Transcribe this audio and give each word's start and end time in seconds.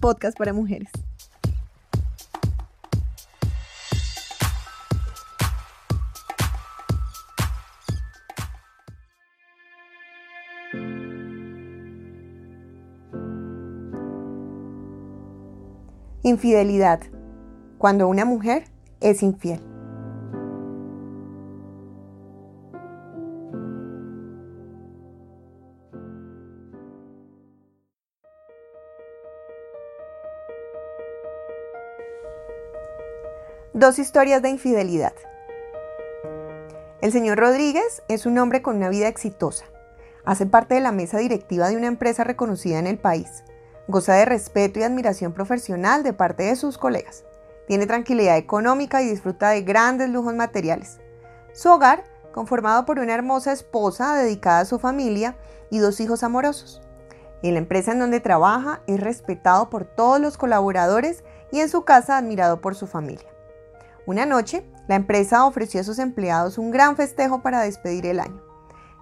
podcast 0.00 0.36
para 0.36 0.52
mujeres. 0.52 0.90
Infidelidad. 16.22 17.00
Cuando 17.78 18.06
una 18.08 18.24
mujer 18.24 18.64
es 19.00 19.22
infiel. 19.22 19.69
Dos 33.80 33.98
historias 33.98 34.42
de 34.42 34.50
infidelidad. 34.50 35.14
El 37.00 37.12
señor 37.12 37.38
Rodríguez 37.38 38.02
es 38.08 38.26
un 38.26 38.36
hombre 38.36 38.60
con 38.60 38.76
una 38.76 38.90
vida 38.90 39.08
exitosa. 39.08 39.64
Hace 40.26 40.44
parte 40.44 40.74
de 40.74 40.82
la 40.82 40.92
mesa 40.92 41.16
directiva 41.16 41.66
de 41.66 41.78
una 41.78 41.86
empresa 41.86 42.22
reconocida 42.22 42.78
en 42.78 42.86
el 42.86 42.98
país. 42.98 43.42
Goza 43.88 44.12
de 44.16 44.26
respeto 44.26 44.78
y 44.78 44.82
admiración 44.82 45.32
profesional 45.32 46.02
de 46.02 46.12
parte 46.12 46.42
de 46.42 46.56
sus 46.56 46.76
colegas. 46.76 47.24
Tiene 47.68 47.86
tranquilidad 47.86 48.36
económica 48.36 49.00
y 49.00 49.08
disfruta 49.08 49.48
de 49.48 49.62
grandes 49.62 50.10
lujos 50.10 50.34
materiales. 50.34 51.00
Su 51.54 51.70
hogar, 51.70 52.04
conformado 52.34 52.84
por 52.84 52.98
una 52.98 53.14
hermosa 53.14 53.50
esposa 53.50 54.14
dedicada 54.14 54.60
a 54.60 54.66
su 54.66 54.78
familia 54.78 55.38
y 55.70 55.78
dos 55.78 56.00
hijos 56.00 56.22
amorosos. 56.22 56.82
En 57.42 57.54
la 57.54 57.60
empresa 57.60 57.92
en 57.92 58.00
donde 58.00 58.20
trabaja 58.20 58.82
es 58.86 59.00
respetado 59.00 59.70
por 59.70 59.86
todos 59.86 60.20
los 60.20 60.36
colaboradores 60.36 61.24
y 61.50 61.60
en 61.60 61.70
su 61.70 61.86
casa 61.86 62.18
admirado 62.18 62.60
por 62.60 62.74
su 62.74 62.86
familia. 62.86 63.29
Una 64.10 64.26
noche, 64.26 64.68
la 64.88 64.96
empresa 64.96 65.46
ofreció 65.46 65.80
a 65.80 65.84
sus 65.84 66.00
empleados 66.00 66.58
un 66.58 66.72
gran 66.72 66.96
festejo 66.96 67.42
para 67.42 67.60
despedir 67.60 68.06
el 68.06 68.18
año. 68.18 68.42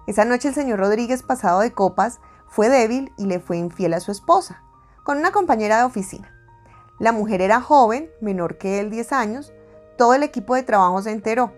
Esa 0.05 0.23
noche 0.23 0.49
el 0.49 0.53
señor 0.53 0.77
Rodríguez, 0.77 1.23
pasado 1.23 1.61
de 1.61 1.71
copas, 1.71 2.19
fue 2.47 2.69
débil 2.69 3.11
y 3.17 3.25
le 3.25 3.39
fue 3.39 3.57
infiel 3.57 3.95
a 3.95 4.01
su 4.01 4.11
esposa, 4.11 4.61
con 5.03 5.17
una 5.17 5.31
compañera 5.31 5.79
de 5.79 5.85
oficina. 5.85 6.31
La 6.99 7.11
mujer 7.11 7.41
era 7.41 7.59
joven, 7.59 8.11
menor 8.21 8.59
que 8.59 8.79
él 8.79 8.91
10 8.91 9.11
años. 9.11 9.51
Todo 9.97 10.13
el 10.13 10.21
equipo 10.21 10.53
de 10.53 10.61
trabajo 10.61 11.01
se 11.01 11.09
enteró. 11.09 11.53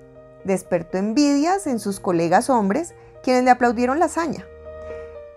Despertó 0.46 0.98
envidias 0.98 1.68
en 1.68 1.80
sus 1.80 2.00
colegas 2.00 2.50
hombres, 2.50 2.96
quienes 3.22 3.44
le 3.44 3.52
aplaudieron 3.52 4.00
la 4.00 4.06
hazaña. 4.06 4.46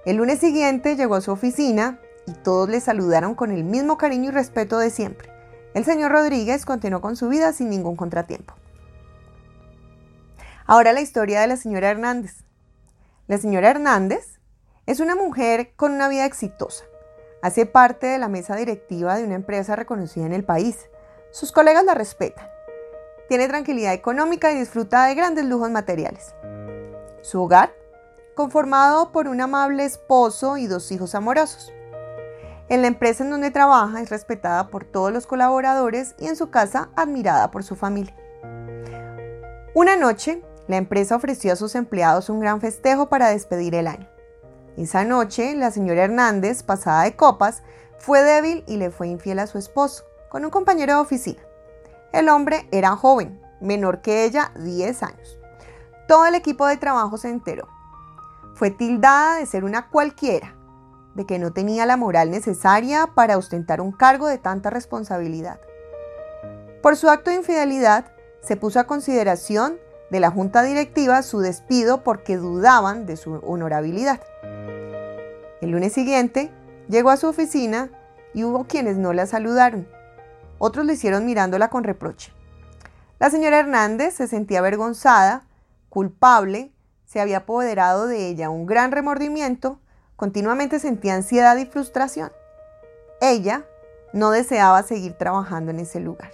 El 0.05 0.19
lunes 0.19 0.39
siguiente 0.39 0.95
llegó 0.95 1.17
a 1.17 1.21
su 1.21 1.33
oficina 1.33 1.99
y 2.29 2.33
todos 2.33 2.69
le 2.69 2.81
saludaron 2.81 3.35
con 3.35 3.51
el 3.51 3.65
mismo 3.65 3.99
cariño 3.99 4.29
y 4.29 4.33
respeto 4.35 4.79
de 4.79 4.91
siempre. 4.91 5.34
El 5.75 5.85
señor 5.85 6.13
Rodríguez 6.13 6.65
continuó 6.65 7.01
con 7.01 7.17
su 7.17 7.29
vida 7.29 7.53
sin 7.53 7.69
ningún 7.69 7.97
contratiempo. 7.97 8.55
Ahora 10.67 10.93
la 10.93 11.01
historia 11.01 11.41
de 11.41 11.49
la 11.49 11.57
señora 11.57 11.91
Hernández. 11.91 12.45
La 13.27 13.39
señora 13.39 13.71
Hernández 13.71 14.39
es 14.87 15.01
una 15.01 15.17
mujer 15.17 15.75
con 15.75 15.93
una 15.93 16.09
vida 16.09 16.27
exitosa. 16.27 16.85
Hace 17.43 17.67
parte 17.67 18.07
de 18.07 18.19
la 18.19 18.29
mesa 18.29 18.55
directiva 18.55 19.17
de 19.17 19.25
una 19.25 19.35
empresa 19.35 19.75
reconocida 19.75 20.25
en 20.25 20.33
el 20.33 20.45
país. 20.45 20.89
Sus 21.33 21.51
colegas 21.51 21.85
la 21.85 21.95
respetan. 21.95 22.49
Tiene 23.29 23.49
tranquilidad 23.49 23.95
económica 23.95 24.53
y 24.53 24.59
disfruta 24.59 25.07
de 25.07 25.17
grandes 25.17 25.45
lujos 25.45 25.71
materiales. 25.71 26.35
Su 27.23 27.43
hogar, 27.43 27.75
conformado 28.37 29.11
por 29.11 29.27
un 29.27 29.41
amable 29.41 29.85
esposo 29.85 30.57
y 30.57 30.69
dos 30.69 30.93
hijos 30.93 31.17
amorosos. 31.17 31.73
En 32.69 32.81
la 32.81 32.89
empresa 32.89 33.25
en 33.25 33.31
donde 33.31 33.51
trabaja 33.51 34.01
es 34.01 34.09
respetada 34.09 34.69
por 34.69 34.85
todos 34.85 35.13
los 35.13 35.27
colaboradores 35.27 36.15
y 36.19 36.29
en 36.29 36.37
su 36.37 36.51
casa 36.51 36.89
admirada 36.97 37.51
por 37.51 37.63
su 37.63 37.77
familia. 37.77 38.17
Una 39.75 39.97
noche, 39.97 40.43
la 40.67 40.77
empresa 40.77 41.17
ofreció 41.17 41.53
a 41.53 41.57
sus 41.57 41.75
empleados 41.75 42.31
un 42.31 42.41
gran 42.41 42.63
festejo 42.63 43.11
para 43.11 43.29
despedir 43.29 43.75
el 43.75 43.87
año. 43.87 44.09
Esa 44.79 45.05
noche, 45.05 45.55
la 45.55 45.71
señora 45.71 46.05
Hernández, 46.05 46.63
pasada 46.63 47.03
de 47.03 47.17
copas, 47.17 47.63
fue 47.99 48.23
débil 48.23 48.65
y 48.67 48.79
le 48.79 48.91
fue 48.91 49.09
infiel 49.09 49.41
a 49.41 49.47
su 49.47 49.59
esposo, 49.59 50.05
con 50.31 50.45
un 50.45 50.51
compañero 50.51 50.95
de 50.95 51.01
oficina. 51.01 51.43
El 52.13 52.31
hombre 52.31 52.67
era 52.73 52.97
joven, 52.97 53.41
menor 53.61 54.01
que 54.01 54.25
ella 54.25 54.53
10 54.57 55.03
años. 55.03 55.39
Todo 56.09 56.27
el 56.27 56.35
equipo 56.35 56.67
de 56.67 56.79
trabajo 56.79 57.19
se 57.19 57.29
enteró. 57.29 57.69
Fue 58.55 58.71
tildada 58.71 59.37
de 59.37 59.47
ser 59.47 59.65
una 59.65 59.91
cualquiera 59.91 60.55
de 61.15 61.27
que 61.27 61.39
no 61.39 61.53
tenía 61.53 61.87
la 61.87 61.97
moral 61.97 62.31
necesaria 62.31 63.09
para 63.15 63.39
ostentar 63.39 63.81
un 63.81 63.93
cargo 63.93 64.27
de 64.29 64.39
tanta 64.39 64.71
responsabilidad. 64.71 65.61
Por 66.83 66.97
su 66.97 67.09
acto 67.09 67.31
de 67.31 67.37
infidelidad, 67.37 68.13
se 68.43 68.57
puso 68.57 68.79
a 68.79 68.85
consideración 68.85 69.79
de 70.11 70.21
la 70.21 70.31
junta 70.31 70.63
directiva 70.63 71.23
su 71.23 71.41
despido 71.41 72.05
porque 72.05 72.37
dudaban 72.37 73.07
de 73.07 73.17
su 73.17 73.35
honorabilidad. 73.43 74.21
El 75.61 75.71
lunes 75.71 75.93
siguiente, 75.93 76.51
llegó 76.89 77.11
a 77.11 77.17
su 77.17 77.27
oficina 77.27 77.91
y 78.35 78.45
hubo 78.45 78.65
quienes 78.65 78.97
no 78.97 79.13
la 79.13 79.27
saludaron. 79.27 79.89
Otros 80.59 80.85
le 80.85 80.95
hicieron 80.95 81.25
mirándola 81.25 81.71
con 81.71 81.85
reproche. 81.85 82.33
La 83.19 83.31
señora 83.31 83.61
Hernández 83.61 84.15
se 84.15 84.29
sentía 84.29 84.59
avergonzada, 84.59 85.47
culpable, 85.89 86.73
se 87.07 87.21
había 87.21 87.39
apoderado 87.39 88.07
de 88.07 88.29
ella 88.29 88.51
un 88.51 88.67
gran 88.67 88.93
remordimiento 88.93 89.81
Continuamente 90.17 90.79
sentía 90.79 91.15
ansiedad 91.15 91.57
y 91.57 91.67
frustración. 91.67 92.33
Ella 93.21 93.67
no 94.13 94.31
deseaba 94.31 94.81
seguir 94.85 95.15
trabajando 95.15 95.73
en 95.73 95.81
ese 95.81 95.99
lugar. 95.99 96.31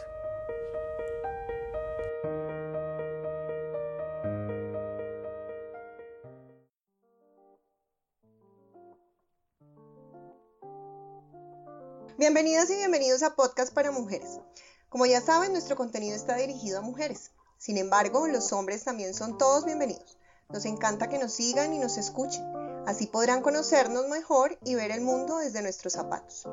Bienvenidas 12.19 12.69
y 12.69 12.77
bienvenidos 12.77 13.23
a 13.23 13.35
Podcast 13.35 13.73
para 13.73 13.91
Mujeres. 13.91 14.41
Como 14.91 15.07
ya 15.07 15.23
saben, 15.23 15.53
nuestro 15.53 15.77
contenido 15.77 16.15
está 16.15 16.37
dirigido 16.37 16.79
a 16.79 16.83
mujeres. 16.83 17.31
Sin 17.57 17.79
embargo, 17.79 18.27
los 18.27 18.53
hombres 18.53 18.85
también 18.85 19.15
son 19.15 19.39
todos 19.39 19.65
bienvenidos. 19.65 20.19
Nos 20.51 20.67
encanta 20.67 21.09
que 21.09 21.19
nos 21.19 21.33
sigan 21.33 21.73
y 21.73 21.79
nos 21.79 21.97
escuchen. 21.97 22.70
Así 22.87 23.07
podrán 23.07 23.43
conocernos 23.43 24.09
mejor 24.09 24.59
y 24.65 24.75
ver 24.75 24.91
el 24.91 25.01
mundo 25.01 25.39
desde 25.39 25.63
nuestros 25.63 25.93
zapatos. 25.93 26.49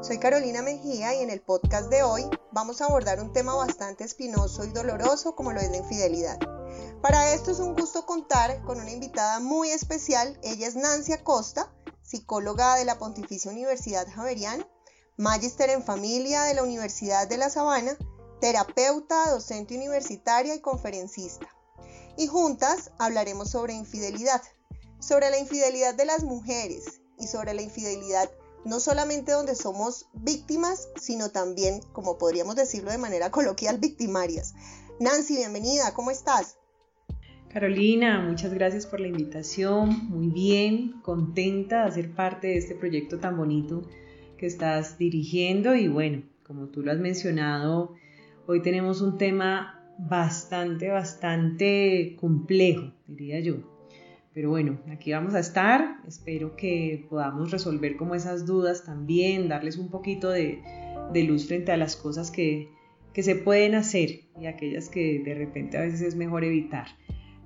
Soy 0.00 0.18
Carolina 0.18 0.62
Mejía 0.62 1.14
y 1.14 1.22
en 1.22 1.30
el 1.30 1.40
podcast 1.40 1.88
de 1.90 2.02
hoy 2.02 2.24
vamos 2.50 2.80
a 2.80 2.86
abordar 2.86 3.20
un 3.20 3.32
tema 3.32 3.54
bastante 3.54 4.04
espinoso 4.04 4.64
y 4.64 4.68
doloroso 4.68 5.36
como 5.36 5.52
lo 5.52 5.60
es 5.60 5.70
la 5.70 5.76
infidelidad. 5.76 6.38
Para 7.02 7.32
esto 7.34 7.50
es 7.50 7.60
un 7.60 7.74
gusto 7.74 8.06
contar 8.06 8.62
con 8.64 8.80
una 8.80 8.90
invitada 8.90 9.38
muy 9.38 9.70
especial. 9.70 10.38
Ella 10.42 10.66
es 10.66 10.76
Nancy 10.76 11.12
Acosta, 11.12 11.72
psicóloga 12.02 12.76
de 12.76 12.84
la 12.84 12.98
Pontificia 12.98 13.50
Universidad 13.50 14.06
Javeriana, 14.08 14.66
magíster 15.16 15.70
en 15.70 15.82
familia 15.82 16.42
de 16.44 16.54
la 16.54 16.62
Universidad 16.62 17.28
de 17.28 17.36
La 17.36 17.50
Sabana, 17.50 17.96
terapeuta, 18.40 19.30
docente 19.30 19.76
universitaria 19.76 20.54
y 20.54 20.60
conferencista. 20.60 21.46
Y 22.16 22.28
juntas 22.28 22.90
hablaremos 22.98 23.50
sobre 23.50 23.74
infidelidad, 23.74 24.42
sobre 25.06 25.30
la 25.30 25.38
infidelidad 25.38 25.94
de 25.94 26.04
las 26.04 26.24
mujeres 26.24 27.00
y 27.18 27.28
sobre 27.28 27.54
la 27.54 27.62
infidelidad 27.62 28.28
no 28.64 28.80
solamente 28.80 29.30
donde 29.30 29.54
somos 29.54 30.06
víctimas, 30.12 30.88
sino 30.96 31.30
también, 31.30 31.80
como 31.92 32.18
podríamos 32.18 32.56
decirlo 32.56 32.90
de 32.90 32.98
manera 32.98 33.30
coloquial, 33.30 33.78
victimarias. 33.78 34.56
Nancy, 34.98 35.36
bienvenida, 35.36 35.94
¿cómo 35.94 36.10
estás? 36.10 36.58
Carolina, 37.52 38.20
muchas 38.20 38.52
gracias 38.52 38.84
por 38.84 38.98
la 38.98 39.06
invitación, 39.06 40.10
muy 40.10 40.26
bien, 40.26 41.00
contenta 41.02 41.84
de 41.84 41.92
ser 41.92 42.12
parte 42.12 42.48
de 42.48 42.58
este 42.58 42.74
proyecto 42.74 43.20
tan 43.20 43.36
bonito 43.36 43.82
que 44.36 44.46
estás 44.46 44.98
dirigiendo 44.98 45.76
y 45.76 45.86
bueno, 45.86 46.24
como 46.42 46.66
tú 46.66 46.82
lo 46.82 46.90
has 46.90 46.98
mencionado, 46.98 47.94
hoy 48.48 48.60
tenemos 48.60 49.00
un 49.00 49.16
tema 49.16 49.88
bastante, 49.98 50.88
bastante 50.88 52.16
complejo, 52.20 52.92
diría 53.06 53.38
yo. 53.38 53.75
Pero 54.36 54.50
bueno, 54.50 54.78
aquí 54.92 55.12
vamos 55.12 55.32
a 55.32 55.38
estar. 55.38 55.96
Espero 56.06 56.56
que 56.56 57.06
podamos 57.08 57.50
resolver 57.50 57.96
como 57.96 58.14
esas 58.14 58.44
dudas 58.44 58.84
también, 58.84 59.48
darles 59.48 59.78
un 59.78 59.88
poquito 59.88 60.28
de, 60.28 60.62
luz 61.26 61.46
frente 61.46 61.72
a 61.72 61.78
las 61.78 61.96
cosas 61.96 62.30
que, 62.30 62.70
se 63.14 63.34
pueden 63.34 63.74
hacer 63.74 64.24
y 64.38 64.44
aquellas 64.44 64.90
que 64.90 65.22
de 65.24 65.32
repente 65.32 65.78
a 65.78 65.80
veces 65.80 66.02
es 66.02 66.16
mejor 66.16 66.44
evitar 66.44 66.86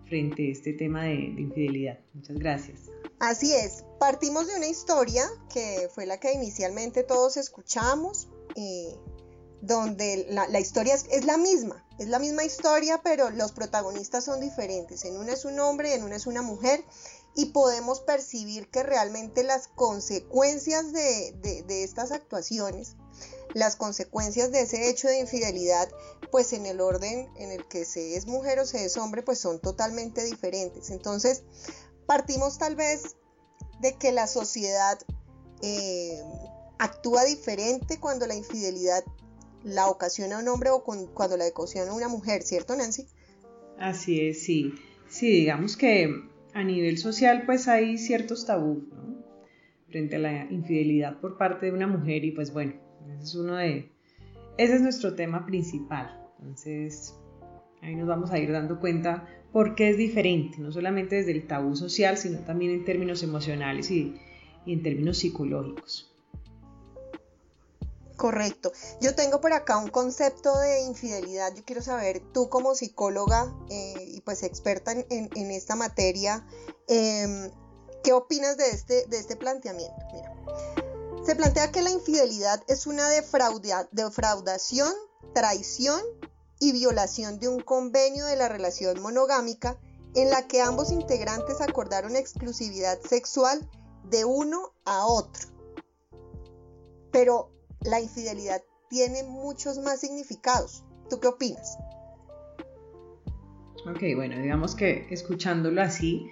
frente 0.06 0.48
a 0.48 0.50
este 0.50 0.72
tema 0.72 1.04
de, 1.04 1.14
infidelidad. 1.14 2.00
Muchas 2.12 2.40
gracias. 2.40 2.90
Así 3.20 3.52
es, 3.52 3.84
partimos 4.00 4.48
de 4.48 4.56
una 4.56 4.66
historia 4.66 5.22
que 5.54 5.86
fue 5.94 6.06
la 6.06 6.18
que 6.18 6.32
inicialmente 6.32 7.04
todos 7.04 7.36
escuchamos, 7.36 8.28
eh, 8.56 8.96
donde 9.62 10.26
la, 10.28 10.58
historia 10.58 10.94
es, 10.94 11.24
la 11.24 11.36
misma, 11.36 11.86
es 12.00 12.08
la 12.08 12.18
misma 12.18 12.44
historia, 12.44 13.02
pero 13.04 13.28
los 13.28 13.52
protagonistas 13.52 14.24
son 14.24 14.40
diferentes. 14.40 15.04
En 15.04 15.18
una 15.18 15.34
es 15.34 15.44
un 15.44 15.60
hombre 15.60 15.94
en 15.94 16.02
una 16.02 16.16
es 16.16 16.26
una 16.26 16.40
mujer. 16.40 16.82
y 17.36 17.52
podemos 17.52 18.00
percibir 18.00 18.68
que 18.70 18.82
realmente 18.82 19.44
las 19.44 19.68
consecuencias 19.68 20.92
de, 20.92 21.62
estas 21.84 22.10
actuaciones, 22.10 22.96
las 23.54 23.76
consecuencias 23.76 24.50
de 24.50 24.62
ese 24.62 24.88
hecho 24.88 25.06
de 25.06 25.20
infidelidad, 25.20 25.88
pues 26.32 26.52
en 26.54 26.66
el 26.66 26.80
orden 26.80 27.30
en 27.36 27.52
el 27.52 27.68
que 27.68 27.84
se 27.84 28.16
es 28.16 28.26
mujer 28.26 28.58
o 28.58 28.66
se 28.66 28.84
es 28.84 28.96
hombre, 28.96 29.22
pues 29.22 29.38
son 29.38 29.60
totalmente 29.60 30.24
diferentes. 30.24 30.90
Entonces, 30.90 31.44
partimos 32.06 32.58
tal 32.58 32.74
vez 32.74 33.14
de 33.80 33.96
que 33.96 34.10
la 34.10 34.26
sociedad 34.26 34.98
eh, 35.62 36.20
actúa 36.78 37.24
diferente 37.24 38.00
cuando 38.00 38.26
la 38.26 38.34
infidelidad 38.34 39.04
la 39.64 39.88
ocasiona 39.88 40.38
un 40.38 40.48
hombre 40.48 40.70
o 40.70 40.82
cuando 40.82 41.36
la 41.36 41.46
ocasiona 41.46 41.92
una 41.92 42.08
mujer, 42.08 42.42
¿cierto 42.42 42.76
Nancy? 42.76 43.06
Así 43.78 44.20
es, 44.20 44.42
sí. 44.42 44.74
Sí, 45.08 45.30
digamos 45.30 45.76
que 45.76 46.22
a 46.54 46.64
nivel 46.64 46.98
social 46.98 47.44
pues 47.46 47.68
hay 47.68 47.98
ciertos 47.98 48.46
tabús, 48.46 48.84
¿no? 48.88 49.20
Frente 49.88 50.16
a 50.16 50.18
la 50.20 50.44
infidelidad 50.50 51.20
por 51.20 51.36
parte 51.36 51.66
de 51.66 51.72
una 51.72 51.86
mujer 51.86 52.24
y 52.24 52.30
pues 52.30 52.52
bueno, 52.52 52.74
ese 53.06 53.22
es 53.22 53.34
uno 53.34 53.56
de... 53.56 53.90
Ese 54.56 54.76
es 54.76 54.82
nuestro 54.82 55.14
tema 55.14 55.46
principal. 55.46 56.20
Entonces, 56.38 57.14
ahí 57.82 57.94
nos 57.94 58.06
vamos 58.06 58.30
a 58.30 58.38
ir 58.38 58.52
dando 58.52 58.78
cuenta 58.78 59.26
por 59.52 59.74
qué 59.74 59.90
es 59.90 59.96
diferente, 59.96 60.58
no 60.58 60.70
solamente 60.70 61.16
desde 61.16 61.32
el 61.32 61.46
tabú 61.46 61.74
social, 61.76 62.16
sino 62.16 62.38
también 62.40 62.72
en 62.72 62.84
términos 62.84 63.22
emocionales 63.22 63.90
y, 63.90 64.14
en 64.66 64.82
términos 64.82 65.18
psicológicos. 65.18 66.09
Correcto. 68.20 68.70
Yo 69.00 69.14
tengo 69.14 69.40
por 69.40 69.54
acá 69.54 69.78
un 69.78 69.88
concepto 69.88 70.54
de 70.58 70.82
infidelidad. 70.82 71.54
Yo 71.54 71.64
quiero 71.64 71.80
saber, 71.80 72.20
tú 72.34 72.50
como 72.50 72.74
psicóloga 72.74 73.50
eh, 73.70 73.94
y 74.08 74.20
pues 74.20 74.42
experta 74.42 74.92
en, 74.92 75.50
esta 75.50 75.74
materia, 75.74 76.46
em, 76.86 77.50
¿qué 78.04 78.12
opinas 78.12 78.58
de 78.58 78.68
este, 78.68 79.06
de 79.06 79.16
este 79.16 79.36
planteamiento? 79.36 79.96
Mira, 80.12 80.34
se 81.24 81.34
plantea 81.34 81.72
que 81.72 81.80
la 81.80 81.88
infidelidad 81.88 82.62
es 82.68 82.86
una 82.86 83.08
defraudación, 83.08 84.92
traición 85.32 86.02
y 86.58 86.72
violación 86.72 87.38
de 87.38 87.48
un 87.48 87.60
convenio 87.60 88.26
de 88.26 88.36
la 88.36 88.50
relación 88.50 89.00
monogámica 89.00 89.78
en 90.14 90.28
la 90.28 90.46
que 90.46 90.60
ambos 90.60 90.92
integrantes 90.92 91.62
acordaron 91.62 92.16
exclusividad 92.16 93.00
sexual 93.00 93.66
de 94.04 94.26
uno 94.26 94.74
a 94.84 95.06
otro. 95.06 95.48
Pero 97.12 97.50
la 97.84 98.00
infidelidad 98.00 98.62
tiene 98.88 99.22
muchos 99.24 99.78
más 99.78 100.00
significados. 100.00 100.84
¿Tú 101.08 101.20
qué 101.20 101.28
opinas? 101.28 101.78
Ok, 103.88 104.02
bueno, 104.14 104.38
digamos 104.38 104.74
que 104.74 105.06
escuchándolo 105.10 105.80
así, 105.80 106.26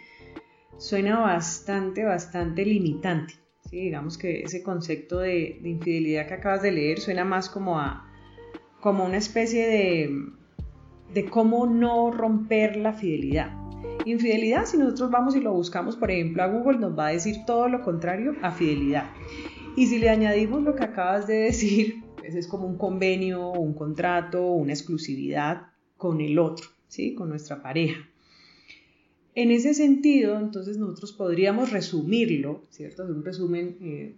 suena 0.77 1.21
bastante, 1.21 2.05
bastante 2.05 2.65
limitante. 2.65 3.35
¿sí? 3.71 3.77
Digamos 3.77 4.19
que 4.19 4.43
ese 4.43 4.63
concepto 4.63 5.21
de, 5.21 5.61
infidelidad 5.65 6.27
que 6.27 6.35
acabas 6.35 6.63
de 6.63 6.73
leer 6.73 7.01
suena 7.01 7.25
más 7.25 7.49
como 7.49 7.79
a 7.79 8.05
como 8.81 9.05
una 9.05 9.17
especie 9.17 9.67
de, 9.67 10.11
de 11.13 11.25
cómo 11.25 11.67
no 11.67 12.13
romper 12.13 12.77
la 12.77 12.93
fidelidad. 12.93 13.51
Infidelidad, 14.05 14.67
si 14.67 14.79
nosotros 14.79 15.11
vamos 15.11 15.35
y 15.35 15.41
lo 15.41 15.53
buscamos, 15.53 15.97
por 15.97 16.13
ejemplo, 16.13 16.45
a 16.45 16.47
Google, 16.47 16.79
nos 16.79 16.97
va 16.97 17.09
a 17.09 17.11
decir 17.11 17.45
todo 17.45 17.69
lo 17.69 17.83
contrario 17.83 18.35
a 18.41 18.53
fidelidad. 18.53 19.11
Y 19.79 19.87
si 19.87 20.01
le 20.01 20.09
añadimos 20.09 20.65
lo 20.65 20.75
que 20.75 20.83
acabas 20.83 21.29
de 21.29 21.37
decir, 21.37 22.03
pues 22.17 22.35
es 22.35 22.49
como 22.49 22.67
un 22.67 22.77
convenio, 22.77 23.53
un 23.53 23.75
contrato, 23.75 24.45
una 24.51 24.73
exclusividad 24.73 25.69
con 25.97 26.21
el 26.21 26.41
otro, 26.41 26.67
¿sí? 26.89 27.15
con 27.15 27.29
nuestra 27.29 27.63
pareja. 27.63 28.01
En 29.37 29.53
ese 29.53 29.75
sentido, 29.75 30.37
entonces 30.37 30.79
nosotros 30.79 31.13
podríamos 31.13 31.71
resumirlo, 31.71 32.65
¿cierto? 32.71 33.05
un 33.05 33.25
resumen 33.25 33.77
eh, 33.81 34.17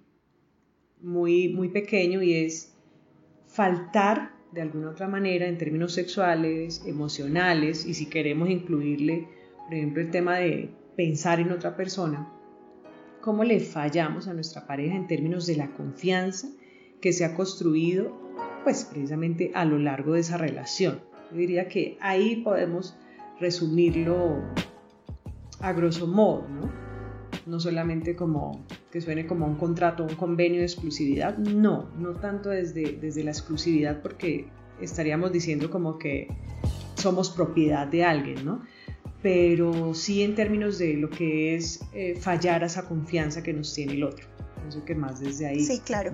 muy, 1.03 1.51
muy 1.51 1.69
pequeño 1.69 2.23
y 2.23 2.33
es 2.33 2.73
faltar 3.47 4.33
de 4.53 4.63
alguna 4.63 4.89
otra 4.89 5.09
manera 5.09 5.47
en 5.47 5.59
términos 5.59 5.93
sexuales, 5.93 6.83
emocionales 6.87 7.85
y 7.85 7.93
si 7.93 8.07
queremos 8.07 8.49
incluirle, 8.49 9.29
por 9.67 9.75
ejemplo, 9.75 10.01
el 10.01 10.11
tema 10.11 10.39
de 10.39 10.71
pensar 10.97 11.39
en 11.39 11.53
otra 11.53 11.77
persona, 11.77 12.33
cómo 13.21 13.45
le 13.45 13.61
fallamos 13.61 14.29
a 14.29 14.35
nuestra 14.35 14.67
pareja 14.67 14.97
en 14.97 15.07
términos 15.07 15.47
de 15.47 15.57
la 15.57 15.73
confianza 15.73 16.49
que 17.01 17.13
se 17.13 17.25
ha 17.25 17.35
construido, 17.35 18.17
pues 18.65 18.85
precisamente 18.85 19.53
a 19.55 19.65
lo 19.65 19.79
largo 19.79 20.15
de 20.15 20.21
esa 20.21 20.37
relación. 20.37 21.01
Yo 21.31 21.39
diría 21.39 21.69
que 21.69 21.97
ahí 22.01 22.37
podemos 22.37 22.97
resumirlo 23.39 24.43
a 25.61 25.73
grosso 25.73 26.07
modo, 26.07 26.47
¿no? 26.49 26.71
No 27.47 27.59
solamente 27.59 28.17
como 28.17 28.65
que 28.91 29.01
suene 29.01 29.27
como 29.27 29.47
un 29.47 29.57
contrato, 29.57 30.05
un 30.05 30.15
convenio 30.15 30.61
de 30.61 30.67
exclusividad, 30.67 31.39
no, 31.39 31.91
no 31.97 32.15
tanto 32.15 32.51
desde, 32.51 32.99
desde 33.01 33.25
la 33.25 33.31
exclusividad 33.31 34.03
porque 34.03 34.49
estaríamos 34.81 35.33
diciendo 35.33 35.71
como 35.71 35.99
que 35.99 36.29
somos 36.97 37.31
propiedad 37.31 37.87
de 37.87 38.05
alguien, 38.05 38.45
¿no? 38.45 38.63
Pero 39.23 39.95
sí 39.95 40.23
en 40.23 40.35
términos 40.35 40.79
de 40.79 40.95
lo 40.95 41.11
que 41.11 41.55
es 41.55 41.81
eh, 41.93 42.17
fallar 42.19 42.63
a 42.63 42.67
esa 42.67 42.89
confianza 42.89 43.43
que 43.43 43.53
nos 43.53 43.75
tiene 43.75 43.95
el 43.95 44.05
otro. 44.05 44.27
Pienso 44.57 44.85
que 44.85 44.95
más 44.95 45.21
desde 45.21 45.47
ahí. 45.47 45.65
Sí, 45.65 45.81
claro. 45.81 46.13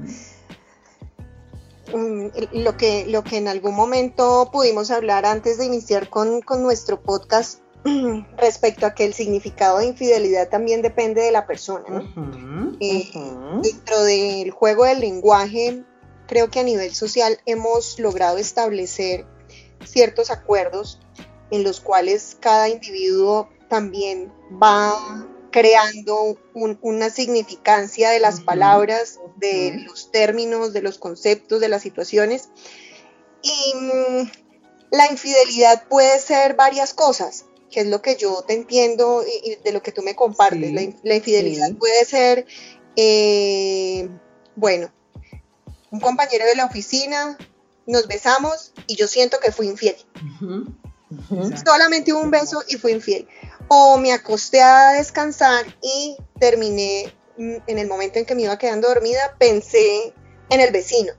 Mm, 1.94 2.26
lo, 2.52 2.76
que, 2.76 3.06
lo 3.06 3.22
que 3.22 3.36
en 3.36 3.48
algún 3.48 3.74
momento 3.74 4.50
pudimos 4.52 4.90
hablar 4.90 5.24
antes 5.24 5.58
de 5.58 5.66
iniciar 5.66 6.10
con, 6.10 6.40
nuestro 6.58 7.00
podcast 7.00 7.60
respecto 8.38 8.86
a 8.86 8.94
que 8.94 9.04
el 9.04 9.14
significado 9.14 9.78
de 9.78 9.86
infidelidad 9.86 10.48
también 10.48 10.82
depende 10.82 11.20
de 11.22 11.30
la 11.30 11.46
persona. 11.46 11.84
¿no? 11.88 12.76
Eh, 12.80 13.08
dentro 13.62 14.02
del 14.02 14.50
juego 14.50 14.84
del 14.84 15.00
lenguaje, 15.00 15.84
creo 16.26 16.50
que 16.50 16.58
a 16.58 16.64
nivel 16.64 16.92
social 16.92 17.38
hemos 17.46 18.00
logrado 18.00 18.38
establecer 18.38 19.24
ciertos 19.84 20.32
acuerdos 20.32 21.00
en 21.50 21.64
los 21.64 21.80
cuales 21.80 22.36
cada 22.40 22.68
individuo 22.68 23.48
también 23.68 24.32
va 24.62 25.26
creando 25.50 26.36
una 26.52 27.08
significancia 27.08 28.10
de 28.10 28.20
las 28.20 28.40
palabras, 28.40 29.20
de 29.36 29.84
los 29.86 30.10
términos, 30.10 30.74
de 30.74 30.82
los 30.82 30.98
conceptos, 30.98 31.60
de 31.60 31.68
las 31.68 31.80
situaciones. 31.80 32.50
Y 33.42 33.74
mm, 33.74 34.30
la 34.90 35.10
infidelidad 35.10 35.88
puede 35.88 36.20
ser 36.20 36.56
varias 36.56 36.92
cosas, 36.92 37.46
que 37.70 37.80
es 37.80 37.86
lo 37.86 38.02
que 38.02 38.16
yo 38.16 38.44
te 38.46 38.52
entiendo 38.52 39.24
y, 39.24 39.56
de 39.64 39.72
lo 39.72 39.82
que 39.82 39.92
tú 39.92 40.02
me 40.02 40.14
compartes. 40.14 40.72
la, 41.02 41.14
infidelidad 41.14 41.72
puede 41.72 42.04
ser, 42.04 42.46
eh, 42.96 44.10
bueno, 44.56 44.92
un 45.90 46.00
compañero 46.00 46.44
de 46.44 46.56
la 46.56 46.66
oficina, 46.66 47.38
nos 47.86 48.06
besamos 48.08 48.72
y 48.86 48.96
yo 48.96 49.06
siento 49.06 49.38
que 49.40 49.52
fui 49.52 49.68
infiel. 49.68 49.96
Solamente 51.64 52.12
un 52.12 52.30
beso 52.30 52.62
y 52.68 52.76
fui 52.76 52.92
infiel. 52.92 53.28
O 53.68 53.98
me 53.98 54.12
acosté 54.12 54.60
a 54.62 54.92
descansar 54.92 55.66
y 55.82 56.16
terminé, 56.38 57.12
mm, 57.36 57.56
en 57.66 57.78
el 57.78 57.88
momento 57.88 58.18
en 58.18 58.26
que 58.26 58.34
me 58.34 58.42
iba 58.42 58.58
quedando 58.58 58.88
dormida, 58.88 59.34
pensé 59.38 60.14
en 60.50 60.60
el 60.60 60.72
vecino. 60.72 61.12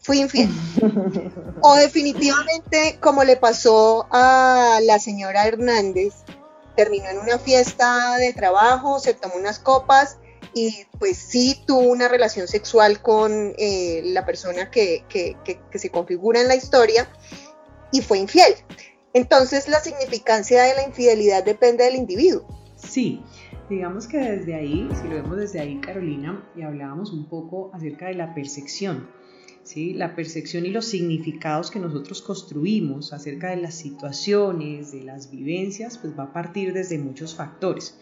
Fui 0.00 0.20
infiel. 0.20 0.48
o 1.62 1.74
definitivamente, 1.76 2.98
como 3.00 3.24
le 3.24 3.36
pasó 3.36 4.06
a 4.10 4.80
la 4.82 4.98
señora 4.98 5.46
Hernández, 5.46 6.14
terminó 6.76 7.08
en 7.08 7.18
una 7.18 7.38
fiesta 7.38 8.16
de 8.18 8.32
trabajo, 8.32 9.00
se 9.00 9.14
tomó 9.14 9.36
unas 9.36 9.58
copas 9.58 10.18
y 10.54 10.86
pues 10.98 11.18
sí 11.18 11.62
tuvo 11.66 11.80
una 11.80 12.08
relación 12.08 12.46
sexual 12.48 13.02
con 13.02 13.54
eh, 13.58 14.02
la 14.04 14.24
persona 14.24 14.70
que, 14.70 15.04
que, 15.08 15.36
se 15.78 15.90
configura 15.90 16.40
en 16.40 16.48
la 16.48 16.54
historia 16.54 17.08
y 17.92 18.00
fue 18.00 18.18
infiel. 18.18 18.54
Entonces 19.16 19.66
la 19.66 19.80
significancia 19.80 20.62
de 20.64 20.74
la 20.74 20.86
infidelidad 20.86 21.42
depende 21.42 21.84
del 21.84 21.94
individuo. 21.96 22.46
Sí, 22.76 23.22
digamos 23.70 24.06
que 24.06 24.18
desde 24.18 24.54
ahí, 24.54 24.86
si 24.94 25.08
lo 25.08 25.14
vemos 25.14 25.38
desde 25.38 25.58
ahí, 25.58 25.80
Carolina, 25.80 26.46
y 26.54 26.60
hablábamos 26.60 27.14
un 27.14 27.26
poco 27.26 27.70
acerca 27.72 28.08
de 28.08 28.14
la 28.14 28.34
percepción. 28.34 29.08
¿Sí? 29.62 29.94
La 29.94 30.14
percepción 30.14 30.66
y 30.66 30.68
los 30.68 30.84
significados 30.84 31.70
que 31.70 31.78
nosotros 31.78 32.20
construimos 32.20 33.14
acerca 33.14 33.48
de 33.48 33.56
las 33.56 33.74
situaciones, 33.74 34.92
de 34.92 35.04
las 35.04 35.30
vivencias, 35.30 35.96
pues 35.96 36.12
va 36.16 36.24
a 36.24 36.32
partir 36.34 36.74
desde 36.74 36.98
muchos 36.98 37.34
factores. 37.34 37.98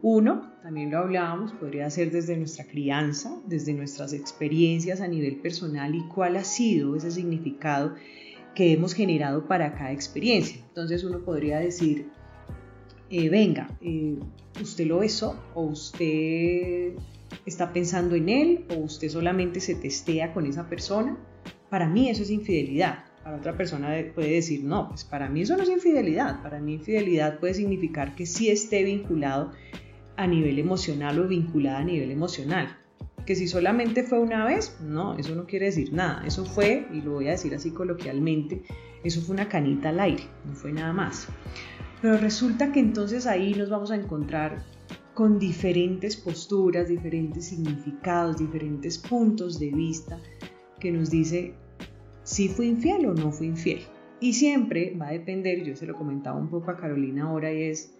Uno, 0.00 0.52
también 0.62 0.92
lo 0.92 0.98
hablábamos, 0.98 1.52
podría 1.54 1.90
ser 1.90 2.12
desde 2.12 2.36
nuestra 2.36 2.66
crianza, 2.66 3.36
desde 3.46 3.72
nuestras 3.72 4.12
experiencias 4.12 5.00
a 5.00 5.08
nivel 5.08 5.40
personal 5.40 5.92
y 5.96 6.06
cuál 6.06 6.36
ha 6.36 6.44
sido 6.44 6.94
ese 6.94 7.10
significado 7.10 7.96
que 8.54 8.72
hemos 8.72 8.94
generado 8.94 9.46
para 9.46 9.74
cada 9.74 9.92
experiencia. 9.92 10.60
Entonces 10.68 11.04
uno 11.04 11.20
podría 11.20 11.58
decir, 11.58 12.08
eh, 13.10 13.28
venga, 13.28 13.68
eh, 13.80 14.16
usted 14.60 14.86
lo 14.86 14.98
besó 14.98 15.36
o 15.54 15.62
usted 15.62 16.94
está 17.46 17.72
pensando 17.72 18.14
en 18.14 18.28
él 18.28 18.64
o 18.70 18.80
usted 18.80 19.08
solamente 19.08 19.60
se 19.60 19.74
testea 19.74 20.32
con 20.32 20.46
esa 20.46 20.68
persona. 20.68 21.16
Para 21.70 21.88
mí 21.88 22.08
eso 22.08 22.22
es 22.22 22.30
infidelidad. 22.30 23.04
Para 23.24 23.36
otra 23.36 23.56
persona 23.56 23.94
puede 24.14 24.32
decir, 24.32 24.64
no, 24.64 24.88
pues 24.88 25.04
para 25.04 25.28
mí 25.28 25.42
eso 25.42 25.56
no 25.56 25.62
es 25.62 25.68
infidelidad. 25.68 26.42
Para 26.42 26.58
mí 26.58 26.74
infidelidad 26.74 27.38
puede 27.38 27.54
significar 27.54 28.14
que 28.14 28.26
sí 28.26 28.50
esté 28.50 28.82
vinculado 28.82 29.52
a 30.16 30.26
nivel 30.26 30.58
emocional 30.58 31.18
o 31.18 31.28
vinculada 31.28 31.78
a 31.78 31.84
nivel 31.84 32.10
emocional. 32.10 32.76
Que 33.26 33.36
si 33.36 33.46
solamente 33.46 34.02
fue 34.02 34.18
una 34.18 34.44
vez, 34.44 34.76
no, 34.80 35.16
eso 35.16 35.34
no 35.34 35.46
quiere 35.46 35.66
decir 35.66 35.92
nada. 35.92 36.26
Eso 36.26 36.44
fue, 36.44 36.86
y 36.92 37.02
lo 37.02 37.12
voy 37.12 37.28
a 37.28 37.32
decir 37.32 37.54
así 37.54 37.70
coloquialmente, 37.70 38.62
eso 39.04 39.20
fue 39.20 39.34
una 39.34 39.48
canita 39.48 39.90
al 39.90 40.00
aire, 40.00 40.24
no 40.46 40.54
fue 40.54 40.72
nada 40.72 40.92
más. 40.92 41.28
Pero 42.00 42.16
resulta 42.16 42.72
que 42.72 42.80
entonces 42.80 43.26
ahí 43.26 43.54
nos 43.54 43.70
vamos 43.70 43.90
a 43.92 43.96
encontrar 43.96 44.64
con 45.14 45.38
diferentes 45.38 46.16
posturas, 46.16 46.88
diferentes 46.88 47.46
significados, 47.46 48.38
diferentes 48.38 48.98
puntos 48.98 49.58
de 49.60 49.70
vista 49.70 50.18
que 50.80 50.90
nos 50.90 51.10
dice 51.10 51.54
si 52.24 52.48
fue 52.48 52.66
infiel 52.66 53.06
o 53.06 53.14
no 53.14 53.30
fue 53.30 53.46
infiel. 53.46 53.82
Y 54.20 54.34
siempre 54.34 54.96
va 55.00 55.08
a 55.08 55.12
depender, 55.12 55.64
yo 55.64 55.74
se 55.76 55.86
lo 55.86 55.96
comentaba 55.96 56.38
un 56.38 56.48
poco 56.48 56.70
a 56.70 56.76
Carolina 56.76 57.24
ahora, 57.24 57.52
y 57.52 57.62
es 57.64 57.94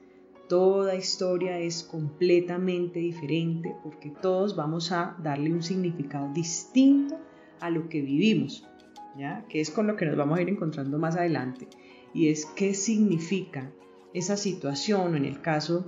toda 0.53 0.95
historia 0.95 1.59
es 1.59 1.83
completamente 1.83 3.01
diferente 3.01 3.75
porque 3.83 4.11
todos 4.11 4.55
vamos 4.55 4.93
a 4.93 5.17
darle 5.23 5.51
un 5.51 5.63
significado 5.63 6.31
distinto 6.35 7.19
a 7.61 7.71
lo 7.71 7.89
que 7.89 8.03
vivimos, 8.03 8.69
¿ya? 9.19 9.47
Que 9.49 9.63
es 9.63 9.71
con 9.71 9.87
lo 9.87 9.97
que 9.97 10.05
nos 10.05 10.15
vamos 10.15 10.39
a 10.39 10.43
ir 10.43 10.51
encontrando 10.51 10.99
más 10.99 11.17
adelante. 11.17 11.69
Y 12.13 12.29
es 12.29 12.45
qué 12.45 12.75
significa 12.75 13.73
esa 14.13 14.37
situación, 14.37 15.15
o 15.15 15.17
en 15.17 15.25
el 15.25 15.41
caso 15.41 15.87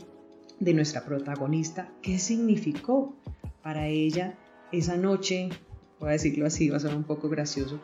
de 0.61 0.73
nuestra 0.73 1.05
protagonista, 1.05 1.93
qué 2.01 2.19
significó 2.19 3.15
para 3.63 3.89
ella 3.89 4.39
esa 4.73 4.97
noche, 4.97 5.51
voy 6.01 6.09
a 6.09 6.13
decirlo 6.13 6.47
así, 6.47 6.71
va 6.71 6.79
a 6.79 6.81
ser 6.81 6.95
un 6.95 7.05
poco 7.05 7.29
gracioso, 7.29 7.83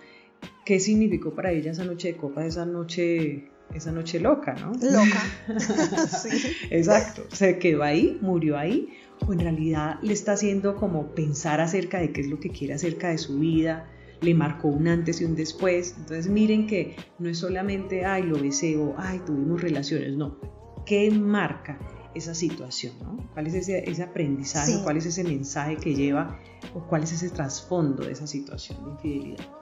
qué 0.64 0.80
significó 0.80 1.34
para 1.34 1.52
ella 1.52 1.72
esa 1.72 1.84
noche 1.84 2.08
de 2.08 2.16
copa, 2.16 2.46
esa 2.46 2.64
noche, 2.64 3.50
esa 3.74 3.92
noche 3.92 4.20
loca, 4.20 4.54
¿no? 4.54 4.72
Loca. 4.72 5.22
sí. 6.22 6.52
Exacto, 6.70 7.24
se 7.32 7.58
quedó 7.58 7.82
ahí, 7.82 8.18
murió 8.20 8.58
ahí, 8.58 8.88
o 9.26 9.32
en 9.32 9.40
realidad 9.40 9.98
le 10.02 10.12
está 10.12 10.32
haciendo 10.32 10.76
como 10.76 11.14
pensar 11.14 11.60
acerca 11.60 12.00
de 12.00 12.12
qué 12.12 12.22
es 12.22 12.28
lo 12.28 12.40
que 12.40 12.50
quiere 12.50 12.74
acerca 12.74 13.10
de 13.10 13.18
su 13.18 13.38
vida, 13.38 13.88
le 14.20 14.34
marcó 14.34 14.68
un 14.68 14.88
antes 14.88 15.20
y 15.20 15.24
un 15.24 15.34
después. 15.34 15.94
Entonces 15.98 16.28
miren 16.28 16.66
que 16.66 16.96
no 17.18 17.28
es 17.28 17.38
solamente, 17.38 18.04
ay, 18.04 18.24
lo 18.24 18.38
besé 18.38 18.76
o, 18.76 18.94
ay, 18.98 19.20
tuvimos 19.24 19.60
relaciones, 19.60 20.16
no. 20.16 20.38
¿Qué 20.84 21.10
marca 21.10 21.78
esa 22.14 22.34
situación? 22.34 22.94
¿no? 23.02 23.30
¿Cuál 23.32 23.46
es 23.46 23.54
ese, 23.54 23.88
ese 23.88 24.02
aprendizaje? 24.02 24.82
¿Cuál 24.82 24.96
es 24.96 25.06
ese 25.06 25.24
mensaje 25.24 25.76
que 25.76 25.94
lleva? 25.94 26.38
¿O 26.74 26.80
cuál 26.86 27.04
es 27.04 27.12
ese 27.12 27.30
trasfondo 27.30 28.04
de 28.04 28.12
esa 28.12 28.26
situación 28.26 28.84
de 28.84 28.90
infidelidad? 28.90 29.59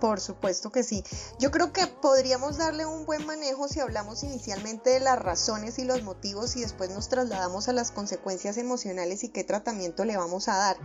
Por 0.00 0.20
supuesto 0.20 0.70
que 0.70 0.82
sí. 0.82 1.04
Yo 1.38 1.50
creo 1.50 1.72
que 1.72 1.86
podríamos 1.86 2.58
darle 2.58 2.86
un 2.86 3.06
buen 3.06 3.26
manejo 3.26 3.68
si 3.68 3.80
hablamos 3.80 4.22
inicialmente 4.22 4.90
de 4.90 5.00
las 5.00 5.18
razones 5.18 5.78
y 5.78 5.84
los 5.84 6.02
motivos 6.02 6.56
y 6.56 6.60
después 6.60 6.90
nos 6.90 7.08
trasladamos 7.08 7.68
a 7.68 7.72
las 7.72 7.90
consecuencias 7.90 8.56
emocionales 8.56 9.24
y 9.24 9.28
qué 9.28 9.44
tratamiento 9.44 10.04
le 10.04 10.16
vamos 10.16 10.48
a 10.48 10.56
dar. 10.56 10.76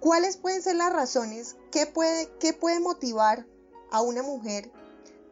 ¿Cuáles 0.00 0.36
pueden 0.36 0.62
ser 0.62 0.76
las 0.76 0.92
razones? 0.92 1.56
¿Qué 1.70 1.86
puede, 1.86 2.30
qué 2.38 2.52
puede 2.52 2.80
motivar 2.80 3.46
a 3.90 4.00
una 4.02 4.22
mujer 4.22 4.70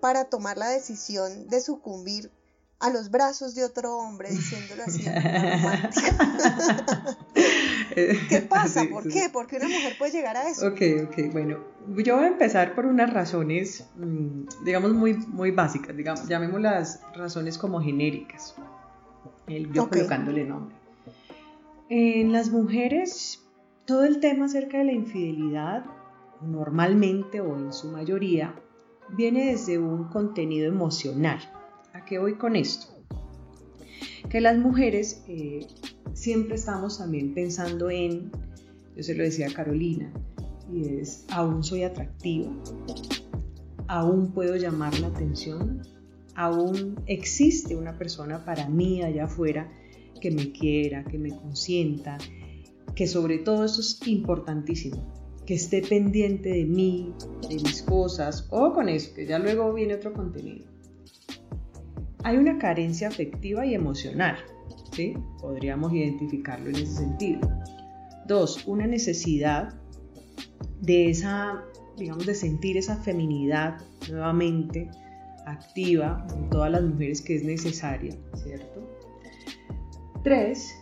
para 0.01 0.27
tomar 0.27 0.57
la 0.57 0.69
decisión 0.69 1.49
de 1.49 1.61
sucumbir 1.61 2.33
a 2.81 2.91
los 2.91 3.11
brazos 3.11 3.55
de 3.55 3.65
otro 3.65 3.97
hombre, 3.99 4.31
diciéndolo 4.31 4.83
así. 4.85 5.03
¿Qué 8.29 8.41
pasa? 8.49 8.85
¿Por 8.91 9.09
qué? 9.09 9.29
¿Por 9.33 9.49
qué 9.49 9.57
una 9.57 9.69
mujer 9.69 9.97
puede 9.99 10.13
llegar 10.13 10.37
a 10.37 10.49
eso? 10.49 10.69
Ok, 10.69 10.81
ok, 11.09 11.33
bueno, 11.33 11.59
yo 11.97 12.17
voy 12.17 12.25
a 12.25 12.29
empezar 12.29 12.75
por 12.75 12.85
unas 12.87 13.13
razones, 13.13 13.87
mm, 13.97 14.65
digamos, 14.65 14.93
muy, 14.93 15.15
muy 15.15 15.51
básicas, 15.51 15.97
digamos, 15.97 16.29
llamémoslas 16.29 17.01
razones 17.15 17.59
como 17.59 17.81
genéricas, 17.81 18.55
yo 19.73 19.89
colocándole 19.89 20.45
nombre. 20.45 20.77
En 21.89 22.33
las 22.33 22.51
mujeres, 22.51 23.43
todo 23.87 24.05
el 24.05 24.21
tema 24.21 24.45
acerca 24.45 24.79
de 24.79 24.85
la 24.85 24.93
infidelidad, 24.93 25.85
normalmente 26.43 27.41
o 27.41 27.57
en 27.57 27.73
su 27.73 27.89
mayoría, 27.89 28.55
viene 29.17 29.47
desde 29.47 29.79
un 29.79 30.05
contenido 30.05 30.69
emocional 30.69 31.41
¿A 31.41 31.58
qué 32.09 32.19
voy 32.19 32.35
con 32.35 32.57
esto? 32.57 32.87
Que 34.31 34.41
las 34.41 34.59
mujeres 34.59 35.23
eh, 35.29 35.67
siempre 36.15 36.57
estamos 36.57 36.99
también 36.99 37.35
pensando 37.35 37.91
en, 37.91 38.31
yo 38.97 39.03
se 39.03 39.15
lo 39.15 39.23
decía 39.23 39.49
a 39.49 39.53
Carolina, 39.53 40.11
y 40.73 41.01
es, 41.01 41.27
aún 41.31 41.63
soy 41.63 41.83
atractiva, 41.83 42.51
aún 43.87 44.33
puedo 44.33 44.57
llamar 44.57 44.99
la 45.01 45.09
atención, 45.09 45.83
aún 46.35 46.97
existe 47.07 47.77
una 47.77 47.99
persona 47.99 48.45
para 48.45 48.69
mí 48.69 49.03
allá 49.03 49.25
afuera 49.25 49.71
que 50.21 50.31
me 50.31 50.53
quiera, 50.53 51.05
que 51.05 51.19
me 51.19 51.31
consienta, 51.31 52.19
que 52.95 53.07
sobre 53.07 53.39
todo 53.39 53.65
eso 53.65 53.81
es 53.81 54.01
importantísimo, 54.07 55.07
que 55.47 55.55
esté 55.55 55.83
pendiente 55.83 56.51
de 56.51 56.65
mí, 56.65 57.13
de 57.49 57.55
mis 57.57 57.83
cosas, 57.83 58.47
o 58.51 58.73
con 58.73 58.89
eso, 58.89 59.15
que 59.15 59.27
ya 59.27 59.39
luego 59.39 59.73
viene 59.73 59.95
otro 59.95 60.13
contenido 60.13 60.78
hay 62.25 62.37
una 62.37 62.59
carencia 62.59 63.09
afectiva 63.09 63.65
y 63.65 63.75
emocional, 63.75 64.37
¿sí? 64.93 65.15
Podríamos 65.41 65.93
identificarlo 65.93 66.71
en 66.71 66.77
ese 66.77 66.95
sentido. 66.95 67.41
Dos, 68.27 68.67
una 68.67 68.87
necesidad 68.87 69.75
de 70.81 71.11
esa, 71.11 71.65
digamos, 71.97 72.27
de 72.27 72.35
sentir 72.35 72.77
esa 72.77 72.97
feminidad 72.97 73.81
nuevamente 74.11 74.91
activa 75.47 76.27
en 76.37 76.51
todas 76.51 76.71
las 76.71 76.83
mujeres 76.83 77.23
que 77.23 77.37
es 77.37 77.45
necesaria, 77.45 78.15
¿cierto? 78.35 78.87
Tres, 80.23 80.75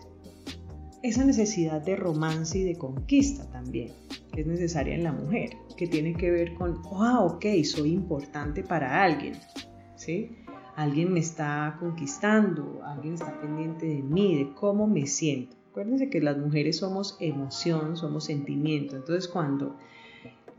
esa 1.02 1.24
necesidad 1.24 1.82
de 1.82 1.96
romance 1.96 2.58
y 2.58 2.64
de 2.64 2.76
conquista 2.76 3.48
también, 3.50 3.92
que 4.32 4.40
es 4.40 4.46
necesaria 4.46 4.94
en 4.94 5.04
la 5.04 5.12
mujer, 5.12 5.50
que 5.76 5.86
tiene 5.86 6.14
que 6.14 6.30
ver 6.30 6.54
con, 6.54 6.80
ah, 6.92 7.20
ok, 7.22 7.44
soy 7.64 7.92
importante 7.92 8.64
para 8.64 9.02
alguien, 9.02 9.34
¿sí? 9.94 10.30
Alguien 10.76 11.12
me 11.12 11.20
está 11.20 11.76
conquistando, 11.80 12.82
alguien 12.84 13.14
está 13.14 13.40
pendiente 13.40 13.86
de 13.86 14.02
mí, 14.02 14.36
de 14.36 14.52
cómo 14.52 14.86
me 14.86 15.06
siento. 15.06 15.56
Acuérdense 15.70 16.10
que 16.10 16.20
las 16.20 16.36
mujeres 16.36 16.76
somos 16.78 17.16
emoción, 17.18 17.96
somos 17.96 18.24
sentimiento. 18.24 18.94
Entonces 18.96 19.26
cuando 19.26 19.76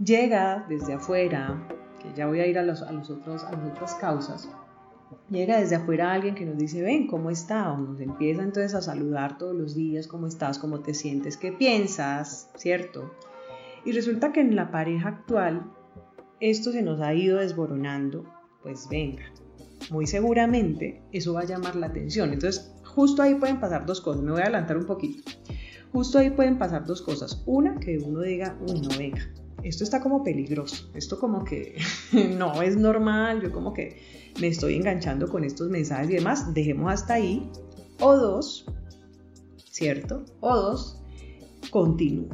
llega 0.03 0.65
desde 0.67 0.93
afuera, 0.93 1.67
que 2.01 2.13
ya 2.15 2.27
voy 2.27 2.39
a 2.39 2.47
ir 2.47 2.57
a, 2.57 2.63
los, 2.63 2.81
otros, 2.81 3.43
a 3.43 3.51
las 3.51 3.71
otras 3.71 3.95
causas, 3.95 4.49
llega 5.29 5.59
desde 5.59 5.75
afuera 5.75 6.11
alguien 6.11 6.33
que 6.33 6.45
nos 6.45 6.57
dice, 6.57 6.81
ven, 6.81 7.07
¿cómo 7.07 7.29
está? 7.29 7.71
O 7.71 7.77
nos 7.77 7.99
empieza 7.99 8.41
entonces 8.41 8.73
a 8.73 8.81
saludar 8.81 9.37
todos 9.37 9.55
los 9.55 9.75
días, 9.75 10.07
¿cómo 10.07 10.25
estás? 10.25 10.57
¿Cómo 10.57 10.79
te 10.79 10.95
sientes? 10.95 11.37
¿Qué 11.37 11.51
piensas? 11.51 12.49
¿Cierto? 12.55 13.11
Y 13.85 13.91
resulta 13.91 14.33
que 14.33 14.41
en 14.41 14.55
la 14.55 14.71
pareja 14.71 15.09
actual 15.09 15.71
esto 16.39 16.71
se 16.71 16.81
nos 16.81 17.01
ha 17.01 17.13
ido 17.13 17.37
desboronando, 17.37 18.25
pues 18.61 18.87
venga, 18.89 19.23
muy 19.89 20.07
seguramente 20.07 21.01
eso 21.11 21.33
va 21.33 21.41
a 21.41 21.45
llamar 21.45 21.75
la 21.75 21.87
atención. 21.87 22.33
Entonces, 22.33 22.71
justo 22.83 23.21
ahí 23.21 23.35
pueden 23.35 23.59
pasar 23.59 23.85
dos 23.85 24.01
cosas. 24.01 24.21
Me 24.21 24.31
voy 24.31 24.41
a 24.41 24.45
adelantar 24.45 24.77
un 24.77 24.85
poquito. 24.85 25.23
Justo 25.91 26.19
ahí 26.19 26.29
pueden 26.29 26.57
pasar 26.57 26.85
dos 26.85 27.01
cosas. 27.01 27.41
Una, 27.45 27.79
que 27.79 27.97
uno 27.97 28.21
diga, 28.21 28.57
uy, 28.67 28.81
no, 28.81 28.89
venga, 28.97 29.21
esto 29.63 29.83
está 29.83 30.01
como 30.01 30.23
peligroso. 30.23 30.89
Esto 30.93 31.19
como 31.19 31.43
que 31.43 31.77
no 32.37 32.61
es 32.61 32.75
normal. 32.75 33.41
Yo 33.41 33.51
como 33.51 33.73
que 33.73 34.01
me 34.41 34.47
estoy 34.47 34.75
enganchando 34.75 35.27
con 35.27 35.43
estos 35.43 35.69
mensajes 35.69 36.09
y 36.09 36.15
demás. 36.15 36.53
Dejemos 36.53 36.91
hasta 36.91 37.15
ahí. 37.15 37.49
O 37.99 38.15
dos, 38.15 38.65
¿cierto? 39.57 40.23
O 40.39 40.55
dos, 40.55 41.01
continúo, 41.71 42.29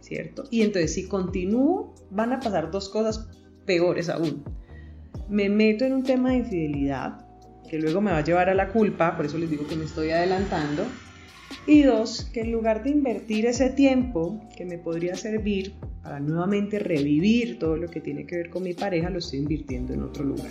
¿cierto? 0.00 0.44
Y 0.50 0.62
entonces, 0.62 0.94
si 0.94 1.06
continúo, 1.06 1.94
van 2.10 2.32
a 2.32 2.40
pasar 2.40 2.70
dos 2.70 2.88
cosas 2.88 3.28
peores 3.66 4.08
aún 4.08 4.42
me 5.32 5.48
meto 5.48 5.86
en 5.86 5.94
un 5.94 6.02
tema 6.04 6.30
de 6.30 6.36
infidelidad, 6.36 7.24
que 7.68 7.78
luego 7.78 8.02
me 8.02 8.10
va 8.10 8.18
a 8.18 8.24
llevar 8.24 8.50
a 8.50 8.54
la 8.54 8.68
culpa, 8.68 9.16
por 9.16 9.24
eso 9.24 9.38
les 9.38 9.48
digo 9.48 9.66
que 9.66 9.76
me 9.76 9.86
estoy 9.86 10.10
adelantando. 10.10 10.84
Y 11.66 11.82
dos, 11.82 12.28
que 12.34 12.42
en 12.42 12.52
lugar 12.52 12.82
de 12.82 12.90
invertir 12.90 13.46
ese 13.46 13.70
tiempo 13.70 14.46
que 14.54 14.66
me 14.66 14.76
podría 14.76 15.16
servir 15.16 15.74
para 16.02 16.20
nuevamente 16.20 16.78
revivir 16.78 17.58
todo 17.58 17.78
lo 17.78 17.88
que 17.88 18.02
tiene 18.02 18.26
que 18.26 18.36
ver 18.36 18.50
con 18.50 18.62
mi 18.62 18.74
pareja, 18.74 19.08
lo 19.08 19.20
estoy 19.20 19.38
invirtiendo 19.38 19.94
en 19.94 20.02
otro 20.02 20.22
lugar. 20.22 20.50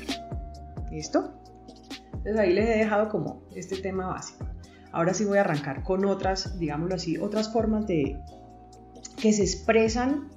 ¿Listo? 0.92 1.32
Entonces 2.06 2.40
ahí 2.40 2.54
les 2.54 2.66
he 2.68 2.80
dejado 2.80 3.10
como 3.10 3.44
este 3.56 3.78
tema 3.78 4.08
básico. 4.08 4.48
Ahora 4.92 5.14
sí 5.14 5.26
voy 5.26 5.38
a 5.38 5.42
arrancar 5.42 5.84
con 5.84 6.06
otras, 6.06 6.58
digámoslo 6.58 6.96
así, 6.96 7.18
otras 7.18 7.54
formas 7.54 7.86
de 7.86 8.20
que 9.22 9.32
se 9.32 9.44
expresan 9.44 10.32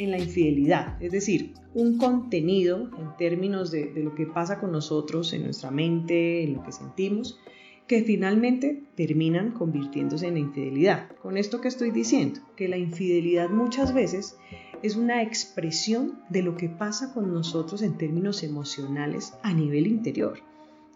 en 0.00 0.10
la 0.10 0.18
infidelidad, 0.18 1.00
es 1.02 1.12
decir, 1.12 1.52
un 1.74 1.98
contenido 1.98 2.90
en 2.98 3.16
términos 3.18 3.70
de, 3.70 3.92
lo 3.96 4.14
que 4.14 4.24
pasa 4.24 4.58
con 4.58 4.72
nosotros, 4.72 5.34
en 5.34 5.44
nuestra 5.44 5.70
mente, 5.70 6.42
en 6.42 6.54
lo 6.54 6.64
que 6.64 6.72
sentimos, 6.72 7.38
que 7.86 8.02
finalmente 8.02 8.82
terminan 8.94 9.50
convirtiéndose 9.50 10.28
en 10.28 10.38
infidelidad. 10.38 11.14
Con 11.16 11.36
esto 11.36 11.60
que 11.60 11.68
estoy 11.68 11.90
diciendo, 11.90 12.40
que 12.56 12.68
la 12.68 12.78
infidelidad 12.78 13.50
muchas 13.50 13.92
veces 13.92 14.38
es 14.82 14.96
una 14.96 15.22
expresión 15.22 16.20
de 16.30 16.44
lo 16.44 16.56
que 16.56 16.70
pasa 16.70 17.12
con 17.12 17.34
nosotros 17.34 17.82
en 17.82 17.98
términos 17.98 18.42
emocionales 18.42 19.34
a 19.42 19.52
nivel 19.52 19.86
interior. 19.86 20.38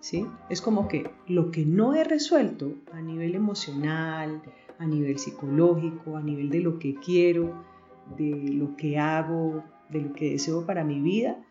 ¿sí? 0.00 0.24
Es 0.48 0.62
como 0.62 0.88
que 0.88 1.10
lo 1.26 1.50
que 1.50 1.66
no 1.66 1.94
he 1.94 2.04
resuelto 2.04 2.72
a 2.90 3.02
nivel 3.02 3.34
emocional, 3.34 4.40
a 4.78 4.86
nivel 4.86 5.18
psicológico, 5.18 6.16
a 6.16 6.22
nivel 6.22 6.48
de 6.48 6.60
lo 6.60 6.78
que 6.78 6.94
quiero, 6.94 7.73
de 8.16 8.52
lo 8.52 8.76
que 8.76 8.98
hago, 8.98 9.64
de 9.90 10.00
lo 10.00 10.12
que 10.12 10.32
deseo 10.32 10.66
para 10.66 10.84
mi 10.84 11.00
vida, 11.00 11.44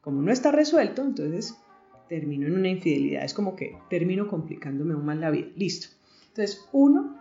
como 0.00 0.22
no 0.22 0.32
está 0.32 0.50
resuelto, 0.50 1.02
entonces 1.02 1.56
termino 2.08 2.46
en 2.46 2.54
una 2.54 2.68
infidelidad. 2.68 3.24
Es 3.24 3.34
como 3.34 3.54
que 3.56 3.76
termino 3.88 4.28
complicándome 4.28 4.94
aún 4.94 5.04
más 5.04 5.18
la 5.18 5.30
vida. 5.30 5.48
Listo. 5.56 5.88
Entonces, 6.28 6.64
uno 6.72 7.16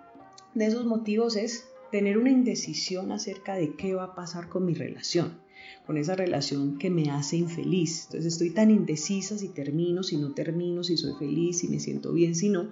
de 0.55 0.65
esos 0.65 0.85
motivos 0.85 1.35
es 1.35 1.69
tener 1.91 2.17
una 2.17 2.31
indecisión 2.31 3.11
acerca 3.11 3.55
de 3.55 3.75
qué 3.75 3.93
va 3.93 4.03
a 4.03 4.15
pasar 4.15 4.49
con 4.49 4.65
mi 4.65 4.73
relación, 4.73 5.39
con 5.85 5.97
esa 5.97 6.15
relación 6.15 6.77
que 6.77 6.89
me 6.89 7.11
hace 7.11 7.37
infeliz. 7.37 8.05
Entonces 8.05 8.33
estoy 8.33 8.51
tan 8.51 8.71
indecisa 8.71 9.37
si 9.37 9.49
termino, 9.49 10.03
si 10.03 10.17
no 10.17 10.33
termino, 10.33 10.83
si 10.83 10.97
soy 10.97 11.13
feliz, 11.17 11.59
si 11.59 11.67
me 11.67 11.79
siento 11.79 12.13
bien, 12.13 12.35
si 12.35 12.49
no, 12.49 12.69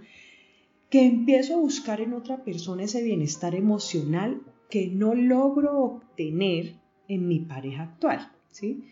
que 0.90 1.06
empiezo 1.06 1.56
a 1.56 1.60
buscar 1.60 2.02
en 2.02 2.14
otra 2.14 2.44
persona 2.44 2.84
ese 2.84 3.04
bienestar 3.04 3.56
emocional 3.56 4.42
que 4.70 4.88
no 4.88 5.16
logro 5.16 5.80
obtener 5.80 6.76
en 7.08 7.28
mi 7.28 7.40
pareja 7.40 7.84
actual, 7.84 8.32
¿sí? 8.50 8.84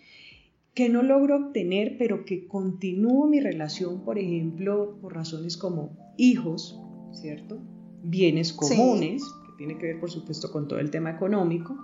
Que 0.73 0.89
no 0.89 1.03
logro 1.03 1.37
obtener, 1.37 1.97
pero 1.97 2.25
que 2.25 2.47
continúo 2.47 3.27
mi 3.27 3.39
relación, 3.39 4.03
por 4.03 4.19
ejemplo, 4.19 4.97
por 5.01 5.13
razones 5.13 5.57
como 5.57 5.97
hijos, 6.17 6.79
¿cierto? 7.13 7.59
Bienes 8.03 8.53
comunes, 8.53 9.23
que 9.23 9.57
tiene 9.57 9.77
que 9.77 9.87
ver, 9.87 9.99
por 9.99 10.11
supuesto, 10.11 10.51
con 10.51 10.67
todo 10.67 10.79
el 10.79 10.91
tema 10.91 11.11
económico, 11.11 11.77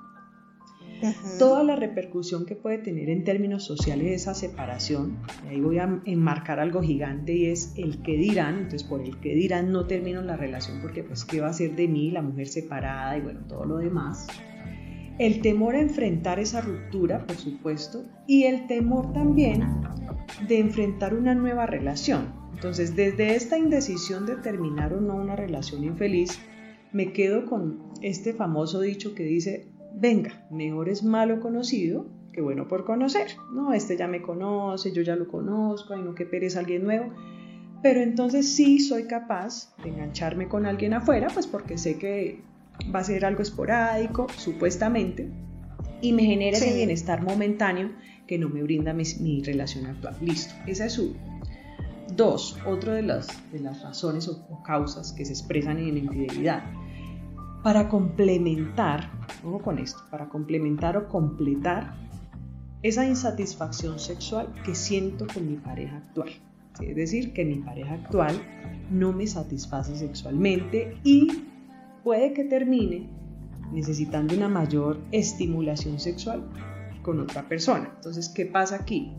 toda 1.40 1.64
la 1.64 1.76
repercusión 1.76 2.46
que 2.46 2.56
puede 2.56 2.78
tener 2.78 3.10
en 3.10 3.24
términos 3.24 3.64
sociales 3.64 4.22
esa 4.22 4.34
separación, 4.34 5.18
y 5.46 5.50
ahí 5.50 5.62
voy 5.62 5.80
a 5.80 6.02
enmarcar 6.06 6.60
algo 6.60 6.82
gigante 6.82 7.34
y 7.34 7.46
es 7.48 7.74
el 7.78 8.02
que 8.02 8.18
dirán, 8.18 8.56
entonces 8.56 8.84
por 8.84 9.02
el 9.02 9.20
que 9.20 9.36
dirán 9.36 9.72
no 9.72 9.88
termino 9.88 10.22
la 10.22 10.38
relación 10.38 10.82
porque 10.82 11.04
pues 11.04 11.26
qué 11.26 11.42
va 11.42 11.48
a 11.48 11.54
ser 11.54 11.76
de 11.76 11.88
mí, 11.88 12.12
la 12.12 12.22
mujer 12.22 12.48
separada 12.48 13.18
y 13.18 13.22
bueno, 13.22 13.42
todo 13.48 13.66
lo 13.66 13.78
demás. 13.78 14.28
El 15.18 15.42
temor 15.42 15.76
a 15.76 15.82
enfrentar 15.82 16.40
esa 16.40 16.62
ruptura, 16.62 17.26
por 17.28 17.36
supuesto, 17.36 18.06
y 18.28 18.44
el 18.44 18.68
temor 18.68 19.14
también 19.14 19.64
de 20.48 20.60
enfrentar 20.60 21.14
una 21.14 21.36
nueva 21.36 21.66
relación. 21.66 22.34
Entonces, 22.54 22.96
desde 22.96 23.36
esta 23.36 23.58
indecisión 23.58 24.26
de 24.26 24.36
terminar 24.38 24.94
o 24.94 25.02
no 25.02 25.16
una 25.16 25.36
relación 25.36 25.84
infeliz, 25.84 26.40
me 26.94 27.14
quedo 27.14 27.46
con 27.46 27.92
este 28.02 28.34
famoso 28.34 28.82
dicho 28.82 29.16
que 29.16 29.24
dice, 29.24 29.71
venga, 29.94 30.46
mejor 30.50 30.90
es 30.90 31.04
malo 31.04 31.40
conocido 31.40 32.08
que 32.32 32.42
bueno 32.42 32.68
por 32.68 32.86
conocer. 32.86 33.32
No, 33.54 33.74
este 33.74 33.98
ya 33.98 34.08
me 34.08 34.22
conoce, 34.22 34.92
yo 34.92 35.02
ya 35.02 35.16
lo 35.16 35.28
conozco, 35.28 35.94
ay 35.94 36.02
no 36.02 36.16
que 36.16 36.26
pereza 36.26 36.60
alguien 36.60 36.84
nuevo. 36.84 37.14
Pero 37.82 38.02
entonces 38.02 38.54
sí 38.54 38.80
soy 38.80 39.06
capaz 39.06 39.76
de 39.84 39.90
engancharme 39.90 40.48
con 40.48 40.66
alguien 40.66 40.94
afuera, 40.94 41.28
pues 41.34 41.48
porque 41.48 41.78
sé 41.78 41.98
que 41.98 42.42
va 42.94 43.00
a 43.00 43.04
ser 43.04 43.26
algo 43.26 43.42
esporádico, 43.42 44.28
supuestamente, 44.38 45.30
y 46.02 46.14
me 46.14 46.24
genera 46.24 46.58
ese 46.58 46.76
bienestar 46.76 47.24
momentáneo 47.24 47.92
que 48.28 48.38
no 48.38 48.50
me 48.50 48.62
brinda 48.64 48.94
mi, 48.94 49.42
relación 49.44 49.88
actual. 49.88 50.16
Listo, 50.22 50.54
esa 50.68 50.86
es 50.86 50.94
su. 50.94 51.16
Dos, 52.16 52.58
otra 52.68 52.94
de 52.94 53.04
las, 53.04 53.28
de 53.52 53.62
las 53.62 53.82
razones 53.82 54.28
o 54.28 54.62
causas 54.64 55.14
que 55.14 55.26
se 55.26 55.32
expresan 55.32 55.78
en 55.78 55.94
la 55.94 56.00
infidelidad 56.00 56.64
para 57.64 57.90
complementar, 57.90 59.12
ojo 59.44 59.60
con 59.60 59.78
esto, 59.78 60.00
para 60.10 60.30
complementar 60.30 60.98
o 60.98 61.08
completar 61.08 61.94
esa 62.82 63.06
insatisfacción 63.06 64.00
sexual 64.00 64.54
que 64.66 64.74
siento 64.74 65.28
con 65.32 65.48
mi 65.48 65.58
pareja 65.58 65.98
actual. 65.98 66.30
Es 66.82 66.96
decir, 66.96 67.34
que 67.34 67.46
mi 67.46 67.58
pareja 67.58 67.94
actual 67.94 68.36
no 68.90 69.14
me 69.14 69.28
satisface 69.28 69.96
sexualmente 69.96 70.98
y 71.04 71.44
puede 72.04 72.34
que 72.34 72.46
termine 72.46 73.08
necesitando 73.72 74.36
una 74.36 74.50
mayor 74.50 75.00
estimulación 75.12 76.00
sexual 76.00 76.44
con 77.04 77.20
otra 77.20 77.48
persona. 77.48 77.92
Entonces, 77.96 78.30
¿qué 78.30 78.46
pasa 78.46 78.78
aquí? 78.78 79.14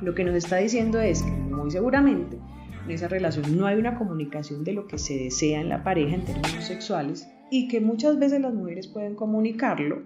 Lo 0.00 0.14
que 0.14 0.24
nos 0.24 0.34
está 0.34 0.56
diciendo 0.56 1.00
es 1.00 1.22
que 1.22 1.30
muy 1.30 1.70
seguramente 1.70 2.38
en 2.84 2.90
esa 2.90 3.08
relación 3.08 3.58
no 3.58 3.66
hay 3.66 3.76
una 3.76 3.98
comunicación 3.98 4.64
de 4.64 4.72
lo 4.72 4.86
que 4.86 4.98
se 4.98 5.18
desea 5.18 5.60
en 5.60 5.68
la 5.68 5.82
pareja 5.82 6.14
en 6.14 6.24
términos 6.24 6.64
sexuales 6.64 7.28
y 7.50 7.68
que 7.68 7.80
muchas 7.80 8.18
veces 8.18 8.40
las 8.40 8.54
mujeres 8.54 8.88
pueden 8.88 9.14
comunicarlo, 9.14 10.02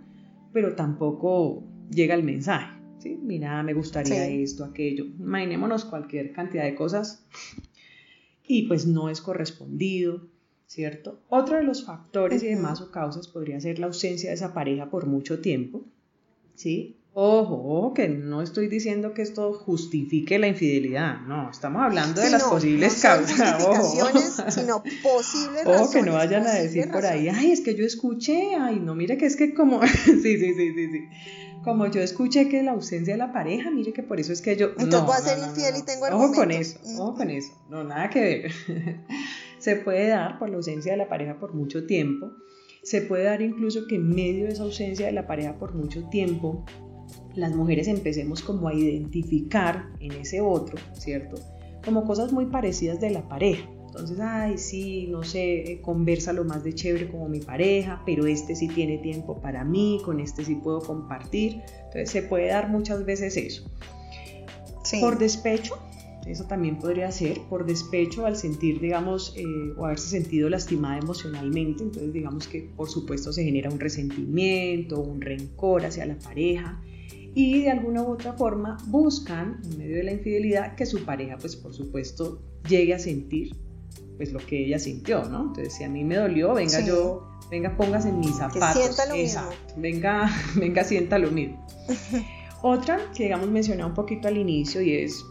pero 0.53 0.74
tampoco 0.74 1.64
llega 1.90 2.14
el 2.14 2.22
mensaje. 2.22 2.79
¿sí? 2.98 3.18
Mira, 3.22 3.62
me 3.62 3.74
gustaría 3.74 4.26
esto, 4.26 4.64
aquello. 4.64 5.05
Imaginémonos 5.18 5.85
cualquier 5.85 6.33
cantidad 6.33 6.64
de 6.64 6.74
cosas 6.74 7.24
y 8.46 8.68
pues 8.68 8.87
no 8.87 9.09
es 9.09 9.20
correspondido, 9.20 10.26
¿cierto? 10.66 11.20
Otro 11.29 11.57
de 11.57 11.62
los 11.62 11.85
factores 11.85 12.42
y 12.42 12.48
demás 12.48 12.81
o 12.81 12.90
causas 12.90 13.29
podría 13.29 13.61
ser 13.61 13.79
la 13.79 13.87
ausencia 13.87 14.31
de 14.31 14.35
esa 14.35 14.55
pareja 14.55 14.90
por 14.90 15.07
mucho 15.07 15.40
tiempo, 15.40 15.85
¿sí? 16.55 16.99
Ojo, 17.12 17.55
ojo, 17.55 17.92
que 17.92 18.09
no 18.09 18.40
estoy 18.40 18.68
diciendo 18.68 19.14
que 19.14 19.23
esto 19.23 19.53
justifique 19.53 20.38
la 20.38 20.46
infidelidad, 20.46 21.20
no, 21.23 21.51
estamos 21.51 21.83
hablando 21.83 22.20
de 22.20 22.31
las 22.31 22.44
posibles 22.44 23.03
causas, 23.03 23.64
ojo. 23.64 24.09
sino 24.51 24.81
posibles 25.03 25.66
Ojo, 25.66 25.90
que 25.90 26.03
no 26.03 26.12
vayan 26.12 26.46
a 26.46 26.53
decir 26.53 26.88
por 26.88 27.05
ahí, 27.05 27.29
ay, 27.29 27.51
es 27.51 27.62
que 27.62 27.75
yo 27.75 27.85
escuché, 27.85 28.55
ay, 28.55 28.79
no, 28.79 28.94
mire 28.94 29.18
que 29.18 29.27
es 29.27 29.35
que 29.35 29.55
como, 29.55 29.85
sí, 29.87 30.23
sí, 30.23 30.38
sí, 30.38 30.55
sí, 30.55 30.92
sí, 30.92 31.09
como 31.64 31.88
yo 31.88 32.01
escuché 32.01 32.49
que 32.49 32.62
la 32.62 32.73
ausencia 32.73 33.14
de 33.14 33.18
la 33.18 33.33
pareja, 33.33 33.73
mire 33.73 33.92
que 33.92 34.05
por 34.05 34.20
eso 34.20 34.33
es 34.33 34.40
que 34.40 34.55
yo, 34.55 34.68
Entonces 34.79 35.03
voy 35.03 35.16
a 35.16 35.18
ser 35.18 35.38
infiel 35.40 35.75
y 35.79 35.83
tengo 35.83 36.07
Ojo 36.07 36.33
con 36.33 36.53
eso, 36.53 36.79
ojo 36.96 37.16
con 37.16 37.31
eso, 37.31 37.53
no, 37.68 37.83
nada 37.83 38.09
que 38.09 38.20
ver, 38.20 38.53
se 39.59 39.75
puede 39.75 40.07
dar 40.07 40.38
por 40.38 40.49
la 40.49 40.59
ausencia 40.59 40.92
de 40.92 40.99
la 40.99 41.09
pareja 41.09 41.40
por 41.40 41.55
mucho 41.55 41.87
tiempo, 41.87 42.31
se 42.85 43.03
puede 43.03 43.25
dar 43.25 43.42
incluso 43.42 43.88
que 43.88 43.96
en 43.96 44.11
medio 44.11 44.46
de 44.46 44.53
esa 44.53 44.62
ausencia 44.62 45.07
de 45.07 45.12
la 45.12 45.27
pareja 45.27 45.59
por 45.59 45.75
mucho 45.75 46.09
tiempo, 46.09 46.64
las 47.35 47.55
mujeres 47.55 47.88
empecemos 47.88 48.42
como 48.42 48.68
a 48.68 48.75
identificar 48.75 49.88
en 50.01 50.12
ese 50.12 50.40
otro, 50.40 50.79
¿cierto? 50.94 51.37
Como 51.85 52.05
cosas 52.05 52.33
muy 52.33 52.46
parecidas 52.46 53.01
de 53.01 53.11
la 53.11 53.29
pareja. 53.29 53.68
Entonces, 53.87 54.20
ay, 54.20 54.57
sí, 54.57 55.09
no 55.09 55.25
sé, 55.25 55.73
eh, 55.73 55.81
conversa 55.81 56.33
lo 56.33 56.44
más 56.44 56.62
de 56.62 56.73
chévere 56.75 57.09
como 57.09 57.29
mi 57.29 57.40
pareja, 57.40 58.03
pero 58.07 58.27
este 58.27 58.55
sí 58.55 58.68
tiene 58.68 58.99
tiempo 58.99 59.40
para 59.40 59.64
mí, 59.64 60.01
con 60.05 60.20
este 60.20 60.44
sí 60.44 60.55
puedo 60.55 60.81
compartir. 60.81 61.62
Entonces, 61.87 62.11
se 62.11 62.23
puede 62.23 62.49
dar 62.49 62.68
muchas 62.68 63.05
veces 63.05 63.37
eso. 63.37 63.64
Por 65.01 65.18
despecho, 65.18 65.77
eso 66.27 66.44
también 66.44 66.79
podría 66.79 67.11
ser, 67.11 67.40
por 67.49 67.66
despecho 67.66 68.27
al 68.27 68.37
sentir, 68.37 68.81
digamos, 68.81 69.35
eh, 69.37 69.44
o 69.77 69.87
haberse 69.87 70.09
sentido 70.09 70.49
lastimada 70.49 70.99
emocionalmente. 70.99 71.83
Entonces, 71.83 72.12
digamos 72.12 72.46
que 72.46 72.70
por 72.77 72.88
supuesto 72.88 73.33
se 73.33 73.44
genera 73.44 73.70
un 73.70 73.81
resentimiento, 73.81 75.01
un 75.01 75.20
rencor 75.20 75.85
hacia 75.85 76.07
la 76.07 76.16
pareja 76.16 76.81
y 77.35 77.62
de 77.62 77.71
alguna 77.71 78.03
u 78.03 78.12
otra 78.12 78.33
forma 78.33 78.77
buscan 78.87 79.61
en 79.64 79.79
medio 79.79 79.97
de 79.97 80.05
la 80.05 80.12
infidelidad 80.12 80.75
que 80.75 80.87
su 80.87 81.05
pareja 81.05 81.37
pues 81.38 81.57
por 81.57 81.73
supuesto 81.73 82.43
llegue 82.69 82.95
a 82.95 82.99
sentir 82.99 83.57
pues 84.16 84.33
lo 84.33 84.38
que 84.38 84.66
ella 84.66 84.79
sintió, 84.79 85.25
¿no? 85.25 85.47
Entonces 85.47 85.75
si 85.75 85.85
a 85.85 85.88
mí 85.88 86.05
me 86.05 86.16
dolió, 86.16 86.53
venga 86.53 86.81
yo, 86.85 87.27
venga 87.51 87.75
póngase 87.77 88.11
en 88.11 88.21
mis 88.21 88.37
zapatos. 88.37 88.77
Que 88.77 88.83
sienta 88.83 89.07
lo 89.07 89.14
Exacto. 89.14 89.57
Mismo. 89.57 89.83
Venga, 89.83 90.31
venga 90.57 90.85
sienta 90.85 91.19
lo 91.19 91.31
mismo. 91.31 91.66
Otra 92.62 93.01
que 93.16 93.25
digamos 93.25 93.49
mencioné 93.49 93.85
un 93.85 93.95
poquito 93.95 94.29
al 94.29 94.37
inicio 94.37 94.83
y 94.83 94.93
es 94.93 95.25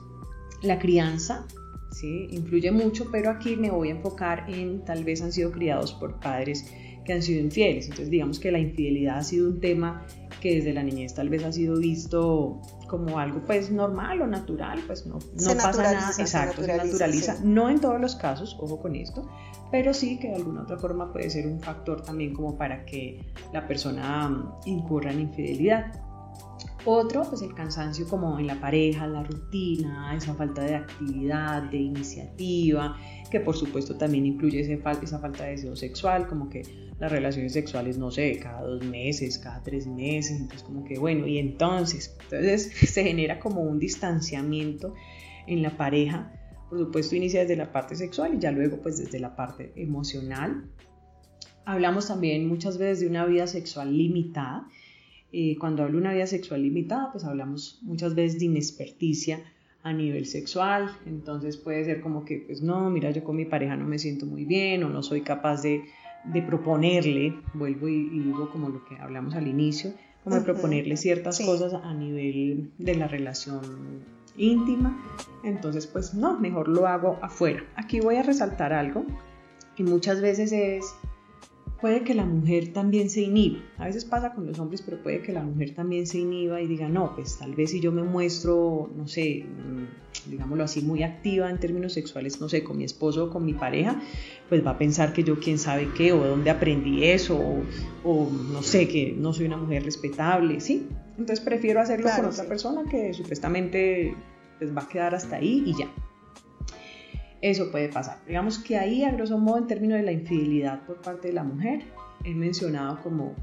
la 0.63 0.79
crianza, 0.79 1.45
¿sí? 1.91 2.27
Influye 2.31 2.71
mucho, 2.71 3.11
pero 3.11 3.29
aquí 3.29 3.55
me 3.55 3.69
voy 3.69 3.89
a 3.89 3.91
enfocar 3.91 4.49
en 4.49 4.83
tal 4.83 5.03
vez 5.03 5.21
han 5.21 5.31
sido 5.31 5.51
criados 5.51 5.93
por 5.93 6.19
padres 6.19 6.65
que 7.09 7.13
han 7.13 7.23
sido 7.23 7.41
infieles. 7.41 7.85
Entonces 7.85 8.11
digamos 8.11 8.39
que 8.39 8.51
la 8.51 8.59
infidelidad 8.59 9.17
ha 9.17 9.23
sido 9.23 9.49
un 9.49 9.59
tema 9.59 10.05
que 10.39 10.53
desde 10.53 10.73
la 10.73 10.83
niñez 10.83 11.15
tal 11.15 11.27
vez 11.27 11.43
ha 11.43 11.51
sido 11.51 11.75
visto 11.79 12.61
como 12.87 13.17
algo 13.17 13.41
pues 13.47 13.71
normal 13.71 14.21
o 14.21 14.27
natural, 14.27 14.79
pues 14.85 15.07
no, 15.07 15.15
no 15.15 15.53
pasa 15.55 15.81
nada, 15.81 16.11
exacto, 16.19 16.61
se 16.61 16.77
naturaliza, 16.77 17.39
no 17.43 17.67
en 17.67 17.81
todos 17.81 17.99
los 17.99 18.15
casos, 18.15 18.55
ojo 18.59 18.79
con 18.79 18.95
esto, 18.95 19.27
pero 19.71 19.91
sí 19.91 20.19
que 20.19 20.27
de 20.27 20.35
alguna 20.35 20.61
otra 20.61 20.77
forma 20.77 21.11
puede 21.11 21.31
ser 21.31 21.47
un 21.47 21.59
factor 21.59 22.03
también 22.03 22.31
como 22.31 22.55
para 22.55 22.85
que 22.85 23.25
la 23.53 23.67
persona 23.67 24.29
mm, 24.29 24.67
incurra 24.67 25.11
en 25.11 25.21
infidelidad. 25.21 25.91
Otro, 26.85 27.23
pues 27.23 27.41
el 27.41 27.53
cansancio 27.55 28.07
como 28.07 28.39
en 28.39 28.47
la 28.47 28.61
pareja, 28.61 29.05
la 29.07 29.23
rutina, 29.23 30.15
esa 30.15 30.33
falta 30.35 30.61
de 30.61 30.75
actividad, 30.75 31.63
de 31.63 31.77
iniciativa, 31.77 32.95
que 33.29 33.39
por 33.39 33.55
supuesto 33.55 33.95
también 33.95 34.25
incluye 34.25 34.61
esa 34.61 35.17
falta 35.19 35.43
de 35.43 35.51
deseo 35.51 35.75
sexual, 35.75 36.27
como 36.27 36.49
que 36.49 36.88
las 36.99 37.11
relaciones 37.11 37.53
sexuales, 37.53 37.97
no 37.97 38.11
sé, 38.11 38.37
cada 38.39 38.61
dos 38.61 38.83
meses, 38.83 39.39
cada 39.39 39.63
tres 39.63 39.87
meses, 39.87 40.39
entonces 40.39 40.63
como 40.63 40.83
que 40.83 40.99
bueno, 40.99 41.27
y 41.27 41.37
entonces, 41.37 42.15
entonces 42.23 42.71
se 42.91 43.03
genera 43.03 43.39
como 43.39 43.61
un 43.61 43.79
distanciamiento 43.79 44.93
en 45.47 45.61
la 45.63 45.77
pareja, 45.77 46.33
por 46.69 46.77
supuesto 46.77 47.15
inicia 47.15 47.41
desde 47.41 47.55
la 47.55 47.71
parte 47.71 47.95
sexual 47.95 48.35
y 48.35 48.39
ya 48.39 48.51
luego 48.51 48.77
pues 48.81 48.97
desde 48.97 49.19
la 49.19 49.35
parte 49.35 49.71
emocional. 49.75 50.69
Hablamos 51.65 52.07
también 52.07 52.47
muchas 52.47 52.77
veces 52.77 52.99
de 52.99 53.07
una 53.07 53.25
vida 53.25 53.47
sexual 53.47 53.95
limitada. 53.95 54.67
Eh, 55.31 55.55
cuando 55.59 55.83
hablo 55.83 55.97
de 55.97 56.01
una 56.01 56.13
vida 56.13 56.27
sexual 56.27 56.63
limitada, 56.63 57.11
pues 57.11 57.23
hablamos 57.23 57.79
muchas 57.83 58.15
veces 58.15 58.39
de 58.39 58.45
inexperticia 58.45 59.39
a 59.83 59.93
nivel 59.93 60.25
sexual, 60.25 60.91
entonces 61.05 61.57
puede 61.57 61.85
ser 61.85 62.01
como 62.01 62.25
que, 62.25 62.43
pues 62.45 62.61
no, 62.61 62.89
mira, 62.89 63.11
yo 63.11 63.23
con 63.23 63.35
mi 63.37 63.45
pareja 63.45 63.77
no 63.77 63.85
me 63.85 63.97
siento 63.97 64.25
muy 64.25 64.43
bien 64.43 64.83
o 64.83 64.89
no 64.89 65.01
soy 65.03 65.21
capaz 65.21 65.61
de, 65.61 65.83
proponerle, 66.47 67.39
vuelvo 67.53 67.87
y, 67.87 68.09
digo 68.09 68.49
como 68.51 68.69
lo 68.69 68.85
que 68.85 68.97
hablamos 68.97 69.35
al 69.35 69.47
inicio, 69.47 69.93
como 70.23 70.35
de 70.35 70.41
proponerle 70.41 70.97
ciertas 70.97 71.39
cosas 71.39 71.73
a 71.73 71.93
nivel 71.93 72.71
de 72.77 72.95
la 72.95 73.07
relación 73.07 73.61
íntima, 74.37 74.97
entonces 75.43 75.87
pues 75.87 76.13
no, 76.13 76.39
mejor 76.39 76.67
lo 76.67 76.87
hago 76.87 77.17
afuera. 77.21 77.63
Aquí 77.75 77.99
voy 77.99 78.15
a 78.15 78.23
resaltar 78.23 78.73
algo 78.73 79.05
y 79.77 79.83
muchas 79.83 80.21
veces 80.21 80.51
es 80.51 80.85
puede 81.81 82.03
que 82.03 82.13
la 82.13 82.25
mujer 82.25 82.73
también 82.73 83.09
se 83.09 83.21
inhiba. 83.21 83.59
A 83.77 83.85
veces 83.85 84.05
pasa 84.05 84.33
con 84.33 84.45
los 84.45 84.59
hombres, 84.59 84.81
pero 84.81 85.01
puede 85.01 85.21
que 85.21 85.31
la 85.31 85.43
mujer 85.43 85.73
también 85.73 86.07
se 86.07 86.19
inhiba 86.19 86.61
y 86.61 86.67
diga, 86.67 86.89
no, 86.89 87.15
pues 87.15 87.37
tal 87.37 87.55
vez 87.55 87.71
si 87.71 87.79
yo 87.79 87.91
me 87.91 88.03
muestro, 88.03 88.89
no 88.95 89.07
sé, 89.07 89.45
mm, 89.45 90.29
digámoslo 90.29 90.63
así, 90.63 90.81
muy 90.81 91.03
activa 91.03 91.49
en 91.49 91.59
términos 91.59 91.93
sexuales, 91.93 92.41
no 92.41 92.49
sé, 92.49 92.63
con 92.63 92.77
mi 92.77 92.83
esposo 92.83 93.25
o 93.25 93.29
con 93.29 93.45
mi 93.45 93.53
pareja, 93.53 94.01
pues 94.49 94.65
va 94.65 94.71
a 94.71 94.77
pensar 94.77 95.13
que 95.13 95.23
yo 95.23 95.39
quién 95.39 95.57
sabe 95.57 95.89
qué, 95.95 96.11
o 96.11 96.25
dónde 96.25 96.49
aprendí 96.49 97.05
eso, 97.05 97.39
o, 98.03 98.29
no 98.51 98.61
sé, 98.61 98.87
que 98.87 99.15
no 99.17 99.33
soy 99.33 99.45
una 99.45 99.57
mujer 99.57 99.83
respetable, 99.83 100.59
¿sí? 100.59 100.87
Entonces 101.17 101.39
prefiero 101.39 101.81
hacerlo 101.81 102.09
con 102.15 102.25
otra 102.25 102.45
persona 102.45 102.83
que 102.89 103.13
supuestamente 103.13 104.15
pues 104.57 104.75
va 104.75 104.81
a 104.81 104.87
quedar 104.89 105.15
hasta 105.15 105.37
ahí 105.37 105.63
y 105.65 105.73
ya 105.77 105.89
eso 107.41 107.71
puede 107.71 107.89
pasar. 107.89 108.19
Digamos 108.25 108.59
que 108.59 108.77
ahí, 108.77 109.03
a 109.03 109.11
grosso 109.11 109.37
modo, 109.37 109.57
en 109.57 109.67
términos 109.67 109.97
de 109.97 110.03
la 110.03 110.11
infidelidad 110.11 110.85
por 110.85 111.01
parte 111.01 111.29
de 111.29 111.33
la 111.33 111.43
mujer, 111.43 111.83
he 112.23 112.33
mencionado 112.33 113.01
como, 113.01 113.35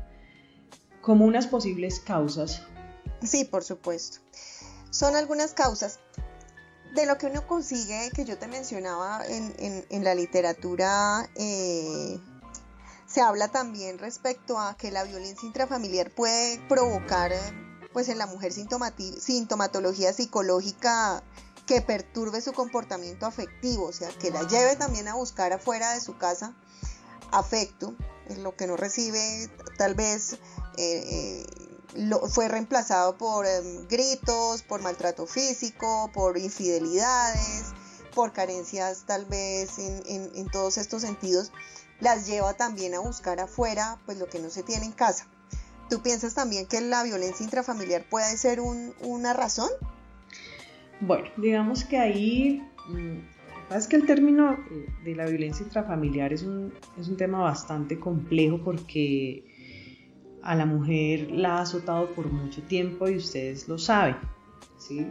como 1.00 1.24
unas 1.24 1.46
posibles 1.46 2.00
causas. 2.00 2.62
Sí, 3.22 3.44
por 3.44 3.64
supuesto. 3.64 4.18
Son 4.90 5.16
algunas 5.16 5.52
causas. 5.52 6.00
De 6.94 7.06
lo 7.06 7.18
que 7.18 7.26
uno 7.26 7.46
consigue, 7.46 8.10
que 8.14 8.24
yo 8.24 8.38
te 8.38 8.46
mencionaba 8.46 9.22
en, 9.26 10.04
la 10.04 10.14
literatura, 10.14 11.28
eh, 11.34 12.18
se 13.06 13.20
habla 13.20 13.48
también 13.48 13.98
respecto 13.98 14.58
a 14.58 14.76
que 14.76 14.90
la 14.90 15.04
violencia 15.04 15.46
intrafamiliar 15.46 16.10
puede 16.10 16.58
provocar 16.68 17.32
pues 17.92 18.08
en 18.08 18.18
la 18.18 18.26
mujer 18.26 18.52
sintomatología 18.52 20.12
psicológica 20.12 21.22
que 21.66 21.80
perturbe 21.80 22.40
su 22.40 22.52
comportamiento 22.52 23.26
afectivo, 23.26 23.86
o 23.86 23.92
sea, 23.92 24.08
que 24.08 24.30
la 24.30 24.46
lleve 24.46 24.76
también 24.76 25.08
a 25.08 25.14
buscar 25.14 25.52
afuera 25.52 25.92
de 25.92 26.00
su 26.00 26.16
casa 26.16 26.54
afecto, 27.32 27.94
en 28.28 28.42
lo 28.42 28.56
que 28.56 28.66
no 28.66 28.76
recibe 28.76 29.50
tal 29.76 29.94
vez 29.94 30.34
eh, 30.76 31.46
eh, 31.46 31.46
fue 32.28 32.48
reemplazado 32.48 33.16
por 33.16 33.46
em, 33.46 33.86
gritos, 33.88 34.62
por 34.62 34.80
maltrato 34.80 35.26
físico, 35.26 36.10
por 36.12 36.38
infidelidades, 36.38 37.72
por 38.14 38.32
carencias 38.32 39.04
tal 39.06 39.26
vez 39.26 39.78
en, 39.78 40.48
todos 40.50 40.78
estos 40.78 41.02
sentidos, 41.02 41.52
las 42.00 42.26
lleva 42.26 42.54
también 42.54 42.94
a 42.94 43.00
buscar 43.00 43.40
afuera 43.40 43.98
pues 44.06 44.18
lo 44.18 44.28
que 44.28 44.38
no 44.38 44.50
se 44.50 44.62
tiene 44.62 44.86
en 44.86 44.92
casa. 44.92 45.26
¿Tú 45.90 46.02
piensas 46.02 46.34
también 46.34 46.66
que 46.66 46.80
la 46.80 47.02
violencia 47.02 47.44
intrafamiliar 47.44 48.08
puede 48.08 48.36
ser 48.36 48.60
una 48.60 49.32
razón? 49.32 49.70
Bueno, 51.00 51.28
digamos 51.36 51.84
que 51.84 51.98
ahí, 51.98 52.62
mm, 52.88 53.74
es 53.74 53.86
que 53.86 53.96
el 53.96 54.06
término 54.06 54.52
eh, 54.52 54.86
de 55.04 55.14
la 55.14 55.26
violencia 55.26 55.64
intrafamiliar 55.64 56.32
es 56.32 56.42
un, 56.42 56.72
es 56.98 57.08
un 57.08 57.16
tema 57.16 57.40
bastante 57.40 57.98
complejo 57.98 58.60
porque 58.64 59.44
a 60.42 60.54
la 60.54 60.64
mujer 60.64 61.30
la 61.30 61.58
ha 61.58 61.62
azotado 61.62 62.06
por 62.14 62.30
mucho 62.30 62.62
tiempo 62.62 63.08
y 63.08 63.16
ustedes 63.16 63.68
lo 63.68 63.78
saben, 63.78 64.16
¿sí? 64.78 65.06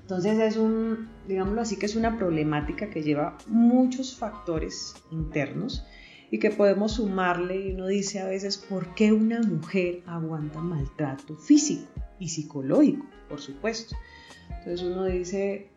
Entonces 0.00 0.38
es 0.38 0.56
un, 0.56 1.08
digámoslo 1.28 1.60
así, 1.60 1.76
que 1.76 1.86
es 1.86 1.96
una 1.96 2.16
problemática 2.16 2.88
que 2.90 3.02
lleva 3.02 3.36
muchos 3.48 4.16
factores 4.16 4.94
internos 5.10 5.84
y 6.30 6.38
que 6.38 6.50
podemos 6.50 6.92
sumarle 6.92 7.68
y 7.68 7.72
uno 7.72 7.86
dice 7.86 8.20
a 8.20 8.26
veces, 8.26 8.56
¿por 8.56 8.94
qué 8.94 9.12
una 9.12 9.42
mujer 9.42 10.02
aguanta 10.06 10.60
maltrato 10.60 11.36
físico 11.36 11.90
y 12.18 12.28
psicológico? 12.28 13.04
Por 13.28 13.40
supuesto. 13.40 13.96
Entonces 14.50 14.82
uno 14.82 15.04
dice, 15.04 15.68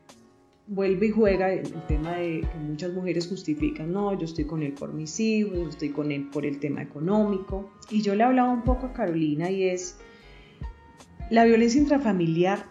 vuelve 0.67 1.07
y 1.07 1.11
juega 1.11 1.51
el 1.51 1.71
tema 1.87 2.13
de 2.13 2.41
que 2.41 2.57
muchas 2.59 2.93
mujeres 2.93 3.27
justifican, 3.27 3.91
no, 3.91 4.17
yo 4.17 4.25
estoy 4.25 4.45
con 4.45 4.61
él 4.61 4.73
por 4.73 4.93
mis 4.93 5.19
hijos, 5.19 5.53
yo 5.53 5.69
estoy 5.69 5.89
con 5.89 6.11
él 6.11 6.29
por 6.29 6.45
el 6.45 6.59
tema 6.59 6.81
económico. 6.81 7.71
Y 7.89 8.01
yo 8.01 8.15
le 8.15 8.23
hablaba 8.23 8.51
un 8.51 8.63
poco 8.63 8.87
a 8.87 8.93
Carolina 8.93 9.49
y 9.49 9.63
es, 9.63 9.97
la 11.29 11.45
violencia 11.45 11.81
intrafamiliar 11.81 12.65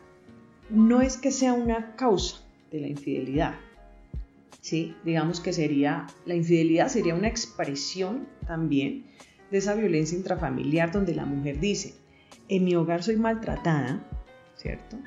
no 0.70 1.00
es 1.00 1.16
que 1.16 1.32
sea 1.32 1.52
una 1.54 1.96
causa 1.96 2.42
de 2.70 2.80
la 2.80 2.88
infidelidad. 2.88 3.54
¿sí? 4.60 4.94
Digamos 5.04 5.40
que 5.40 5.52
sería, 5.52 6.06
la 6.26 6.34
infidelidad 6.34 6.88
sería 6.88 7.14
una 7.14 7.28
expresión 7.28 8.28
también 8.46 9.06
de 9.50 9.58
esa 9.58 9.74
violencia 9.74 10.16
intrafamiliar 10.16 10.92
donde 10.92 11.14
la 11.14 11.24
mujer 11.24 11.58
dice, 11.58 11.94
en 12.48 12.64
mi 12.64 12.74
hogar 12.74 13.02
soy 13.02 13.16
maltratada, 13.16 14.06
¿cierto? 14.56 14.98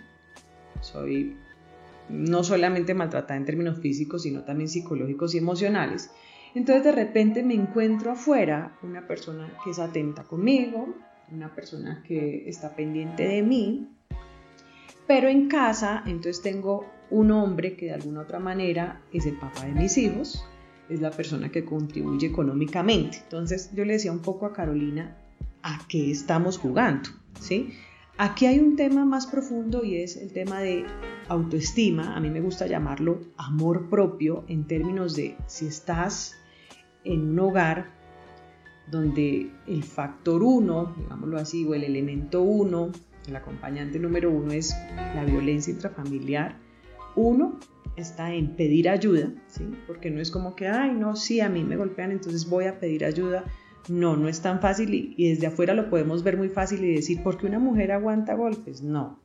Soy 0.81 1.37
no 2.09 2.43
solamente 2.43 2.93
maltratada 2.93 3.37
en 3.37 3.45
términos 3.45 3.79
físicos, 3.79 4.23
sino 4.23 4.43
también 4.43 4.67
psicológicos 4.67 5.33
y 5.33 5.37
emocionales. 5.37 6.11
Entonces 6.53 6.83
de 6.83 6.91
repente 6.91 7.43
me 7.43 7.53
encuentro 7.53 8.11
afuera 8.11 8.77
una 8.83 9.07
persona 9.07 9.49
que 9.63 9.71
es 9.71 9.79
atenta 9.79 10.23
conmigo, 10.23 10.93
una 11.31 11.53
persona 11.55 12.03
que 12.05 12.49
está 12.49 12.75
pendiente 12.75 13.27
de 13.27 13.41
mí, 13.41 13.87
pero 15.07 15.29
en 15.29 15.47
casa 15.47 16.03
entonces 16.05 16.41
tengo 16.41 16.85
un 17.09 17.31
hombre 17.31 17.75
que 17.75 17.87
de 17.87 17.93
alguna 17.93 18.21
otra 18.21 18.39
manera 18.39 19.01
es 19.13 19.25
el 19.25 19.37
papá 19.37 19.65
de 19.65 19.73
mis 19.73 19.97
hijos, 19.97 20.45
es 20.89 20.99
la 20.99 21.11
persona 21.11 21.49
que 21.49 21.63
contribuye 21.63 22.27
económicamente. 22.27 23.19
Entonces 23.23 23.71
yo 23.73 23.85
le 23.85 23.93
decía 23.93 24.11
un 24.11 24.21
poco 24.21 24.45
a 24.45 24.53
Carolina 24.53 25.15
a 25.63 25.79
qué 25.87 26.11
estamos 26.11 26.57
jugando, 26.57 27.09
¿sí? 27.39 27.73
Aquí 28.23 28.45
hay 28.45 28.59
un 28.59 28.75
tema 28.75 29.03
más 29.03 29.25
profundo 29.25 29.83
y 29.83 29.95
es 29.95 30.15
el 30.15 30.31
tema 30.31 30.59
de 30.59 30.85
autoestima. 31.27 32.15
A 32.15 32.19
mí 32.19 32.29
me 32.29 32.39
gusta 32.39 32.67
llamarlo 32.67 33.19
amor 33.35 33.89
propio 33.89 34.45
en 34.47 34.67
términos 34.67 35.15
de 35.15 35.35
si 35.47 35.65
estás 35.65 36.35
en 37.03 37.31
un 37.31 37.39
hogar 37.39 37.89
donde 38.91 39.49
el 39.67 39.83
factor 39.83 40.43
uno, 40.43 40.93
digámoslo 40.99 41.39
así, 41.39 41.65
o 41.65 41.73
el 41.73 41.83
elemento 41.83 42.43
uno, 42.43 42.91
el 43.27 43.35
acompañante 43.35 43.97
número 43.97 44.29
uno 44.29 44.51
es 44.51 44.71
la 45.15 45.25
violencia 45.25 45.73
intrafamiliar. 45.73 46.59
Uno 47.15 47.57
está 47.95 48.35
en 48.35 48.55
pedir 48.55 48.87
ayuda, 48.87 49.33
¿sí? 49.47 49.63
porque 49.87 50.11
no 50.11 50.21
es 50.21 50.29
como 50.29 50.55
que, 50.55 50.67
ay, 50.67 50.91
no, 50.93 51.15
sí, 51.15 51.41
a 51.41 51.49
mí 51.49 51.63
me 51.63 51.75
golpean, 51.75 52.11
entonces 52.11 52.47
voy 52.47 52.65
a 52.65 52.79
pedir 52.79 53.03
ayuda 53.03 53.45
no, 53.87 54.15
no 54.15 54.27
es 54.27 54.41
tan 54.41 54.61
fácil 54.61 54.93
y, 54.93 55.29
desde 55.29 55.47
afuera 55.47 55.73
lo 55.73 55.89
podemos 55.89 56.23
ver 56.23 56.37
muy 56.37 56.49
fácil 56.49 56.83
y 56.83 56.95
decir, 56.95 57.23
¿por 57.23 57.37
qué 57.37 57.47
una 57.47 57.59
mujer 57.59 57.91
aguanta 57.91 58.33
golpes? 58.35 58.81
No. 58.81 59.19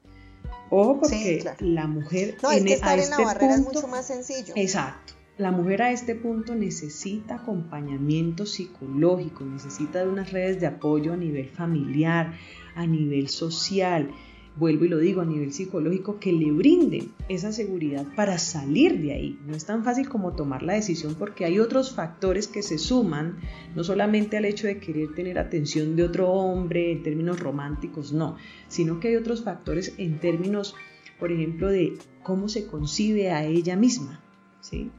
Ojo 0.70 1.00
porque 1.00 1.44
la 1.60 1.86
mujer... 1.86 2.36
No, 2.42 2.50
es 2.50 2.64
que 2.64 2.72
estar 2.74 2.98
en 2.98 3.10
la 3.10 3.32
este 3.32 3.46
es 3.46 3.60
mucho 3.60 3.88
más 3.88 4.06
sencillo. 4.06 4.54
Exacto. 4.56 5.14
La 5.38 5.50
mujer 5.50 5.82
a 5.82 5.92
este 5.92 6.14
punto 6.14 6.54
necesita 6.54 7.36
acompañamiento 7.36 8.46
psicológico, 8.46 9.44
necesita 9.44 10.00
de 10.02 10.08
unas 10.08 10.32
redes 10.32 10.60
de 10.60 10.66
apoyo 10.66 11.12
a 11.12 11.16
nivel 11.16 11.50
familiar, 11.50 12.32
a 12.74 12.86
nivel 12.86 13.28
social, 13.28 14.10
vuelvo 14.56 14.86
y 14.86 14.88
lo 14.88 14.98
digo, 14.98 15.20
a 15.20 15.24
nivel 15.26 15.52
psicológico, 15.52 16.18
que 16.18 16.32
le 16.32 16.50
brinden 16.50 17.12
esa 17.28 17.52
seguridad 17.52 18.06
para 18.14 18.38
salir 18.38 19.00
de 19.00 19.12
ahí. 19.12 19.38
No 19.46 19.54
es 19.54 19.66
tan 19.66 19.84
fácil 19.84 20.08
como 20.08 20.34
tomar 20.34 20.62
la 20.62 20.74
decisión 20.74 21.14
porque 21.14 21.44
hay 21.44 21.58
otros 21.58 21.94
factores 21.94 22.48
que 22.48 22.62
se 22.62 22.78
suman, 22.78 23.38
no 23.74 23.84
solamente 23.84 24.36
al 24.36 24.46
hecho 24.46 24.66
de 24.66 24.78
querer 24.78 25.14
tener 25.14 25.38
atención 25.38 25.96
de 25.96 26.04
otro 26.04 26.30
hombre 26.30 26.92
en 26.92 27.02
términos 27.02 27.38
románticos, 27.40 28.12
no, 28.12 28.36
sino 28.68 28.98
que 28.98 29.08
hay 29.08 29.16
otros 29.16 29.44
factores 29.44 29.94
en 29.98 30.18
términos, 30.18 30.74
por 31.18 31.32
ejemplo, 31.32 31.68
de 31.68 31.98
cómo 32.22 32.48
se 32.48 32.66
concibe 32.66 33.30
a 33.30 33.44
ella 33.44 33.76
misma. 33.76 34.22
¿sí? 34.60 34.90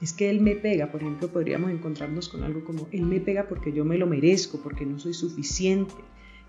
Es 0.00 0.12
que 0.12 0.30
él 0.30 0.40
me 0.40 0.54
pega, 0.54 0.90
por 0.92 1.02
ejemplo, 1.02 1.28
podríamos 1.28 1.70
encontrarnos 1.70 2.28
con 2.28 2.44
algo 2.44 2.64
como, 2.64 2.88
él 2.92 3.02
me 3.02 3.20
pega 3.20 3.48
porque 3.48 3.72
yo 3.72 3.84
me 3.84 3.98
lo 3.98 4.06
merezco, 4.06 4.60
porque 4.62 4.86
no 4.86 4.98
soy 4.98 5.14
suficiente 5.14 5.94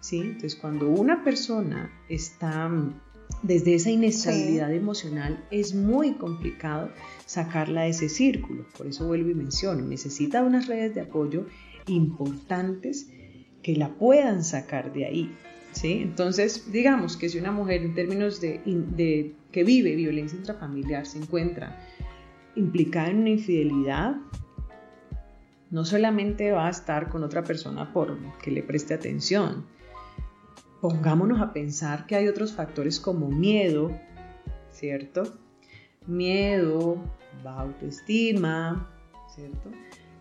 ¿sí? 0.01 0.19
Entonces, 0.19 0.55
cuando 0.55 0.89
una 0.89 1.23
persona 1.23 1.89
está 2.09 2.67
mm, 2.67 2.99
desde 3.43 3.75
esa 3.75 3.89
inestabilidad 3.89 4.73
emocional, 4.73 5.43
es 5.51 5.73
muy 5.73 6.15
complicado 6.15 6.89
sacarla 7.25 7.83
de 7.83 7.89
ese 7.89 8.09
círculo. 8.09 8.65
Por 8.77 8.87
eso 8.87 9.07
vuelvo 9.07 9.29
y 9.29 9.35
menciono, 9.35 9.83
necesita 9.83 10.43
unas 10.43 10.67
redes 10.67 10.93
de 10.93 11.01
apoyo 11.01 11.45
importantes 11.87 13.09
que 13.63 13.75
la 13.75 13.89
puedan 13.95 14.43
sacar 14.43 14.91
de 14.93 15.05
ahí. 15.05 15.35
¿sí? 15.71 15.99
Entonces, 16.01 16.71
digamos 16.71 17.15
que 17.17 17.29
si 17.29 17.37
una 17.37 17.51
mujer 17.51 17.81
en 17.81 17.95
términos 17.95 18.41
de, 18.41 18.59
de 18.65 19.33
que 19.51 19.63
vive 19.63 19.95
violencia 19.95 20.37
intrafamiliar 20.37 21.05
se 21.05 21.19
encuentra 21.19 21.79
implicada 22.55 23.09
en 23.09 23.19
una 23.19 23.29
infidelidad, 23.29 24.17
no 25.69 25.85
solamente 25.85 26.51
va 26.51 26.67
a 26.67 26.69
estar 26.69 27.09
con 27.09 27.23
otra 27.23 27.43
persona 27.43 27.93
por 27.93 28.17
que 28.39 28.51
le 28.51 28.61
preste 28.61 28.93
atención, 28.93 29.65
pongámonos 30.81 31.39
a 31.41 31.53
pensar 31.53 32.05
que 32.07 32.15
hay 32.15 32.27
otros 32.27 32.53
factores 32.53 32.99
como 32.99 33.29
miedo, 33.29 33.91
¿cierto? 34.71 35.23
miedo, 36.07 36.97
baja 37.43 37.61
autoestima, 37.61 38.89
¿cierto? 39.33 39.71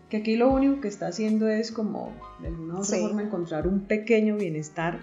Que 0.09 0.17
aquí 0.17 0.35
lo 0.35 0.49
único 0.51 0.81
que 0.81 0.87
está 0.87 1.07
haciendo 1.07 1.47
es 1.47 1.71
como 1.71 2.13
de 2.41 2.49
alguna 2.49 2.79
otra 2.79 2.97
forma 2.97 3.23
encontrar 3.23 3.67
un 3.67 3.81
pequeño 3.81 4.37
bienestar, 4.37 4.99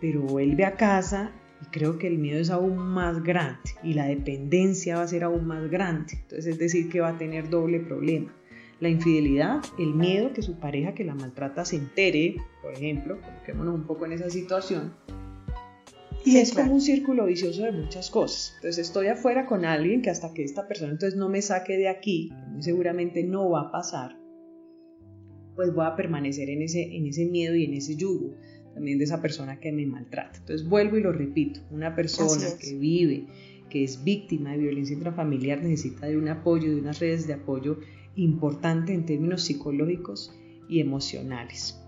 pero 0.00 0.20
vuelve 0.20 0.64
a 0.64 0.76
casa 0.76 1.32
y 1.62 1.66
creo 1.66 1.98
que 1.98 2.06
el 2.06 2.18
miedo 2.18 2.40
es 2.40 2.50
aún 2.50 2.76
más 2.76 3.22
grande 3.22 3.70
y 3.82 3.94
la 3.94 4.06
dependencia 4.06 4.96
va 4.96 5.02
a 5.02 5.08
ser 5.08 5.24
aún 5.24 5.46
más 5.46 5.70
grande. 5.70 6.14
Entonces 6.14 6.46
es 6.46 6.58
decir 6.58 6.90
que 6.90 7.00
va 7.00 7.10
a 7.10 7.18
tener 7.18 7.48
doble 7.48 7.80
problema. 7.80 8.32
La 8.80 8.88
infidelidad, 8.88 9.62
el 9.78 9.94
miedo 9.94 10.32
que 10.32 10.42
su 10.42 10.58
pareja 10.58 10.94
que 10.94 11.04
la 11.04 11.14
maltrata 11.14 11.64
se 11.64 11.76
entere, 11.76 12.36
por 12.60 12.72
ejemplo, 12.72 13.20
coloquémonos 13.20 13.74
un 13.74 13.86
poco 13.86 14.06
en 14.06 14.12
esa 14.12 14.30
situación, 14.30 14.92
y 16.24 16.38
es 16.38 16.54
como 16.54 16.72
un 16.72 16.80
círculo 16.80 17.26
vicioso 17.26 17.64
de 17.64 17.72
muchas 17.72 18.10
cosas. 18.10 18.54
Entonces 18.56 18.86
estoy 18.86 19.08
afuera 19.08 19.46
con 19.46 19.66
alguien 19.66 20.00
que 20.00 20.08
hasta 20.08 20.32
que 20.32 20.42
esta 20.42 20.66
persona 20.66 20.92
entonces 20.92 21.18
no 21.18 21.28
me 21.28 21.42
saque 21.42 21.76
de 21.76 21.88
aquí, 21.88 22.30
que 22.30 22.50
muy 22.50 22.62
seguramente 22.62 23.22
no 23.24 23.50
va 23.50 23.62
a 23.62 23.70
pasar, 23.70 24.16
pues 25.54 25.74
voy 25.74 25.84
a 25.84 25.96
permanecer 25.96 26.48
en 26.48 26.62
ese, 26.62 26.96
en 26.96 27.06
ese 27.06 27.26
miedo 27.26 27.54
y 27.54 27.64
en 27.64 27.74
ese 27.74 27.96
yugo 27.96 28.34
también 28.72 28.98
de 28.98 29.04
esa 29.04 29.20
persona 29.20 29.60
que 29.60 29.70
me 29.70 29.86
maltrata. 29.86 30.38
Entonces 30.38 30.66
vuelvo 30.66 30.96
y 30.96 31.02
lo 31.02 31.12
repito, 31.12 31.60
una 31.70 31.94
persona 31.94 32.46
que 32.58 32.74
vive, 32.74 33.26
que 33.68 33.84
es 33.84 34.02
víctima 34.02 34.52
de 34.52 34.58
violencia 34.58 34.94
intrafamiliar 34.94 35.62
necesita 35.62 36.06
de 36.06 36.16
un 36.16 36.28
apoyo, 36.28 36.70
de 36.70 36.80
unas 36.80 37.00
redes 37.00 37.26
de 37.26 37.34
apoyo 37.34 37.78
importante 38.16 38.92
en 38.92 39.06
términos 39.06 39.42
psicológicos 39.42 40.32
y 40.68 40.80
emocionales. 40.80 41.78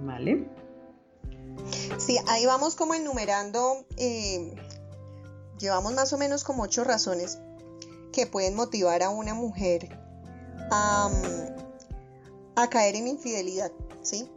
¿Vale? 0.00 0.48
Sí, 1.98 2.18
ahí 2.26 2.44
vamos 2.46 2.74
como 2.74 2.94
enumerando, 2.94 3.84
eh, 3.96 4.54
llevamos 5.58 5.94
más 5.94 6.12
o 6.12 6.18
menos 6.18 6.44
como 6.44 6.64
ocho 6.64 6.84
razones 6.84 7.38
que 8.12 8.26
pueden 8.26 8.54
motivar 8.54 9.02
a 9.02 9.10
una 9.10 9.34
mujer 9.34 9.88
a, 10.70 11.10
caer 12.70 12.96
en 12.96 13.08
infidelidad, 13.08 13.70
¿sí? 14.02 14.28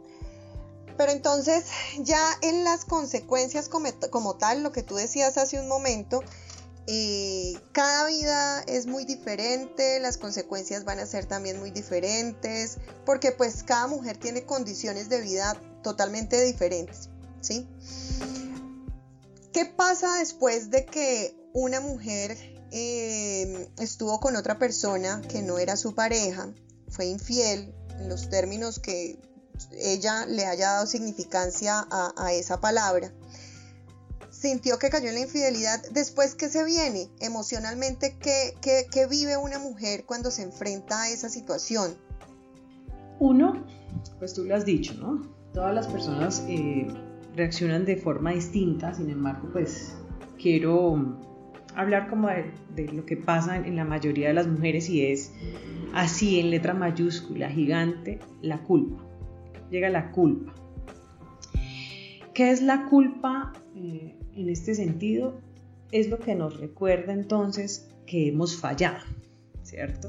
Pero 0.96 1.12
entonces 1.12 1.64
ya 1.98 2.20
en 2.42 2.64
las 2.64 2.84
consecuencias 2.84 3.68
como, 3.68 4.36
tal, 4.36 4.62
lo 4.62 4.72
que 4.72 4.82
tú 4.82 4.96
decías 4.96 5.38
hace 5.38 5.58
un 5.58 5.68
momento, 5.68 6.22
eh, 6.92 7.56
cada 7.70 8.08
vida 8.08 8.62
es 8.62 8.86
muy 8.86 9.04
diferente, 9.04 10.00
las 10.00 10.18
consecuencias 10.18 10.82
van 10.84 10.98
a 10.98 11.06
ser 11.06 11.24
también 11.24 11.60
muy 11.60 11.70
diferentes, 11.70 12.78
porque 13.06 13.30
pues 13.30 13.62
cada 13.62 13.86
mujer 13.86 14.16
tiene 14.16 14.44
condiciones 14.44 15.08
de 15.08 15.20
vida 15.20 15.54
totalmente 15.84 16.42
diferentes. 16.42 17.08
¿sí? 17.40 17.68
¿Qué 19.52 19.66
pasa 19.66 20.18
después 20.18 20.72
de 20.72 20.84
que 20.84 21.36
una 21.52 21.80
mujer 21.80 22.36
eh, 22.72 23.68
estuvo 23.78 24.18
con 24.18 24.34
otra 24.34 24.58
persona 24.58 25.22
que 25.28 25.42
no 25.42 25.60
era 25.60 25.76
su 25.76 25.94
pareja, 25.94 26.52
fue 26.88 27.06
infiel 27.06 27.72
en 28.00 28.08
los 28.08 28.30
términos 28.30 28.80
que 28.80 29.16
ella 29.74 30.26
le 30.26 30.44
haya 30.44 30.70
dado 30.72 30.88
significancia 30.88 31.86
a, 31.88 32.32
esa 32.32 32.60
palabra? 32.60 33.12
Sintió 34.40 34.78
que 34.78 34.88
cayó 34.88 35.08
en 35.08 35.14
la 35.14 35.20
infidelidad, 35.20 35.82
después 35.92 36.34
que 36.34 36.48
se 36.48 36.64
viene 36.64 37.08
emocionalmente, 37.20 38.16
¿qué, 38.18 39.06
vive 39.06 39.36
una 39.36 39.58
mujer 39.58 40.04
cuando 40.06 40.30
se 40.30 40.42
enfrenta 40.42 41.02
a 41.02 41.10
esa 41.10 41.28
situación? 41.28 41.92
Uno, 43.18 43.66
pues 44.18 44.32
tú 44.32 44.44
lo 44.44 44.56
has 44.56 44.64
dicho, 44.64 44.94
¿no? 44.94 45.20
Todas 45.52 45.74
las 45.74 45.86
personas 45.88 46.42
eh, 46.48 46.86
reaccionan 47.36 47.84
de 47.84 47.96
forma 47.98 48.30
distinta, 48.30 48.94
sin 48.94 49.10
embargo, 49.10 49.50
pues 49.52 49.94
quiero 50.40 51.18
hablar 51.74 52.08
como 52.08 52.28
de, 52.28 52.88
lo 52.92 53.04
que 53.04 53.18
pasa 53.18 53.56
en 53.56 53.76
la 53.76 53.84
mayoría 53.84 54.28
de 54.28 54.34
las 54.34 54.46
mujeres 54.46 54.88
y 54.88 55.04
es 55.04 55.34
así 55.92 56.40
en 56.40 56.50
letra 56.50 56.72
mayúscula, 56.72 57.50
gigante, 57.50 58.20
la 58.40 58.62
culpa. 58.62 59.04
Llega 59.70 59.90
la 59.90 60.10
culpa. 60.12 60.54
¿Qué 62.40 62.50
es 62.50 62.62
la 62.62 62.86
culpa 62.86 63.52
eh, 63.76 64.16
en 64.34 64.48
este 64.48 64.74
sentido? 64.74 65.42
Es 65.92 66.08
lo 66.08 66.18
que 66.18 66.34
nos 66.34 66.58
recuerda 66.58 67.12
entonces 67.12 67.90
que 68.06 68.28
hemos 68.28 68.56
fallado, 68.56 69.04
¿cierto? 69.62 70.08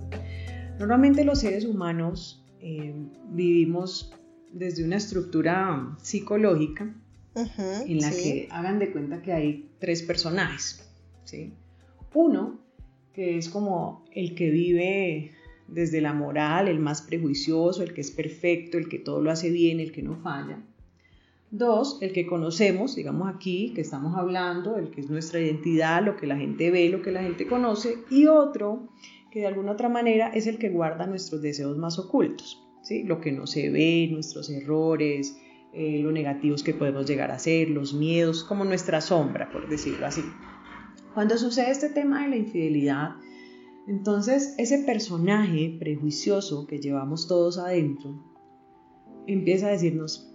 Normalmente 0.80 1.26
los 1.26 1.42
seres 1.42 1.66
humanos 1.66 2.42
eh, 2.62 2.96
vivimos 3.32 4.14
desde 4.50 4.86
una 4.86 4.96
estructura 4.96 5.94
psicológica 6.02 6.96
en 7.36 8.00
la 8.00 8.12
que 8.12 8.48
hagan 8.50 8.80
de 8.80 8.94
cuenta 8.94 9.22
que 9.22 9.34
hay 9.34 9.70
tres 9.80 10.02
personajes. 10.02 10.90
¿sí? 11.26 11.52
Uno, 12.14 12.62
que 13.12 13.40
es 13.40 13.50
como 13.50 14.06
el 14.14 14.36
que 14.36 14.52
vive 14.52 15.32
desde 15.68 16.00
la 16.00 16.14
moral, 16.14 16.70
el 16.70 16.80
más 16.80 17.02
prejuicioso, 17.02 17.84
el 17.84 17.94
que 17.94 18.00
es 18.00 18.12
perfecto, 18.12 18.78
el 18.78 18.88
que 18.88 19.00
todo 19.00 19.22
lo 19.22 19.32
hace 19.32 19.50
bien, 19.50 19.82
el 19.82 19.92
que 19.92 20.02
no 20.02 20.16
falla. 20.16 20.64
Dos, 21.52 21.98
el 22.02 22.14
que 22.14 22.26
conocemos, 22.26 22.96
digamos 22.96 23.28
aquí, 23.28 23.74
que 23.76 23.82
estamos 23.82 24.18
hablando, 24.18 24.78
el 24.78 24.90
que 24.90 25.02
es 25.02 25.10
nuestra 25.10 25.42
identidad, 25.42 26.02
lo 26.02 26.16
que 26.16 26.26
la 26.26 26.38
gente 26.38 26.72
ve, 26.72 26.88
lo 26.88 27.02
que 27.02 27.12
la 27.12 27.22
gente 27.22 27.46
conoce. 27.46 27.98
Y 28.10 28.28
otro, 28.28 28.88
que 29.32 29.42
de 29.42 29.48
alguna 29.48 29.74
otra 29.74 29.90
manera 29.90 30.30
es 30.30 30.48
el 30.48 30.58
que 30.58 30.70
guarda 30.70 31.08
nuestros 31.08 31.42
deseos 31.42 31.78
más 31.78 32.00
ocultos, 32.00 32.66
¿sí? 32.82 33.04
lo 33.04 33.20
que 33.20 33.34
no 33.34 33.48
se 33.48 33.70
ve, 33.70 34.08
nuestros 34.10 34.50
errores, 34.50 35.38
eh, 35.74 36.00
lo 36.00 36.14
negativos 36.14 36.64
que 36.64 36.74
podemos 36.74 37.06
llegar 37.06 37.32
a 37.32 37.40
ser, 37.40 37.70
los 37.70 37.94
miedos, 37.94 38.46
como 38.46 38.64
nuestra 38.64 39.02
sombra, 39.02 39.52
por 39.52 39.68
decirlo 39.68 40.06
así. 40.06 40.24
Cuando 41.14 41.38
sucede 41.38 41.72
este 41.72 41.90
tema 41.90 42.24
de 42.24 42.30
la 42.30 42.38
infidelidad, 42.38 43.16
entonces 43.90 44.56
ese 44.58 44.80
personaje 44.86 45.76
prejuicioso 45.78 46.66
que 46.66 46.80
llevamos 46.80 47.28
todos 47.28 47.58
adentro 47.58 48.24
empieza 49.28 49.68
a 49.68 49.72
decirnos 49.72 50.31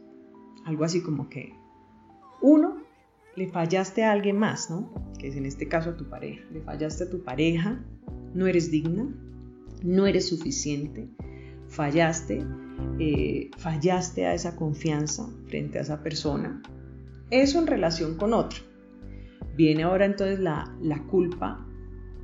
algo 0.66 0.84
así 0.84 1.00
como 1.00 1.28
que, 1.30 1.54
uno, 2.42 2.76
le 3.36 3.48
fallaste 3.48 4.04
a 4.04 4.12
alguien 4.12 4.38
más, 4.38 4.70
¿no? 4.70 4.92
Que 5.18 5.28
es 5.28 5.36
en 5.36 5.46
este 5.46 5.68
caso 5.68 5.90
a 5.90 5.96
tu 5.96 6.08
pareja. 6.08 6.42
Le 6.52 6.60
fallaste 6.60 7.04
a 7.04 7.10
tu 7.10 7.22
pareja, 7.22 7.84
no 8.34 8.46
eres 8.46 8.70
digna, 8.70 9.06
no 9.82 10.06
eres 10.06 10.28
suficiente, 10.28 11.08
fallaste, 11.68 12.44
eh, 12.98 13.50
fallaste 13.58 14.26
a 14.26 14.34
esa 14.34 14.56
confianza 14.56 15.28
frente 15.46 15.78
a 15.78 15.82
esa 15.82 16.02
persona. 16.02 16.62
Eso 17.30 17.58
en 17.58 17.66
relación 17.66 18.16
con 18.16 18.34
otro. 18.34 18.60
Viene 19.56 19.84
ahora 19.84 20.06
entonces 20.06 20.40
la, 20.40 20.76
culpa 21.10 21.66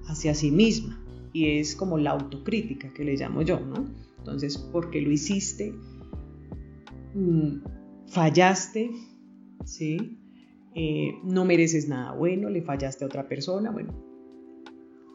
hacia 0.06 0.34
sí 0.34 0.50
misma 0.50 0.98
y 1.32 1.58
es 1.58 1.76
como 1.76 1.96
la 1.96 2.10
autocrítica 2.10 2.92
que 2.92 3.04
le 3.04 3.16
llamo 3.16 3.42
yo, 3.42 3.60
¿no? 3.60 3.86
Entonces, 4.18 4.58
porque 4.58 5.00
lo 5.00 5.10
hiciste, 5.10 5.74
mm, 7.14 7.56
fallaste, 8.12 8.90
¿sí? 9.64 10.18
Eh, 10.74 11.12
no 11.24 11.44
mereces 11.44 11.88
nada 11.88 12.12
bueno, 12.12 12.48
le 12.48 12.62
fallaste 12.62 13.04
a 13.04 13.06
otra 13.06 13.26
persona, 13.26 13.70
bueno. 13.70 13.92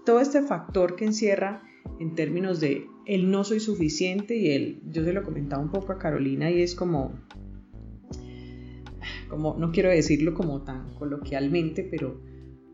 Todo 0.05 0.19
este 0.19 0.41
factor 0.41 0.95
que 0.95 1.05
encierra 1.05 1.63
en 1.99 2.15
términos 2.15 2.59
de 2.59 2.87
el 3.05 3.29
no 3.29 3.43
soy 3.43 3.59
suficiente 3.59 4.35
y 4.35 4.51
el, 4.51 4.81
yo 4.89 5.03
se 5.03 5.13
lo 5.13 5.23
comentaba 5.23 5.61
un 5.61 5.71
poco 5.71 5.91
a 5.91 5.99
Carolina 5.99 6.49
y 6.49 6.61
es 6.61 6.75
como, 6.75 7.13
como, 9.29 9.55
no 9.57 9.71
quiero 9.71 9.89
decirlo 9.89 10.33
como 10.33 10.63
tan 10.63 10.93
coloquialmente, 10.95 11.83
pero 11.83 12.21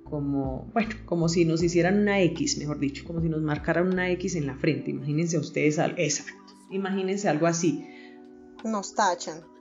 como, 0.04 0.70
bueno, 0.74 0.96
como 1.06 1.28
si 1.28 1.44
nos 1.44 1.64
hicieran 1.64 2.00
una 2.00 2.22
X, 2.22 2.58
mejor 2.60 2.80
dicho, 2.80 3.04
como 3.06 3.22
si 3.22 3.30
nos 3.30 3.42
marcaran 3.42 3.88
una 3.88 4.10
X 4.12 4.36
en 4.36 4.48
la 4.48 4.56
frente. 4.56 4.92
Imagínense 4.92 5.38
ustedes, 5.38 5.80
exacto, 5.98 6.54
imagínense 6.72 7.28
algo 7.28 7.48
así. 7.48 7.86
Nos 8.64 8.94
tachan. 8.94 9.53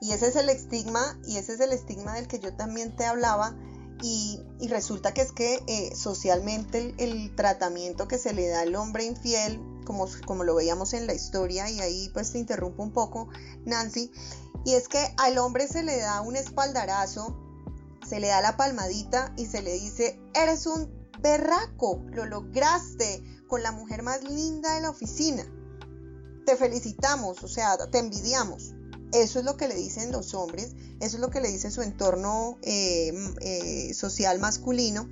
Y 0.00 0.12
ese 0.12 0.28
es 0.28 0.36
el 0.36 0.48
estigma, 0.48 1.18
y 1.26 1.36
ese 1.36 1.54
es 1.54 1.60
el 1.60 1.72
estigma 1.72 2.14
del 2.14 2.26
que 2.26 2.38
yo 2.38 2.54
también 2.54 2.96
te 2.96 3.04
hablaba, 3.04 3.54
y, 4.02 4.40
resulta 4.68 5.12
que 5.12 5.20
es 5.20 5.32
que 5.32 5.62
eh, 5.66 5.94
socialmente 5.94 6.94
el, 6.98 7.34
tratamiento 7.36 8.08
que 8.08 8.16
se 8.16 8.32
le 8.32 8.48
da 8.48 8.60
al 8.60 8.74
hombre 8.76 9.04
infiel, 9.04 9.60
como, 9.84 10.06
como 10.26 10.44
lo 10.44 10.54
veíamos 10.54 10.94
en 10.94 11.06
la 11.06 11.12
historia, 11.12 11.68
y 11.68 11.80
ahí 11.80 12.08
pues 12.14 12.32
te 12.32 12.38
interrumpo 12.38 12.82
un 12.82 12.92
poco, 12.92 13.28
Nancy, 13.66 14.10
y 14.64 14.72
es 14.74 14.88
que 14.88 15.14
al 15.18 15.36
hombre 15.38 15.68
se 15.68 15.82
le 15.82 15.98
da 15.98 16.22
un 16.22 16.36
espaldarazo, 16.36 17.36
se 18.08 18.20
le 18.20 18.28
da 18.28 18.40
la 18.40 18.56
palmadita 18.56 19.34
y 19.36 19.46
se 19.46 19.62
le 19.62 19.74
dice, 19.74 20.18
eres 20.34 20.66
un 20.66 20.90
berraco, 21.20 22.02
lo 22.12 22.24
lograste 22.24 23.22
con 23.46 23.62
la 23.62 23.72
mujer 23.72 24.02
más 24.02 24.22
linda 24.22 24.74
de 24.74 24.80
la 24.80 24.90
oficina. 24.90 25.44
Te 26.46 26.56
felicitamos, 26.56 27.42
o 27.42 27.48
sea, 27.48 27.76
te 27.90 27.98
envidiamos. 27.98 28.74
Eso 29.12 29.40
es 29.40 29.44
lo 29.44 29.56
que 29.56 29.68
le 29.68 29.74
dicen 29.74 30.12
los 30.12 30.34
hombres, 30.34 30.72
eso 31.00 31.16
es 31.16 31.20
lo 31.20 31.30
que 31.30 31.40
le 31.40 31.50
dice 31.50 31.70
su 31.70 31.82
entorno 31.82 32.58
eh, 32.62 33.12
eh, 33.40 33.94
social 33.94 34.38
masculino. 34.38 35.08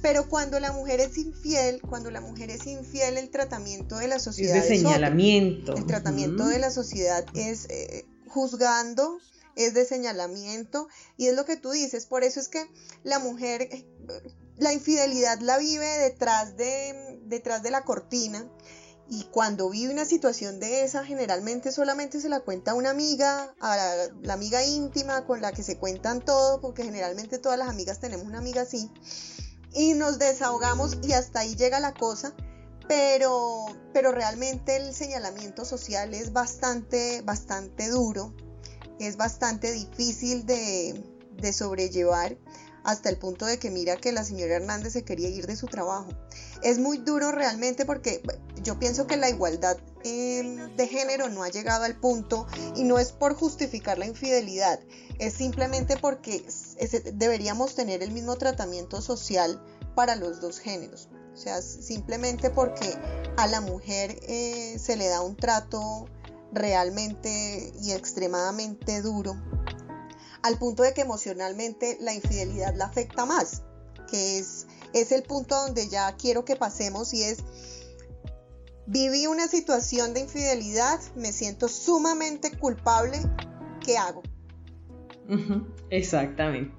Pero 0.00 0.28
cuando 0.28 0.58
la 0.58 0.72
mujer 0.72 1.00
es 1.00 1.16
infiel, 1.16 1.80
cuando 1.80 2.10
la 2.10 2.20
mujer 2.20 2.50
es 2.50 2.66
infiel, 2.66 3.18
el 3.18 3.30
tratamiento 3.30 3.98
de 3.98 4.08
la 4.08 4.18
sociedad 4.18 4.56
es 4.56 4.68
de 4.68 4.76
señalamiento. 4.78 5.76
El 5.76 5.86
tratamiento 5.86 6.46
de 6.46 6.58
la 6.58 6.70
sociedad 6.70 7.24
es 7.34 7.66
eh, 7.68 8.04
juzgando, 8.26 9.18
es 9.54 9.74
de 9.74 9.84
señalamiento 9.84 10.88
y 11.16 11.26
es 11.26 11.36
lo 11.36 11.44
que 11.44 11.56
tú 11.56 11.70
dices, 11.70 12.06
por 12.06 12.24
eso 12.24 12.40
es 12.40 12.48
que 12.48 12.66
la 13.04 13.18
mujer 13.18 13.68
la 14.58 14.72
infidelidad 14.72 15.40
la 15.40 15.58
vive 15.58 15.86
detrás 15.86 16.56
de, 16.56 17.20
detrás 17.26 17.62
de 17.62 17.70
la 17.70 17.84
cortina 17.84 18.48
y 19.08 19.24
cuando 19.24 19.68
vive 19.68 19.92
una 19.92 20.04
situación 20.04 20.60
de 20.60 20.84
esa 20.84 21.04
generalmente 21.04 21.72
solamente 21.72 22.20
se 22.20 22.28
la 22.28 22.40
cuenta 22.40 22.70
a 22.70 22.74
una 22.74 22.90
amiga, 22.90 23.54
a 23.60 23.76
la, 24.22 24.32
amiga 24.32 24.64
íntima 24.64 25.26
con 25.26 25.40
la 25.40 25.52
que 25.52 25.62
se 25.62 25.76
cuentan 25.76 26.24
todo, 26.24 26.60
porque 26.60 26.84
generalmente 26.84 27.38
todas 27.38 27.58
las 27.58 27.68
amigas 27.68 27.98
tenemos 27.98 28.26
una 28.26 28.38
amiga 28.38 28.62
así, 28.62 28.90
y 29.72 29.94
nos 29.94 30.18
desahogamos 30.18 30.98
y 31.02 31.12
hasta 31.12 31.40
ahí 31.40 31.56
llega 31.56 31.80
la 31.80 31.94
cosa, 31.94 32.34
pero, 32.88 33.66
pero 33.92 34.12
realmente 34.12 34.76
el 34.76 34.94
señalamiento 34.94 35.64
social 35.64 36.14
es 36.14 36.32
bastante, 36.32 37.22
bastante 37.22 37.88
duro, 37.88 38.34
es 38.98 39.16
bastante 39.16 39.72
difícil 39.72 40.46
de, 40.46 41.02
de 41.36 41.52
sobrellevar 41.52 42.36
hasta 42.84 43.08
el 43.08 43.18
punto 43.18 43.46
de 43.46 43.58
que 43.58 43.70
mira 43.70 43.96
que 43.96 44.12
la 44.12 44.24
señora 44.24 44.56
Hernández 44.56 44.92
se 44.92 45.04
quería 45.04 45.28
ir 45.28 45.46
de 45.46 45.56
su 45.56 45.66
trabajo. 45.66 46.08
Es 46.62 46.78
muy 46.78 46.98
duro 46.98 47.32
realmente 47.32 47.84
porque 47.84 48.22
yo 48.62 48.78
pienso 48.78 49.06
que 49.06 49.16
la 49.16 49.28
igualdad 49.30 49.76
de 50.02 50.88
género 50.90 51.28
no 51.28 51.42
ha 51.44 51.48
llegado 51.48 51.84
al 51.84 51.98
punto 51.98 52.46
y 52.74 52.84
no 52.84 52.98
es 52.98 53.12
por 53.12 53.34
justificar 53.34 53.98
la 53.98 54.06
infidelidad, 54.06 54.80
es 55.18 55.34
simplemente 55.34 55.96
porque 55.96 56.44
deberíamos 57.14 57.74
tener 57.74 58.02
el 58.02 58.10
mismo 58.10 58.36
tratamiento 58.36 59.00
social 59.00 59.62
para 59.94 60.16
los 60.16 60.40
dos 60.40 60.58
géneros. 60.58 61.08
O 61.32 61.36
sea, 61.36 61.62
simplemente 61.62 62.50
porque 62.50 62.94
a 63.36 63.46
la 63.46 63.60
mujer 63.60 64.18
eh, 64.22 64.76
se 64.78 64.96
le 64.96 65.08
da 65.08 65.22
un 65.22 65.36
trato 65.36 66.06
realmente 66.52 67.72
y 67.80 67.92
extremadamente 67.92 69.00
duro 69.00 69.34
al 70.42 70.58
punto 70.58 70.82
de 70.82 70.92
que 70.92 71.02
emocionalmente 71.02 71.96
la 72.00 72.14
infidelidad 72.14 72.74
la 72.74 72.86
afecta 72.86 73.26
más, 73.26 73.62
que 74.10 74.38
es, 74.38 74.66
es 74.92 75.12
el 75.12 75.22
punto 75.22 75.54
donde 75.54 75.88
ya 75.88 76.14
quiero 76.16 76.44
que 76.44 76.56
pasemos 76.56 77.14
y 77.14 77.22
es, 77.22 77.38
viví 78.86 79.26
una 79.26 79.46
situación 79.46 80.14
de 80.14 80.20
infidelidad, 80.20 81.00
me 81.16 81.32
siento 81.32 81.68
sumamente 81.68 82.50
culpable, 82.58 83.18
¿qué 83.84 83.96
hago? 83.96 84.22
Exactamente, 85.90 86.74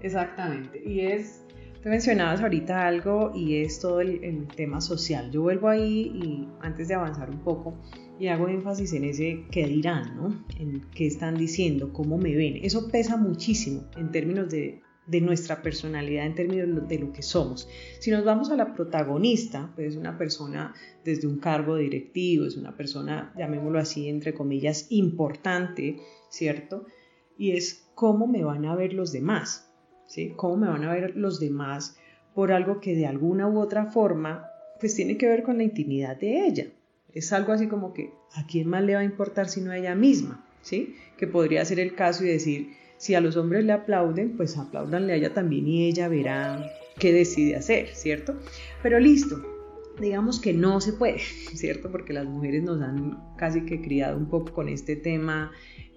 exactamente. 0.00 0.82
Y 0.84 1.00
es, 1.00 1.42
te 1.82 1.90
mencionabas 1.90 2.40
ahorita 2.40 2.86
algo 2.86 3.32
y 3.34 3.60
es 3.60 3.78
todo 3.78 4.00
el, 4.00 4.24
el 4.24 4.48
tema 4.48 4.80
social. 4.80 5.30
Yo 5.30 5.42
vuelvo 5.42 5.68
ahí 5.68 6.10
y 6.14 6.48
antes 6.60 6.88
de 6.88 6.94
avanzar 6.94 7.30
un 7.30 7.40
poco, 7.40 7.74
y 8.18 8.28
hago 8.28 8.48
énfasis 8.48 8.92
en 8.92 9.04
ese 9.04 9.44
qué 9.50 9.66
dirán, 9.66 10.16
¿no? 10.16 10.46
En 10.58 10.82
qué 10.94 11.06
están 11.06 11.36
diciendo, 11.36 11.92
cómo 11.92 12.18
me 12.18 12.34
ven. 12.34 12.58
Eso 12.62 12.88
pesa 12.88 13.16
muchísimo 13.16 13.84
en 13.96 14.10
términos 14.10 14.50
de, 14.50 14.80
de 15.06 15.20
nuestra 15.20 15.62
personalidad, 15.62 16.26
en 16.26 16.34
términos 16.34 16.88
de 16.88 16.98
lo 16.98 17.12
que 17.12 17.22
somos. 17.22 17.68
Si 18.00 18.10
nos 18.10 18.24
vamos 18.24 18.50
a 18.50 18.56
la 18.56 18.74
protagonista, 18.74 19.72
pues 19.74 19.88
es 19.88 19.96
una 19.96 20.18
persona 20.18 20.74
desde 21.04 21.26
un 21.26 21.38
cargo 21.38 21.76
directivo, 21.76 22.46
es 22.46 22.56
una 22.56 22.76
persona, 22.76 23.32
llamémoslo 23.36 23.78
así, 23.78 24.08
entre 24.08 24.34
comillas, 24.34 24.86
importante, 24.90 25.98
¿cierto? 26.28 26.86
Y 27.38 27.52
es 27.52 27.90
cómo 27.94 28.26
me 28.26 28.44
van 28.44 28.64
a 28.66 28.74
ver 28.74 28.94
los 28.94 29.12
demás, 29.12 29.70
¿sí? 30.06 30.32
Cómo 30.36 30.56
me 30.56 30.68
van 30.68 30.84
a 30.84 30.92
ver 30.92 31.16
los 31.16 31.38
demás 31.38 31.96
por 32.34 32.52
algo 32.52 32.80
que 32.80 32.94
de 32.94 33.06
alguna 33.06 33.48
u 33.48 33.58
otra 33.58 33.86
forma, 33.86 34.46
pues 34.80 34.94
tiene 34.94 35.16
que 35.16 35.26
ver 35.26 35.42
con 35.42 35.56
la 35.56 35.64
intimidad 35.64 36.18
de 36.18 36.46
ella, 36.46 36.66
es 37.16 37.32
algo 37.32 37.52
así 37.52 37.66
como 37.66 37.94
que, 37.94 38.12
¿a 38.34 38.46
quién 38.46 38.68
más 38.68 38.84
le 38.84 38.94
va 38.94 39.00
a 39.00 39.04
importar 39.04 39.48
sino 39.48 39.70
a 39.70 39.78
ella 39.78 39.94
misma? 39.94 40.44
¿Sí? 40.60 40.96
Que 41.16 41.26
podría 41.26 41.64
ser 41.64 41.80
el 41.80 41.94
caso 41.94 42.24
y 42.24 42.28
decir, 42.28 42.72
si 42.98 43.14
a 43.14 43.22
los 43.22 43.36
hombres 43.36 43.64
le 43.64 43.72
aplauden, 43.72 44.36
pues 44.36 44.58
aplaudanle 44.58 45.14
a 45.14 45.16
ella 45.16 45.32
también 45.32 45.66
y 45.66 45.86
ella 45.86 46.08
verá 46.08 46.70
qué 46.98 47.12
decide 47.12 47.56
hacer, 47.56 47.88
¿cierto? 47.94 48.38
Pero 48.82 49.00
listo, 49.00 49.42
digamos 49.98 50.40
que 50.40 50.52
no 50.52 50.78
se 50.82 50.92
puede, 50.92 51.18
¿cierto? 51.54 51.90
Porque 51.90 52.12
las 52.12 52.26
mujeres 52.26 52.62
nos 52.62 52.82
han 52.82 53.18
casi 53.36 53.62
que 53.64 53.80
criado 53.80 54.18
un 54.18 54.28
poco 54.28 54.52
con 54.52 54.68
este 54.68 54.94
tema 54.94 55.52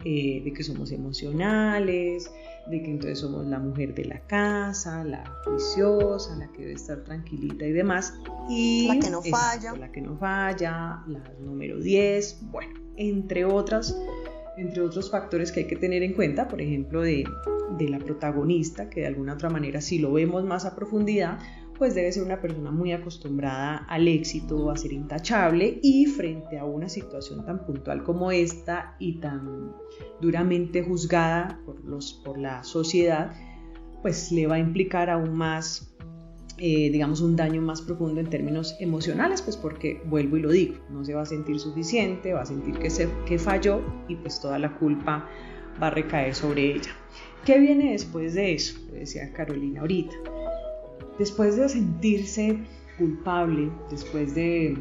eh, 0.06 0.42
de 0.42 0.54
que 0.54 0.64
somos 0.64 0.94
emocionales, 0.94 2.32
de 2.68 2.82
que 2.82 2.92
entonces 2.92 3.20
somos 3.20 3.46
la 3.48 3.60
mujer 3.60 3.94
de 3.96 4.06
la 4.06 4.20
casa, 4.22 5.04
la 5.04 5.24
juiciosa, 5.44 6.36
la 6.38 6.48
que 6.52 6.62
debe 6.62 6.74
estar 6.74 7.04
tranquilita 7.04 7.66
y 7.66 7.72
demás. 7.72 8.14
Y 8.50 8.88
la 8.88 9.00
que 9.00 9.10
no 9.10 9.22
falla. 9.22 9.76
La 9.76 9.92
que 9.92 10.02
no 10.02 10.18
falla, 10.18 11.04
la 11.08 11.24
número 11.40 11.80
10, 11.80 12.40
bueno, 12.52 12.74
entre 12.98 13.46
otras 13.46 13.96
entre 14.58 14.82
otros 14.82 15.10
factores 15.10 15.54
que 15.54 15.62
hay 15.62 15.68
que 15.68 15.78
tener 15.78 16.04
en 16.04 16.14
cuenta, 16.14 16.50
por 16.50 16.62
ejemplo, 16.62 17.02
de, 17.02 17.24
de, 17.78 17.88
la 17.88 17.98
protagonista, 17.98 18.90
que 18.90 19.02
de 19.02 19.08
alguna 19.08 19.36
otra 19.36 19.50
manera, 19.50 19.80
si 19.80 20.00
lo 20.00 20.12
vemos 20.12 20.44
más 20.44 20.66
a 20.66 20.76
profundidad, 20.76 21.40
pues 21.80 21.96
debe 21.96 22.12
ser 22.12 22.24
una 22.24 22.42
persona 22.42 22.72
muy 22.72 22.92
acostumbrada 22.92 23.78
al 23.88 24.08
éxito, 24.10 24.70
a 24.70 24.76
ser 24.76 24.92
intachable 24.92 25.80
y 25.82 26.06
frente 26.06 26.60
a 26.60 26.66
una 26.66 26.90
situación 26.90 27.46
tan 27.46 27.66
puntual 27.66 28.04
como 28.04 28.32
esta 28.32 28.98
y 29.00 29.14
tan 29.22 29.74
duramente 30.20 30.84
juzgada 30.84 31.62
por, 31.66 31.84
los, 31.86 32.14
por 32.14 32.38
la 32.38 32.64
sociedad, 32.66 33.32
pues 34.02 34.30
le 34.34 34.46
va 34.46 34.56
a 34.56 34.60
implicar 34.60 35.10
aún 35.10 35.34
más, 35.34 35.96
eh, 36.58 36.90
digamos, 36.92 37.22
un 37.22 37.38
daño 37.38 37.62
más 37.62 37.82
profundo 37.82 38.20
en 38.20 38.30
términos 38.30 38.76
emocionales, 38.82 39.42
pues 39.42 39.56
porque, 39.56 40.02
vuelvo 40.06 40.36
y 40.36 40.42
lo 40.42 40.52
digo, 40.52 40.76
no 40.90 41.06
se 41.06 41.14
va 41.14 41.22
a 41.22 41.26
sentir 41.26 41.60
suficiente, 41.60 42.34
va 42.34 42.42
a 42.42 42.46
sentir 42.46 42.78
que, 42.78 42.90
se, 42.90 43.08
que 43.26 43.40
falló 43.40 43.82
y 44.10 44.18
pues 44.18 44.42
toda 44.42 44.60
la 44.60 44.78
culpa 44.78 45.30
va 45.82 45.88
a 45.88 45.92
recaer 45.92 46.36
sobre 46.36 46.76
ella. 46.76 46.92
¿Qué 47.46 47.58
viene 47.58 47.94
después 47.94 48.34
de 48.34 48.54
eso? 48.54 48.78
decía 48.92 49.32
Carolina 49.32 49.80
ahorita 49.80 50.14
después 51.20 51.58
de 51.58 51.70
sentirse 51.70 52.58
culpable, 52.98 53.72
después 53.92 54.34
de, 54.34 54.78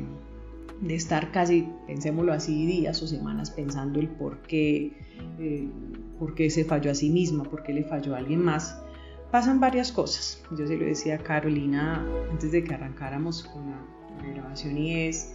estar 0.88 1.32
casi, 1.32 1.68
pensémoslo 1.86 2.32
así, 2.32 2.64
días 2.64 3.02
o 3.02 3.06
semanas 3.06 3.50
pensando 3.50 3.98
el 3.98 4.08
por 4.08 4.40
qué, 4.42 4.92
eh, 5.38 5.68
se 6.50 6.64
falló 6.64 6.90
a 6.92 6.94
sí 6.94 7.10
misma, 7.10 7.44
por 7.44 7.64
qué 7.64 7.72
le 7.72 7.84
falló 7.84 8.14
a 8.14 8.18
alguien 8.18 8.42
más, 8.42 8.80
pasan 9.32 9.60
varias 9.60 9.92
cosas. 9.92 10.42
Yo 10.56 10.66
se 10.66 10.76
lo 10.76 10.86
decía 10.86 11.16
a 11.16 11.18
Carolina 11.18 12.06
antes 12.30 12.52
de 12.52 12.62
que 12.64 12.74
arrancáramos 12.74 13.42
con 13.42 13.70
la, 13.70 13.84
grabación 14.32 14.76
y 14.76 14.94
es, 15.08 15.32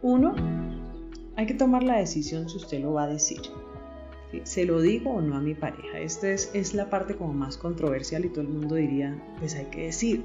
uno, 0.00 0.34
hay 1.36 1.46
que 1.46 1.54
tomar 1.54 1.82
la 1.82 1.98
decisión 1.98 2.48
si 2.48 2.56
usted 2.56 2.80
lo 2.80 2.94
va 2.94 3.04
a 3.04 3.08
decir. 3.08 3.40
¿Se 4.42 4.64
lo 4.64 4.80
digo 4.80 5.12
o 5.12 5.20
no 5.20 5.36
a 5.36 5.40
mi 5.40 5.54
pareja? 5.54 5.98
Esta 5.98 6.30
es, 6.30 6.50
es 6.52 6.74
la 6.74 6.90
parte 6.90 7.14
como 7.16 7.32
más 7.32 7.56
controversial 7.56 8.24
y 8.24 8.28
todo 8.28 8.42
el 8.42 8.48
mundo 8.48 8.74
diría, 8.74 9.22
pues 9.38 9.54
hay 9.54 9.66
que 9.66 9.86
decir, 9.86 10.24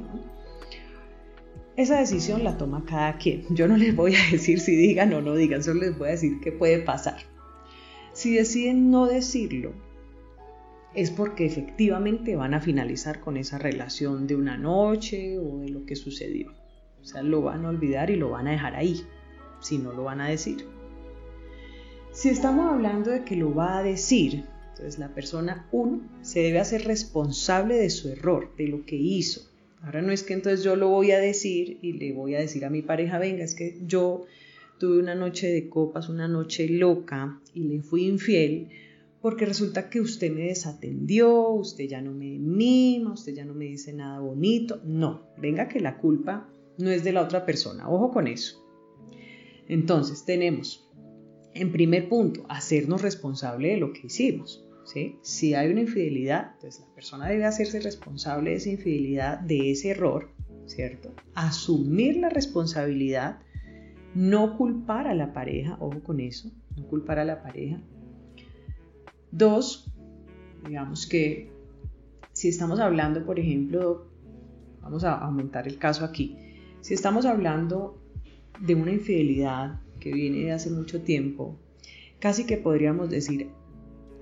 Esa 1.78 2.00
decisión 2.00 2.44
la 2.44 2.58
toma 2.58 2.84
cada 2.86 3.18
quien. 3.18 3.46
Yo 3.50 3.68
no 3.68 3.78
les 3.78 3.96
voy 3.96 4.16
a 4.16 4.32
decir 4.32 4.60
si 4.60 4.76
digan 4.76 5.14
o 5.14 5.22
no 5.22 5.36
digan, 5.36 5.64
solo 5.64 5.82
les 5.82 5.98
voy 5.98 6.10
a 6.10 6.12
decir 6.12 6.40
qué 6.42 6.52
puede 6.52 6.80
pasar. 6.80 7.18
Si 8.14 8.36
deciden 8.36 8.92
no 8.92 9.06
decirlo, 9.06 9.74
es 10.94 11.12
porque 11.12 11.46
efectivamente 11.46 12.36
van 12.36 12.54
a 12.54 12.60
finalizar 12.60 13.22
con 13.22 13.38
esa 13.38 13.58
relación 13.58 14.28
de 14.28 14.36
una 14.36 14.58
noche 14.58 15.40
o 15.40 15.60
de 15.60 15.70
lo 15.70 15.86
que 15.86 15.96
sucedió. 15.96 16.52
O 17.02 17.06
sea, 17.06 17.24
lo 17.24 17.42
van 17.42 17.66
a 17.66 17.70
olvidar 17.70 18.10
y 18.10 18.18
lo 18.18 18.30
van 18.30 18.48
a 18.48 18.52
dejar 18.52 18.76
ahí, 18.76 19.02
si 19.62 19.78
no 19.78 19.94
lo 19.94 20.04
van 20.04 20.22
a 20.22 20.28
decir. 20.28 20.68
Si 22.22 22.30
estamos 22.30 22.72
hablando 22.72 23.10
de 23.10 23.24
que 23.24 23.36
lo 23.36 23.56
va 23.56 23.80
a 23.80 23.82
decir, 23.82 24.44
entonces 24.70 25.00
la 25.00 25.12
persona 25.16 25.68
1 25.72 26.20
se 26.22 26.42
debe 26.42 26.60
hacer 26.60 26.84
responsable 26.84 27.78
de 27.78 27.90
su 27.90 28.10
error, 28.10 28.56
de 28.58 28.68
lo 28.68 28.86
que 28.86 28.96
hizo. 28.96 29.42
Ahora 29.82 30.04
no 30.04 30.12
es 30.12 30.22
que 30.22 30.34
entonces 30.34 30.64
yo 30.64 30.76
lo 30.76 30.90
voy 30.90 31.10
a 31.14 31.18
decir 31.18 31.80
y 31.82 31.94
le 31.94 32.14
voy 32.14 32.36
a 32.36 32.40
decir 32.40 32.64
a 32.64 32.70
mi 32.70 32.84
pareja, 32.84 33.18
venga, 33.18 33.44
es 33.44 33.56
que 33.56 33.82
yo 33.88 34.28
tuve 34.78 35.00
una 35.00 35.16
noche 35.16 35.48
de 35.48 35.68
copas, 35.68 36.10
una 36.10 36.28
noche 36.28 36.70
loca 36.70 37.42
y 37.56 37.62
le 37.62 37.82
fui 37.82 38.06
infiel 38.06 38.68
porque 39.20 39.48
resulta 39.48 39.90
que 39.90 40.00
usted 40.00 40.32
me 40.32 40.44
desatendió, 40.44 41.50
usted 41.50 41.86
ya 41.86 42.04
no 42.04 42.14
me 42.14 42.38
mima, 42.38 43.14
usted 43.14 43.34
ya 43.34 43.46
no 43.46 43.56
me 43.56 43.66
dice 43.66 43.94
nada 43.94 44.20
bonito. 44.20 44.80
No, 44.86 45.24
venga 45.40 45.68
que 45.68 45.80
la 45.80 45.98
culpa 45.98 46.48
no 46.78 46.92
es 46.92 47.04
de 47.04 47.14
la 47.14 47.24
otra 47.24 47.48
persona, 47.48 47.89
ojo 47.89 48.12
con 48.12 48.28
eso. 48.28 48.64
Entonces 49.68 50.24
tenemos 50.24 50.88
en 51.54 51.72
primer 51.72 52.10
punto, 52.10 52.45
hacernos 52.49 53.02
responsable 53.02 53.70
de 53.70 53.78
lo 53.78 53.93
que 53.93 54.08
hicimos. 54.08 54.66
¿sí? 54.86 55.18
Si 55.22 55.54
hay 55.54 55.72
una 55.72 55.82
infidelidad, 55.82 56.52
entonces 56.56 56.82
la 56.82 56.93
persona 56.93 57.28
debe 57.28 57.45
hacerse 57.45 57.80
responsable 57.80 58.52
de 58.52 58.56
esa 58.58 58.70
infidelidad, 58.70 59.39
de 59.39 59.72
ese 59.72 59.89
error, 59.89 60.30
¿cierto? 60.66 61.14
Asumir 61.34 62.18
la 62.18 62.30
responsabilidad, 62.30 63.39
no 64.16 64.58
culpar 64.58 65.08
a 65.08 65.14
la 65.14 65.34
pareja, 65.34 65.78
ojo 65.80 66.02
con 66.04 66.20
eso, 66.20 66.52
no 66.76 66.88
culpar 66.88 67.20
a 67.20 67.26
la 67.26 67.41
pareja. 67.41 67.82
Dos, 69.32 69.91
digamos 70.66 71.08
que 71.08 71.49
si 72.34 72.47
estamos 72.47 72.80
hablando, 72.80 73.26
por 73.26 73.39
ejemplo, 73.39 74.08
vamos 74.82 75.04
a 75.04 75.18
aumentar 75.18 75.68
el 75.68 75.78
caso 75.78 76.06
aquí, 76.06 76.38
si 76.82 76.93
estamos 76.93 77.26
hablando 77.26 78.02
de 78.60 78.76
una 78.76 78.91
infidelidad 78.91 79.81
que 80.02 80.12
viene 80.12 80.39
de 80.39 80.52
hace 80.52 80.70
mucho 80.70 81.02
tiempo, 81.02 81.58
casi 82.20 82.45
que 82.45 82.58
podríamos 82.58 83.10
decir 83.10 83.49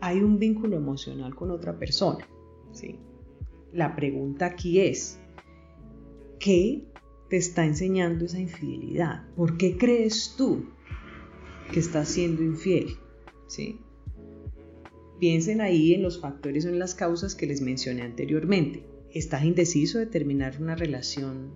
hay 0.02 0.20
un 0.20 0.40
vínculo 0.40 0.78
emocional 0.78 1.36
con 1.36 1.52
otra 1.52 1.78
persona. 1.78 2.28
¿sí? 2.72 2.96
La 3.74 3.96
pregunta 3.96 4.46
aquí 4.46 4.80
es, 4.80 5.20
¿qué 6.40 6.84
te 7.30 7.38
está 7.38 7.66
enseñando 7.66 8.26
esa 8.26 8.40
infidelidad? 8.40 9.28
¿Por 9.36 9.58
qué 9.58 9.78
crees 9.78 10.36
tú 10.38 10.66
que 11.72 11.80
estás 11.80 12.10
siendo 12.10 12.44
infiel? 12.44 12.96
¿Sí? 13.48 13.80
Piensen 15.20 15.60
ahí 15.60 15.94
en 15.94 16.02
los 16.02 16.22
factores 16.22 16.66
o 16.66 16.70
en 16.70 16.80
las 16.80 16.96
causas 16.96 17.36
que 17.36 17.46
les 17.46 17.62
mencioné 17.62 18.04
anteriormente. 18.04 18.84
¿Estás 19.12 19.44
indeciso 19.44 20.00
de 20.00 20.06
terminar 20.06 20.58
una 20.62 20.76
relación 20.76 21.52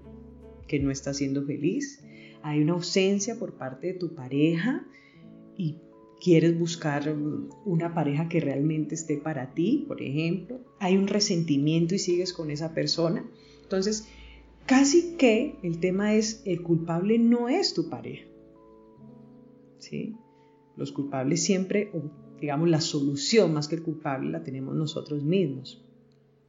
que 0.67 0.79
no 0.79 0.91
está 0.91 1.13
siendo 1.13 1.45
feliz? 1.45 2.03
¿Hay 2.43 2.61
una 2.61 2.73
ausencia 2.73 3.39
por 3.39 3.53
parte 3.53 3.87
de 3.87 3.93
tu 3.93 4.13
pareja 4.13 4.85
y 5.57 5.77
quieres 6.21 6.59
buscar 6.59 7.15
una 7.65 7.93
pareja 7.93 8.27
que 8.27 8.41
realmente 8.41 8.95
esté 8.95 9.17
para 9.17 9.53
ti, 9.53 9.85
por 9.87 10.01
ejemplo? 10.01 10.59
¿Hay 10.79 10.97
un 10.97 11.07
resentimiento 11.07 11.95
y 11.95 11.99
sigues 11.99 12.33
con 12.33 12.51
esa 12.51 12.73
persona? 12.73 13.25
Entonces, 13.61 14.07
casi 14.65 15.15
que 15.17 15.55
el 15.63 15.79
tema 15.79 16.15
es, 16.15 16.41
el 16.45 16.61
culpable 16.61 17.17
no 17.17 17.47
es 17.47 17.73
tu 17.73 17.89
pareja. 17.89 18.27
¿Sí? 19.79 20.15
Los 20.75 20.91
culpables 20.91 21.43
siempre, 21.43 21.91
digamos 22.39 22.69
la 22.69 22.81
solución 22.81 23.53
más 23.53 23.69
que 23.69 23.75
el 23.75 23.83
culpable, 23.83 24.31
la 24.31 24.43
tenemos 24.43 24.75
nosotros 24.75 25.23
mismos. 25.23 25.83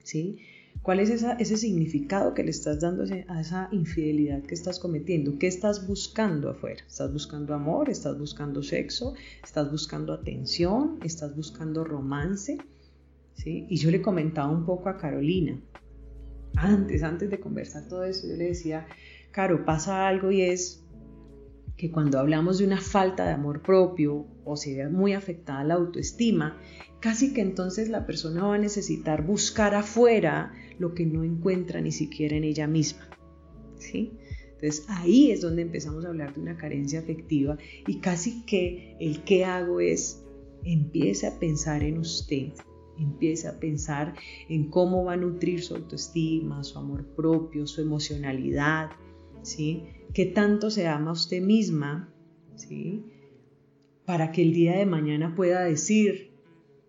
¿Sí? 0.03 0.39
¿Cuál 0.85 1.01
es 1.01 1.09
ese 1.09 1.57
significado 1.57 2.35
que 2.35 2.45
le 2.45 2.51
estás 2.51 2.79
dando 2.79 3.05
a 3.29 3.41
esa 3.41 3.71
infidelidad 3.73 4.43
que 4.43 4.53
estás 4.53 4.79
cometiendo? 4.79 5.39
¿Qué 5.39 5.47
estás 5.47 5.87
buscando 5.87 6.51
afuera? 6.51 6.85
¿Estás 6.87 7.11
buscando 7.11 7.55
amor? 7.55 7.89
¿Estás 7.89 8.19
buscando 8.19 8.63
sexo? 8.63 9.15
¿Estás 9.43 9.71
buscando 9.71 10.13
atención? 10.13 10.99
¿Estás 11.03 11.35
buscando 11.35 11.85
romance? 11.85 12.59
¿Sí? 13.33 13.65
Y 13.71 13.77
yo 13.79 13.91
le 13.91 14.03
comentaba 14.03 14.53
un 14.53 14.67
poco 14.67 14.91
a 14.91 14.99
Carolina, 14.99 15.59
antes, 16.55 17.03
antes 17.03 17.31
de 17.31 17.41
conversar 17.41 17.89
todo 17.89 18.05
eso, 18.05 18.29
yo 18.29 18.37
le 18.37 18.49
decía, 18.49 18.87
Caro, 19.31 19.65
pasa 19.65 20.07
algo 20.07 20.31
y 20.33 20.43
es 20.43 20.84
que 21.77 21.91
cuando 21.91 22.19
hablamos 22.19 22.59
de 22.59 22.67
una 22.67 22.81
falta 22.81 23.27
de 23.27 23.33
amor 23.33 23.63
propio 23.63 24.27
o 24.45 24.57
se 24.57 24.77
ve 24.77 24.89
muy 24.89 25.13
afectada 25.13 25.65
la 25.65 25.75
autoestima, 25.75 26.59
casi 27.01 27.35
que 27.35 27.41
entonces 27.41 27.89
la 27.89 28.07
persona 28.07 28.45
va 28.45 28.55
a 28.55 28.59
necesitar 28.59 29.27
buscar 29.27 29.75
afuera 29.75 30.53
lo 30.79 30.95
que 30.95 31.05
no 31.07 31.25
encuentra 31.25 31.81
ni 31.81 31.93
siquiera 31.93 32.37
en 32.37 32.45
ella 32.45 32.67
misma. 32.67 33.09
¿sí? 33.79 34.13
Entonces 34.55 34.87
ahí 34.89 35.31
es 35.31 35.41
donde 35.41 35.63
empezamos 35.63 36.05
a 36.05 36.09
hablar 36.09 36.35
de 36.35 36.41
una 36.41 36.57
carencia 36.57 37.01
afectiva 37.01 37.59
y 37.87 37.99
casi 37.99 38.45
que 38.47 38.97
el 39.01 39.25
qué 39.25 39.45
hago 39.45 39.81
es 39.81 40.25
empiece 40.65 41.27
a 41.27 41.39
pensar 41.39 41.83
en 41.83 41.99
usted, 41.99 42.53
empiece 42.99 43.49
a 43.49 43.59
pensar 43.59 44.15
en 44.49 44.71
cómo 44.71 45.05
va 45.05 45.15
a 45.15 45.17
nutrir 45.17 45.63
su 45.63 45.75
autoestima, 45.75 46.65
su 46.65 46.79
amor 46.79 47.05
propio, 47.15 47.67
su 47.67 47.83
emocionalidad, 47.83 48.91
¿sí? 49.43 49.83
¿Qué 50.15 50.27
tanto 50.27 50.71
se 50.71 50.87
ama 50.87 51.11
a 51.11 51.15
usted 51.15 51.43
misma, 51.43 52.09
¿sí? 52.55 53.03
Para 54.07 54.31
que 54.31 54.43
el 54.43 54.53
día 54.53 54.77
de 54.77 54.87
mañana 54.87 55.35
pueda 55.35 55.65
decir 55.65 56.31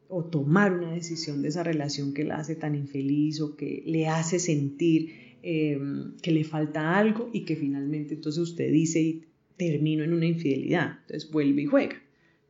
o 0.08 0.26
tomar 0.26 0.72
una 0.72 0.92
decisión 0.92 1.42
de 1.42 1.48
esa 1.48 1.64
relación 1.64 2.14
que 2.14 2.24
la 2.24 2.38
hace 2.38 2.56
tan 2.56 2.76
infeliz 2.76 3.42
o 3.42 3.56
que 3.56 3.82
le 3.88 4.08
hace 4.08 4.38
sentir 4.38 5.40
eh, 5.42 5.80
que 6.22 6.32
le 6.32 6.44
falta 6.44 6.98
algo 7.00 7.32
y 7.34 7.46
que 7.46 7.56
finalmente 7.56 8.14
entonces 8.14 8.44
usted 8.44 8.72
dice 8.72 9.02
y 9.02 9.26
termino 9.58 10.04
en 10.04 10.14
una 10.14 10.28
infidelidad. 10.28 11.00
Entonces 11.02 11.32
vuelve 11.32 11.64
y 11.64 11.66
juega. 11.66 11.96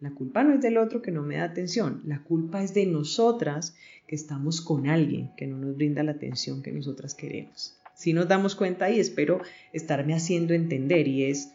La 0.01 0.11
culpa 0.11 0.43
no 0.43 0.53
es 0.53 0.61
del 0.61 0.77
otro 0.77 1.01
que 1.01 1.11
no 1.11 1.23
me 1.23 1.37
da 1.37 1.45
atención, 1.45 2.01
la 2.05 2.21
culpa 2.23 2.61
es 2.61 2.73
de 2.73 2.85
nosotras 2.85 3.75
que 4.07 4.15
estamos 4.15 4.59
con 4.59 4.87
alguien 4.87 5.31
que 5.37 5.47
no 5.47 5.57
nos 5.57 5.77
brinda 5.77 6.03
la 6.03 6.11
atención 6.11 6.61
que 6.61 6.73
nosotras 6.73 7.15
queremos. 7.15 7.74
Si 7.95 8.11
nos 8.11 8.27
damos 8.27 8.55
cuenta 8.55 8.91
y 8.91 8.99
espero 8.99 9.41
estarme 9.71 10.13
haciendo 10.13 10.53
entender 10.53 11.07
y 11.07 11.23
es, 11.23 11.53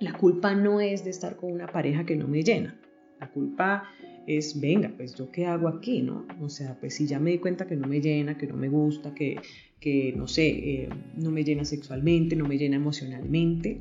la 0.00 0.12
culpa 0.12 0.54
no 0.54 0.80
es 0.80 1.04
de 1.04 1.10
estar 1.10 1.36
con 1.36 1.52
una 1.52 1.68
pareja 1.68 2.04
que 2.04 2.16
no 2.16 2.26
me 2.26 2.42
llena. 2.42 2.76
La 3.20 3.30
culpa 3.30 3.84
es, 4.26 4.60
venga, 4.60 4.92
pues 4.96 5.14
yo 5.14 5.30
qué 5.30 5.46
hago 5.46 5.68
aquí, 5.68 6.02
¿no? 6.02 6.26
O 6.40 6.48
sea, 6.48 6.76
pues 6.80 6.96
si 6.96 7.06
ya 7.06 7.20
me 7.20 7.30
di 7.30 7.38
cuenta 7.38 7.68
que 7.68 7.76
no 7.76 7.86
me 7.86 8.00
llena, 8.00 8.36
que 8.36 8.48
no 8.48 8.56
me 8.56 8.68
gusta, 8.68 9.14
que, 9.14 9.36
que 9.78 10.12
no 10.16 10.26
sé, 10.26 10.48
eh, 10.48 10.88
no 11.16 11.30
me 11.30 11.44
llena 11.44 11.64
sexualmente, 11.64 12.34
no 12.34 12.48
me 12.48 12.58
llena 12.58 12.74
emocionalmente, 12.74 13.80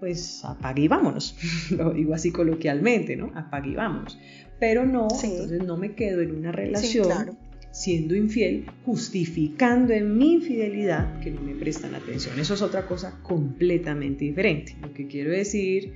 pues 0.00 0.44
apague 0.44 0.82
y 0.82 0.88
vámonos. 0.88 1.36
Lo 1.70 1.94
digo 1.94 2.12
así 2.12 2.30
coloquialmente, 2.30 3.16
¿no? 3.16 3.32
Apague 3.34 3.70
y 3.70 3.74
vámonos. 3.74 4.18
Pero 4.60 4.84
no, 4.84 5.08
entonces 5.22 5.64
no 5.64 5.78
me 5.78 5.94
quedo 5.94 6.20
en 6.20 6.34
una 6.34 6.52
relación 6.52 7.38
siendo 7.70 8.14
infiel, 8.14 8.66
justificando 8.84 9.92
en 9.92 10.16
mi 10.16 10.34
infidelidad 10.34 11.20
que 11.20 11.30
no 11.30 11.40
me 11.40 11.54
prestan 11.54 11.94
atención. 11.94 12.38
Eso 12.38 12.54
es 12.54 12.62
otra 12.62 12.86
cosa 12.86 13.20
completamente 13.22 14.24
diferente. 14.24 14.76
Lo 14.80 14.92
que 14.92 15.06
quiero 15.06 15.30
decir 15.30 15.94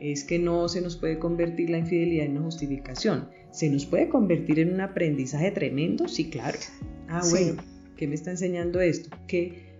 es 0.00 0.24
que 0.24 0.38
no 0.38 0.68
se 0.68 0.80
nos 0.80 0.96
puede 0.96 1.18
convertir 1.18 1.70
la 1.70 1.78
infidelidad 1.78 2.26
en 2.26 2.32
una 2.32 2.42
justificación. 2.42 3.28
¿Se 3.50 3.68
nos 3.68 3.86
puede 3.86 4.08
convertir 4.08 4.60
en 4.60 4.74
un 4.74 4.80
aprendizaje 4.80 5.50
tremendo? 5.50 6.08
Sí, 6.08 6.30
claro. 6.30 6.58
Ah, 7.08 7.22
bueno, 7.30 7.62
¿qué 7.96 8.06
me 8.06 8.14
está 8.14 8.30
enseñando 8.30 8.80
esto? 8.80 9.10
Que 9.26 9.70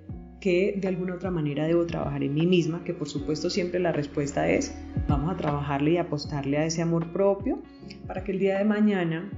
que 0.41 0.75
de 0.81 0.89
alguna 0.89 1.15
otra 1.15 1.31
manera 1.31 1.67
debo 1.67 1.87
trabajar 1.87 2.23
en 2.23 2.35
mí 2.35 2.47
misma, 2.47 2.83
que 2.83 2.95
por 2.95 3.09
supuesto 3.09 3.51
siempre 3.51 3.79
la 3.79 3.93
respuesta 3.93 4.49
es 4.49 4.75
vamos 5.07 5.33
a 5.33 5.37
trabajarle 5.37 5.93
y 5.93 5.97
apostarle 5.99 6.57
a 6.57 6.65
ese 6.65 6.83
amor 6.83 7.13
propio 7.13 7.63
para 8.07 8.25
que 8.25 8.33
el 8.33 8.39
día 8.39 8.59
de 8.59 8.65
mañana 8.65 9.31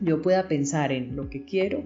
yo 0.00 0.22
pueda 0.22 0.48
pensar 0.48 0.92
en 0.92 1.16
lo 1.16 1.28
que 1.30 1.44
quiero, 1.44 1.82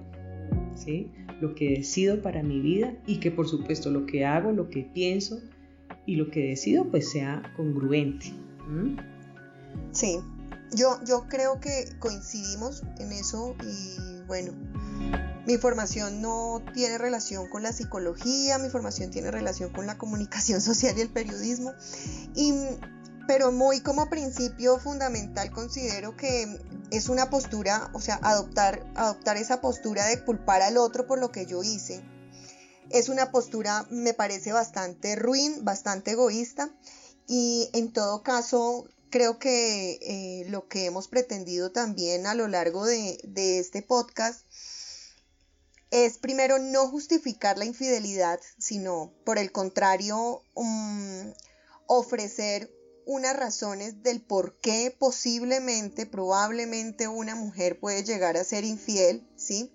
¿sí? 0.75 1.11
lo 1.43 1.57
que 1.57 1.71
decido 1.71 2.23
para 2.23 2.43
mi 2.45 2.61
vida 2.61 2.95
y 3.05 3.19
que 3.19 3.33
por 3.33 3.49
supuesto 3.49 3.91
lo 3.91 4.07
que 4.07 4.25
hago, 4.25 4.53
lo 4.53 4.71
que 4.71 4.83
pienso 4.83 5.41
y 6.07 6.15
lo 6.15 6.31
que 6.31 6.41
decido 6.41 6.89
pues 6.89 7.11
sea 7.11 7.43
congruente. 7.57 8.33
Sí, 9.91 10.19
yo, 10.73 11.01
yo 11.05 11.27
creo 11.29 11.59
que 11.61 11.87
coincidimos 11.99 12.85
en 13.01 13.13
eso 13.13 13.57
y 13.61 14.23
bueno, 14.29 14.53
mi 15.47 15.59
formación 15.59 16.23
no 16.23 16.63
tiene 16.73 16.97
relación 16.97 17.49
con 17.49 17.65
la 17.65 17.73
psicología, 17.73 18.59
mi 18.59 18.69
formación 18.69 19.11
tiene 19.11 19.33
relación 19.33 19.73
con 19.73 19.87
la 19.87 19.99
comunicación 19.99 20.61
social 20.63 20.95
y 20.97 21.01
el 21.01 21.09
periodismo. 21.09 21.73
Y, 22.37 22.53
pero 23.27 23.53
muy 23.53 23.81
como 23.81 24.09
principio 24.09 24.79
fundamental 24.79 25.51
considero 25.51 26.17
que 26.17 26.59
es 26.91 27.09
una 27.09 27.31
postura, 27.31 27.91
o 27.95 28.01
sea, 28.01 28.19
adoptar, 28.23 28.87
adoptar 28.95 29.37
esa 29.37 29.61
postura 29.61 30.07
de 30.07 30.23
culpar 30.25 30.63
al 30.63 30.77
otro 30.77 31.07
por 31.07 31.19
lo 31.19 31.33
que 31.33 31.47
yo 31.47 31.63
hice. 31.63 32.03
Es 32.91 33.09
una 33.09 33.31
postura, 33.31 33.87
me 33.91 34.13
parece, 34.13 34.53
bastante 34.53 35.17
ruin, 35.17 35.65
bastante 35.65 36.11
egoísta. 36.11 36.71
Y 37.27 37.71
en 37.73 37.93
todo 37.93 38.23
caso, 38.23 38.87
creo 39.09 39.39
que 39.39 39.99
eh, 40.03 40.45
lo 40.51 40.69
que 40.69 40.87
hemos 40.87 41.09
pretendido 41.09 41.71
también 41.71 42.27
a 42.27 42.35
lo 42.35 42.49
largo 42.49 42.85
de, 42.85 43.19
este 43.59 43.83
podcast 43.83 44.45
es 45.91 46.19
primero 46.19 46.59
no 46.59 46.89
justificar 46.89 47.59
la 47.59 47.67
infidelidad, 47.67 48.41
sino 48.59 49.13
por 49.25 49.39
el 49.39 49.53
contrario 49.53 50.43
um, 50.55 51.33
ofrecer 51.87 52.71
unas 53.07 53.37
razones 53.37 54.03
del 54.03 54.21
por 54.21 54.59
qué 54.59 54.95
posiblemente, 54.97 56.07
probablemente 56.07 57.09
una 57.09 57.35
mujer 57.35 57.79
puede 57.81 58.05
llegar 58.05 58.37
a 58.37 58.45
ser 58.45 58.65
infiel, 58.65 59.27
¿sí? 59.37 59.73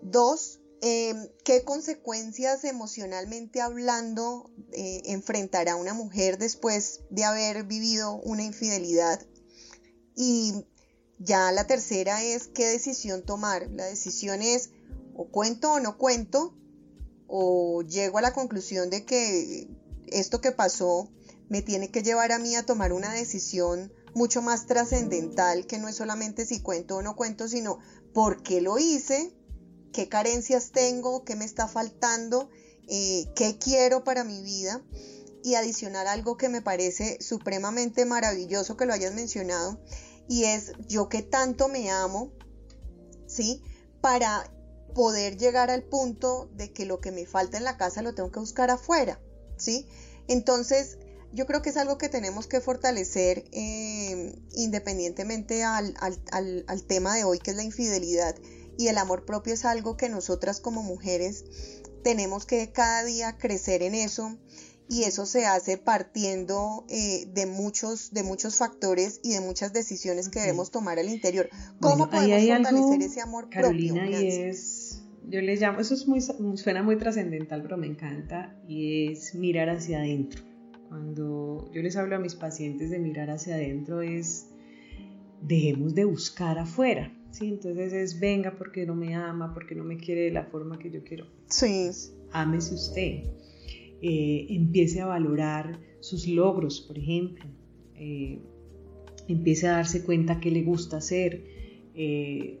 Dos, 0.00 0.60
em, 0.80 1.28
qué 1.44 1.62
consecuencias 1.64 2.64
emocionalmente 2.64 3.60
hablando 3.60 4.50
eh, 4.72 5.02
enfrentará 5.06 5.76
una 5.76 5.94
mujer 5.94 6.38
después 6.38 7.00
de 7.10 7.24
haber 7.24 7.64
vivido 7.64 8.14
una 8.16 8.42
infidelidad. 8.42 9.24
Y 10.16 10.66
ya 11.18 11.52
la 11.52 11.66
tercera 11.66 12.22
es 12.22 12.48
qué 12.48 12.66
decisión 12.66 13.22
tomar. 13.22 13.70
La 13.70 13.84
decisión 13.84 14.42
es 14.42 14.70
o 15.14 15.28
cuento 15.28 15.72
o 15.72 15.80
no 15.80 15.98
cuento, 15.98 16.54
o 17.28 17.82
llego 17.82 18.18
a 18.18 18.22
la 18.22 18.34
conclusión 18.34 18.90
de 18.90 19.04
que 19.04 19.68
esto 20.08 20.40
que 20.40 20.52
pasó 20.52 21.08
me 21.52 21.60
tiene 21.60 21.90
que 21.90 22.02
llevar 22.02 22.32
a 22.32 22.38
mí 22.38 22.56
a 22.56 22.64
tomar 22.64 22.94
una 22.94 23.12
decisión 23.12 23.92
mucho 24.14 24.40
más 24.40 24.64
trascendental, 24.64 25.66
que 25.66 25.76
no 25.76 25.86
es 25.86 25.96
solamente 25.96 26.46
si 26.46 26.62
cuento 26.62 26.96
o 26.96 27.02
no 27.02 27.14
cuento, 27.14 27.46
sino 27.46 27.78
por 28.14 28.42
qué 28.42 28.62
lo 28.62 28.78
hice, 28.78 29.34
qué 29.92 30.08
carencias 30.08 30.70
tengo, 30.72 31.24
qué 31.24 31.36
me 31.36 31.44
está 31.44 31.68
faltando, 31.68 32.48
eh, 32.88 33.26
qué 33.36 33.58
quiero 33.58 34.02
para 34.02 34.24
mi 34.24 34.42
vida. 34.42 34.82
Y 35.44 35.56
adicionar 35.56 36.06
algo 36.06 36.38
que 36.38 36.48
me 36.48 36.62
parece 36.62 37.20
supremamente 37.20 38.06
maravilloso 38.06 38.78
que 38.78 38.86
lo 38.86 38.94
hayas 38.94 39.12
mencionado, 39.12 39.78
y 40.28 40.44
es 40.44 40.72
yo 40.88 41.10
que 41.10 41.20
tanto 41.20 41.68
me 41.68 41.90
amo, 41.90 42.32
¿sí? 43.26 43.62
Para 44.00 44.50
poder 44.94 45.36
llegar 45.36 45.68
al 45.68 45.82
punto 45.82 46.48
de 46.54 46.72
que 46.72 46.86
lo 46.86 47.02
que 47.02 47.12
me 47.12 47.26
falta 47.26 47.58
en 47.58 47.64
la 47.64 47.76
casa 47.76 48.00
lo 48.00 48.14
tengo 48.14 48.32
que 48.32 48.40
buscar 48.40 48.70
afuera, 48.70 49.20
¿sí? 49.58 49.86
Entonces, 50.28 50.96
yo 51.32 51.46
creo 51.46 51.62
que 51.62 51.70
es 51.70 51.76
algo 51.76 51.98
que 51.98 52.08
tenemos 52.08 52.46
que 52.46 52.60
fortalecer 52.60 53.44
eh, 53.52 54.34
independientemente 54.54 55.64
al, 55.64 55.94
al, 56.30 56.82
tema 56.84 57.16
de 57.16 57.24
hoy, 57.24 57.38
que 57.38 57.52
es 57.52 57.56
la 57.56 57.62
infidelidad. 57.62 58.34
Y 58.78 58.88
el 58.88 58.98
amor 58.98 59.24
propio 59.24 59.54
es 59.54 59.64
algo 59.64 59.96
que 59.96 60.08
nosotras 60.08 60.60
como 60.60 60.82
mujeres 60.82 61.44
tenemos 62.02 62.46
que 62.46 62.72
cada 62.72 63.04
día 63.04 63.36
crecer 63.38 63.82
en 63.82 63.94
eso 63.94 64.36
y 64.88 65.04
eso 65.04 65.24
se 65.24 65.46
hace 65.46 65.78
partiendo 65.78 66.84
eh, 66.88 67.26
de, 67.32 67.46
muchos, 67.46 68.12
de 68.12 68.22
muchos 68.22 68.56
factores 68.56 69.20
y 69.22 69.32
de 69.32 69.40
muchas 69.40 69.72
decisiones 69.72 70.28
que 70.28 70.40
debemos 70.40 70.70
tomar 70.70 70.98
al 70.98 71.08
interior. 71.08 71.48
¿Cómo 71.80 72.10
podemos 72.10 72.46
fortalecer 72.46 73.02
ese 73.02 73.20
amor 73.20 73.48
Carolina, 73.48 74.06
y 74.08 74.26
es, 74.26 75.02
yo 75.28 75.40
les 75.40 75.60
llamo, 75.60 75.80
eso 75.80 75.94
es 75.94 76.06
muy, 76.06 76.20
suena 76.20 76.82
muy 76.82 76.96
trascendental, 76.96 77.62
pero 77.62 77.78
me 77.78 77.86
encanta, 77.86 78.54
y 78.66 79.12
es 79.12 79.34
mirar 79.34 79.70
hacia 79.70 79.98
adentro. 79.98 80.51
Cuando 80.92 81.70
yo 81.72 81.80
les 81.80 81.96
hablo 81.96 82.16
a 82.16 82.18
mis 82.18 82.34
pacientes 82.34 82.90
de 82.90 82.98
mirar 82.98 83.30
hacia 83.30 83.54
adentro 83.54 84.02
es 84.02 84.50
dejemos 85.40 85.94
de 85.94 86.04
buscar 86.04 86.58
afuera, 86.58 87.10
¿sí? 87.30 87.48
Entonces 87.48 87.94
es 87.94 88.20
venga 88.20 88.58
porque 88.58 88.84
no 88.84 88.94
me 88.94 89.14
ama, 89.14 89.54
porque 89.54 89.74
no 89.74 89.84
me 89.84 89.96
quiere 89.96 90.24
de 90.24 90.32
la 90.32 90.44
forma 90.44 90.78
que 90.78 90.90
yo 90.90 91.02
quiero. 91.02 91.24
Sí. 91.46 91.88
Ámese 92.32 92.74
usted 92.74 93.22
eh, 94.02 94.46
empiece 94.50 95.00
a 95.00 95.06
valorar 95.06 95.80
sus 96.00 96.28
logros, 96.28 96.82
por 96.82 96.98
ejemplo, 96.98 97.46
eh, 97.94 98.42
empiece 99.28 99.68
a 99.68 99.76
darse 99.76 100.04
cuenta 100.04 100.40
qué 100.40 100.50
le 100.50 100.62
gusta 100.62 100.98
hacer, 100.98 101.42
eh, 101.94 102.60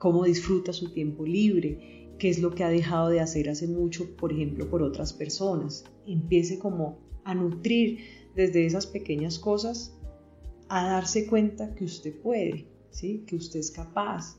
cómo 0.00 0.24
disfruta 0.24 0.72
su 0.72 0.92
tiempo 0.92 1.24
libre, 1.24 2.08
qué 2.18 2.30
es 2.30 2.40
lo 2.40 2.50
que 2.50 2.64
ha 2.64 2.68
dejado 2.68 3.10
de 3.10 3.20
hacer 3.20 3.48
hace 3.48 3.68
mucho, 3.68 4.16
por 4.16 4.32
ejemplo, 4.32 4.68
por 4.68 4.82
otras 4.82 5.12
personas. 5.12 5.84
Empiece 6.04 6.58
como 6.58 7.08
a 7.24 7.34
nutrir 7.34 7.98
desde 8.34 8.66
esas 8.66 8.86
pequeñas 8.86 9.38
cosas, 9.38 9.96
a 10.68 10.86
darse 10.86 11.26
cuenta 11.26 11.74
que 11.74 11.84
usted 11.84 12.14
puede, 12.20 12.66
¿sí? 12.90 13.24
que 13.26 13.36
usted 13.36 13.60
es 13.60 13.70
capaz. 13.70 14.38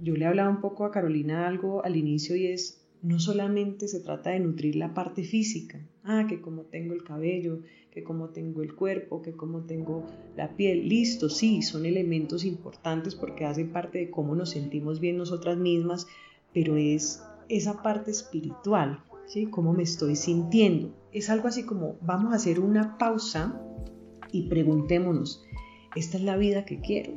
Yo 0.00 0.14
le 0.14 0.26
hablaba 0.26 0.50
un 0.50 0.60
poco 0.60 0.84
a 0.84 0.90
Carolina 0.90 1.46
algo 1.46 1.84
al 1.84 1.96
inicio 1.96 2.36
y 2.36 2.46
es 2.46 2.86
no 3.02 3.20
solamente 3.20 3.88
se 3.88 4.00
trata 4.00 4.30
de 4.30 4.40
nutrir 4.40 4.76
la 4.76 4.94
parte 4.94 5.22
física, 5.22 5.86
ah, 6.02 6.26
que 6.28 6.40
como 6.40 6.62
tengo 6.62 6.94
el 6.94 7.04
cabello, 7.04 7.60
que 7.90 8.02
como 8.02 8.30
tengo 8.30 8.62
el 8.62 8.74
cuerpo, 8.74 9.22
que 9.22 9.32
como 9.32 9.62
tengo 9.62 10.04
la 10.36 10.56
piel, 10.56 10.88
listo, 10.88 11.28
sí, 11.28 11.62
son 11.62 11.86
elementos 11.86 12.44
importantes 12.44 13.14
porque 13.14 13.44
hacen 13.44 13.70
parte 13.70 13.98
de 13.98 14.10
cómo 14.10 14.34
nos 14.34 14.50
sentimos 14.50 14.98
bien 15.00 15.18
nosotras 15.18 15.56
mismas, 15.56 16.06
pero 16.52 16.76
es 16.76 17.22
esa 17.48 17.82
parte 17.82 18.10
espiritual, 18.10 19.00
¿sí? 19.26 19.46
Cómo 19.46 19.72
me 19.72 19.82
estoy 19.82 20.16
sintiendo. 20.16 20.94
Es 21.12 21.30
algo 21.30 21.48
así 21.48 21.64
como, 21.64 21.96
vamos 22.00 22.32
a 22.32 22.36
hacer 22.36 22.60
una 22.60 22.98
pausa 22.98 23.60
y 24.32 24.48
preguntémonos, 24.48 25.44
¿esta 25.94 26.16
es 26.16 26.24
la 26.24 26.36
vida 26.36 26.64
que 26.64 26.80
quiero? 26.80 27.12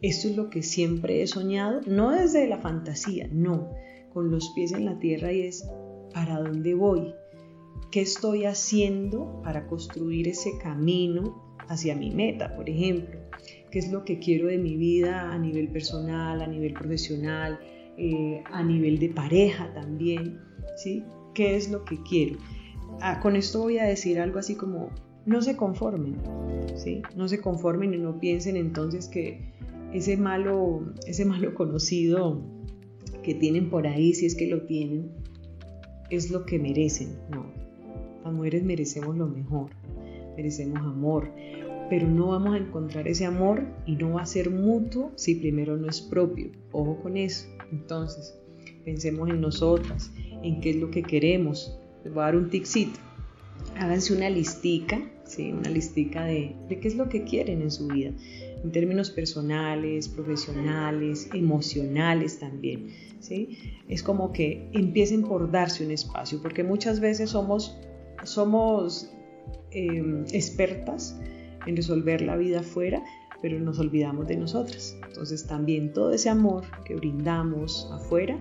¿Esto 0.00 0.28
es 0.28 0.36
lo 0.36 0.50
que 0.50 0.62
siempre 0.62 1.22
he 1.22 1.26
soñado? 1.26 1.80
No 1.86 2.10
desde 2.10 2.48
la 2.48 2.58
fantasía, 2.58 3.28
no 3.30 3.70
con 4.12 4.30
los 4.30 4.50
pies 4.50 4.72
en 4.72 4.84
la 4.84 4.98
tierra 4.98 5.32
y 5.32 5.42
es 5.42 5.66
¿para 6.12 6.40
dónde 6.40 6.74
voy? 6.74 7.14
¿Qué 7.90 8.00
estoy 8.00 8.44
haciendo 8.44 9.40
para 9.42 9.66
construir 9.66 10.28
ese 10.28 10.50
camino 10.58 11.56
hacia 11.68 11.94
mi 11.94 12.10
meta, 12.10 12.54
por 12.56 12.68
ejemplo? 12.68 13.20
¿Qué 13.70 13.78
es 13.78 13.90
lo 13.90 14.04
que 14.04 14.18
quiero 14.18 14.48
de 14.48 14.58
mi 14.58 14.76
vida 14.76 15.32
a 15.32 15.38
nivel 15.38 15.68
personal, 15.68 16.42
a 16.42 16.46
nivel 16.46 16.74
profesional, 16.74 17.58
eh, 17.96 18.42
a 18.50 18.62
nivel 18.62 18.98
de 18.98 19.08
pareja 19.08 19.72
también? 19.72 20.40
¿Sí? 20.76 21.04
¿Qué 21.34 21.56
es 21.56 21.70
lo 21.70 21.84
que 21.84 22.02
quiero? 22.02 22.38
Ah, 23.00 23.20
con 23.20 23.36
esto 23.36 23.60
voy 23.60 23.78
a 23.78 23.84
decir 23.84 24.20
algo 24.20 24.38
así 24.38 24.54
como, 24.54 24.90
no 25.26 25.42
se 25.42 25.56
conformen, 25.56 26.16
¿sí? 26.76 27.02
No 27.16 27.28
se 27.28 27.40
conformen 27.40 27.94
y 27.94 27.98
no 27.98 28.18
piensen 28.18 28.56
entonces 28.56 29.08
que 29.08 29.52
ese 29.92 30.16
malo, 30.16 30.82
ese 31.06 31.24
malo 31.24 31.54
conocido 31.54 32.40
que 33.22 33.34
tienen 33.34 33.70
por 33.70 33.86
ahí, 33.86 34.14
si 34.14 34.26
es 34.26 34.34
que 34.34 34.46
lo 34.46 34.62
tienen, 34.62 35.10
es 36.10 36.30
lo 36.30 36.44
que 36.44 36.58
merecen. 36.58 37.16
No, 37.30 37.46
las 38.24 38.32
mujeres 38.32 38.62
merecemos 38.64 39.16
lo 39.16 39.26
mejor, 39.26 39.70
merecemos 40.36 40.78
amor, 40.80 41.30
pero 41.88 42.08
no 42.08 42.28
vamos 42.28 42.54
a 42.54 42.58
encontrar 42.58 43.06
ese 43.06 43.26
amor 43.26 43.62
y 43.86 43.96
no 43.96 44.14
va 44.14 44.22
a 44.22 44.26
ser 44.26 44.50
mutuo 44.50 45.12
si 45.16 45.34
primero 45.36 45.76
no 45.76 45.88
es 45.88 46.00
propio. 46.00 46.50
Ojo 46.72 46.98
con 47.02 47.16
eso. 47.16 47.46
Entonces, 47.70 48.34
pensemos 48.84 49.28
en 49.30 49.40
nosotras, 49.40 50.12
en 50.42 50.60
qué 50.60 50.70
es 50.70 50.76
lo 50.76 50.90
que 50.90 51.02
queremos. 51.02 51.78
Les 52.04 52.12
voy 52.12 52.22
a 52.22 52.26
dar 52.26 52.36
un 52.36 52.50
ticito. 52.50 52.98
Háganse 53.76 54.14
una 54.14 54.28
listica, 54.28 55.00
¿sí? 55.24 55.52
una 55.52 55.70
listica 55.70 56.24
de, 56.24 56.54
de 56.68 56.80
qué 56.80 56.88
es 56.88 56.96
lo 56.96 57.08
que 57.08 57.24
quieren 57.24 57.62
en 57.62 57.70
su 57.70 57.88
vida 57.88 58.12
en 58.62 58.70
términos 58.70 59.10
personales, 59.10 60.08
profesionales, 60.08 61.28
emocionales 61.32 62.38
también. 62.38 62.88
¿sí? 63.20 63.58
Es 63.88 64.02
como 64.02 64.32
que 64.32 64.68
empiecen 64.72 65.22
por 65.22 65.50
darse 65.50 65.84
un 65.84 65.90
espacio, 65.90 66.40
porque 66.40 66.62
muchas 66.62 67.00
veces 67.00 67.30
somos, 67.30 67.76
somos 68.24 69.10
em, 69.70 70.24
expertas 70.32 71.18
en 71.66 71.76
resolver 71.76 72.22
la 72.22 72.36
vida 72.36 72.60
afuera, 72.60 73.02
pero 73.40 73.58
nos 73.58 73.78
olvidamos 73.78 74.28
de 74.28 74.36
nosotras. 74.36 74.96
Entonces 75.08 75.46
también 75.46 75.92
todo 75.92 76.12
ese 76.12 76.28
amor 76.28 76.64
que 76.84 76.94
brindamos 76.94 77.88
afuera 77.92 78.38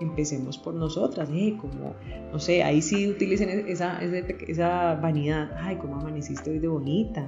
empecemos 0.00 0.58
por 0.58 0.74
nosotras, 0.74 1.28
¿eh? 1.32 1.56
como, 1.60 1.94
no 2.32 2.38
sé, 2.38 2.62
ahí 2.62 2.82
sí 2.82 3.08
utilicen 3.08 3.66
esa, 3.68 4.00
esa, 4.02 4.94
vanidad, 4.94 5.50
ay, 5.58 5.76
cómo 5.76 5.96
amaneciste 5.96 6.50
hoy 6.50 6.58
de 6.58 6.68
bonita, 6.68 7.26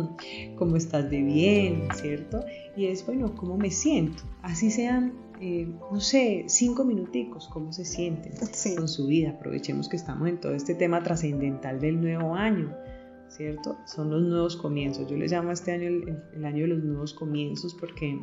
cómo 0.56 0.76
estás 0.76 1.10
de 1.10 1.22
bien, 1.22 1.88
¿cierto? 1.94 2.44
Y 2.76 2.86
es, 2.86 3.04
bueno, 3.04 3.34
¿cómo 3.34 3.56
me 3.56 3.70
siento? 3.70 4.22
Así 4.42 4.70
sean, 4.70 5.12
eh, 5.40 5.68
no 5.92 6.00
sé, 6.00 6.44
cinco 6.48 6.84
minuticos, 6.84 7.48
¿cómo 7.48 7.72
se 7.72 7.84
sienten 7.84 8.32
con 8.76 8.88
su 8.88 9.06
vida? 9.06 9.30
Aprovechemos 9.30 9.88
que 9.88 9.96
estamos 9.96 10.28
en 10.28 10.40
todo 10.40 10.52
este 10.54 10.74
tema 10.74 11.02
trascendental 11.02 11.80
del 11.80 12.00
nuevo 12.00 12.34
año. 12.34 12.74
¿Cierto? 13.28 13.76
Son 13.84 14.10
los 14.10 14.22
nuevos 14.22 14.56
comienzos. 14.56 15.06
Yo 15.06 15.14
les 15.18 15.30
llamo 15.30 15.50
a 15.50 15.52
este 15.52 15.72
año 15.72 15.86
el, 15.86 16.18
el 16.34 16.44
año 16.46 16.62
de 16.62 16.68
los 16.68 16.82
nuevos 16.82 17.12
comienzos 17.12 17.74
porque 17.74 18.18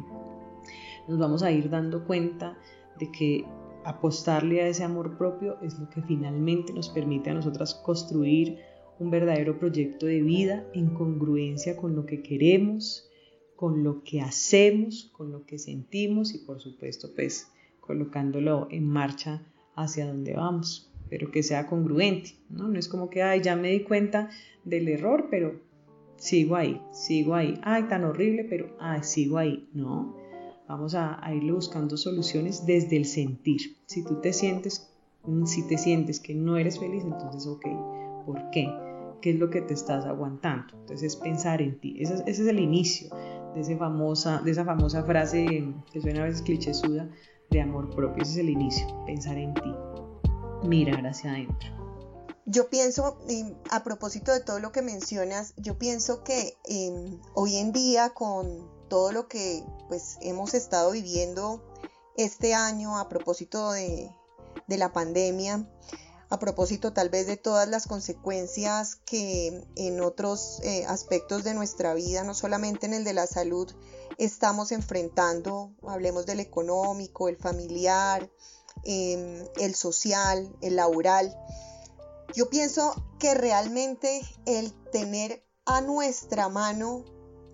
nos 1.07 1.19
vamos 1.19 1.43
a 1.43 1.51
ir 1.51 1.69
dando 1.69 2.03
cuenta 2.05 2.57
de 2.99 3.11
que 3.11 3.45
apostarle 3.85 4.61
a 4.61 4.67
ese 4.67 4.83
amor 4.83 5.17
propio 5.17 5.57
es 5.61 5.79
lo 5.79 5.89
que 5.89 6.01
finalmente 6.01 6.73
nos 6.73 6.89
permite 6.89 7.29
a 7.29 7.35
nosotras 7.35 7.75
construir 7.75 8.57
un 8.99 9.11
verdadero 9.11 9.59
proyecto 9.59 10.07
de 10.07 10.21
vida 10.21 10.65
en 10.73 10.89
congruencia 10.89 11.77
con 11.77 11.95
lo 11.95 12.05
que 12.05 12.21
queremos, 12.21 13.09
con 13.55 13.83
lo 13.83 14.03
que 14.03 14.21
hacemos, 14.21 15.11
con 15.13 15.31
lo 15.31 15.45
que 15.45 15.59
sentimos 15.59 16.33
y 16.33 16.39
por 16.39 16.59
supuesto 16.59 17.09
pues 17.15 17.51
colocándolo 17.79 18.67
en 18.71 18.87
marcha 18.87 19.43
hacia 19.75 20.07
donde 20.07 20.33
vamos, 20.33 20.91
pero 21.09 21.29
que 21.31 21.43
sea 21.43 21.67
congruente, 21.67 22.31
¿no? 22.49 22.67
No 22.67 22.79
es 22.79 22.87
como 22.87 23.09
que, 23.09 23.21
ay, 23.21 23.41
ya 23.41 23.55
me 23.55 23.69
di 23.69 23.81
cuenta 23.81 24.29
del 24.63 24.87
error, 24.87 25.27
pero 25.29 25.59
sigo 26.15 26.55
ahí, 26.55 26.81
sigo 26.91 27.35
ahí, 27.35 27.59
ay, 27.61 27.83
tan 27.83 28.03
horrible, 28.05 28.45
pero, 28.49 28.75
ay, 28.79 29.03
sigo 29.03 29.37
ahí, 29.37 29.69
no, 29.73 30.15
Vamos 30.67 30.95
a, 30.95 31.21
irle 31.31 31.51
buscando 31.51 31.95
soluciones 31.95 32.65
desde 32.65 32.97
el 32.97 33.05
sentir. 33.05 33.77
Si 33.85 34.03
tú 34.03 34.19
te 34.19 34.33
sientes, 34.33 34.89
mm, 35.23 35.45
si 35.45 35.67
te 35.67 35.77
sientes 35.77 36.19
que 36.19 36.33
no 36.33 36.57
eres 36.57 36.79
feliz, 36.79 37.03
entonces, 37.03 37.45
ok, 37.45 37.65
¿por 38.25 38.49
qué? 38.49 38.67
¿Qué 39.21 39.31
es 39.31 39.39
lo 39.39 39.49
que 39.49 39.61
te 39.61 39.75
estás 39.75 40.05
aguantando? 40.05 40.73
Entonces 40.73 41.13
es 41.13 41.15
pensar 41.15 41.61
en 41.61 41.79
ti. 41.79 41.97
Ese, 41.99 42.23
es 42.25 42.39
el 42.39 42.59
inicio 42.59 43.09
de, 43.53 43.61
ese 43.61 43.77
famosa, 43.77 44.41
de 44.43 44.51
esa 44.51 44.65
famosa 44.65 45.03
frase 45.03 45.45
que 45.91 46.01
suena 46.01 46.23
a 46.23 46.25
veces 46.25 46.41
clichésuda 46.41 47.09
de 47.51 47.61
amor 47.61 47.91
propio. 47.91 48.23
Ese 48.23 48.33
es 48.33 48.37
el 48.39 48.49
inicio, 48.49 48.87
pensar 49.05 49.37
en 49.37 49.53
ti, 49.53 49.73
mirar 50.63 51.05
hacia 51.05 51.31
adentro. 51.31 51.69
Yo 52.47 52.69
pienso, 52.69 53.17
a 53.71 53.83
propósito 53.83 54.31
de 54.31 54.39
todo 54.39 54.59
lo 54.59 54.71
que 54.71 54.83
mencionas, 54.83 55.53
yo 55.57 55.77
pienso 55.79 56.23
que 56.23 56.57
em, 56.65 57.19
hoy 57.33 57.57
en 57.57 57.71
día 57.71 58.11
con 58.11 58.74
todo 58.87 59.11
lo 59.11 59.27
que 59.27 59.63
pues 59.87 60.17
hemos 60.21 60.53
estado 60.53 60.91
viviendo 60.91 61.63
este 62.17 62.53
año 62.53 62.97
a 62.97 63.09
propósito 63.09 63.71
de, 63.71 64.11
la 64.67 64.93
pandemia, 64.93 65.69
a 66.29 66.39
propósito 66.39 66.93
tal 66.93 67.09
vez 67.09 67.27
de 67.27 67.37
todas 67.37 67.67
las 67.67 67.87
consecuencias 67.87 68.95
que 68.95 69.67
en 69.75 70.01
otros 70.01 70.59
eh, 70.63 70.85
aspectos 70.85 71.43
de 71.43 71.53
nuestra 71.53 71.93
vida, 71.93 72.23
no 72.23 72.33
solamente 72.33 72.85
en 72.85 72.93
el 72.93 73.03
de 73.03 73.13
la 73.13 73.27
salud, 73.27 73.71
estamos 74.17 74.71
enfrentando, 74.71 75.73
hablemos 75.87 76.25
del 76.25 76.39
económico, 76.39 77.29
el 77.29 77.37
familiar, 77.37 78.31
em, 78.83 79.45
el 79.57 79.75
social, 79.75 80.55
el 80.61 80.77
laboral. 80.77 81.37
Yo 82.33 82.49
pienso 82.49 82.95
que 83.19 83.33
realmente 83.33 84.21
el 84.45 84.73
tener 84.91 85.45
a 85.65 85.81
nuestra 85.81 86.49
mano 86.49 87.03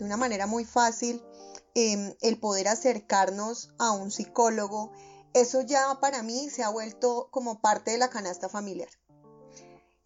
de 0.01 0.05
una 0.05 0.17
manera 0.17 0.47
muy 0.47 0.65
fácil 0.65 1.23
em, 1.75 2.15
el 2.21 2.39
poder 2.39 2.67
acercarnos 2.67 3.71
a 3.77 3.91
un 3.91 4.09
psicólogo, 4.09 4.91
eso 5.35 5.61
ya 5.61 5.99
para 6.01 6.23
mí 6.23 6.49
se 6.49 6.63
ha 6.63 6.69
vuelto 6.69 7.27
como 7.29 7.61
parte 7.61 7.91
de 7.91 7.99
la 7.99 8.09
canasta 8.09 8.49
familiar. 8.49 8.89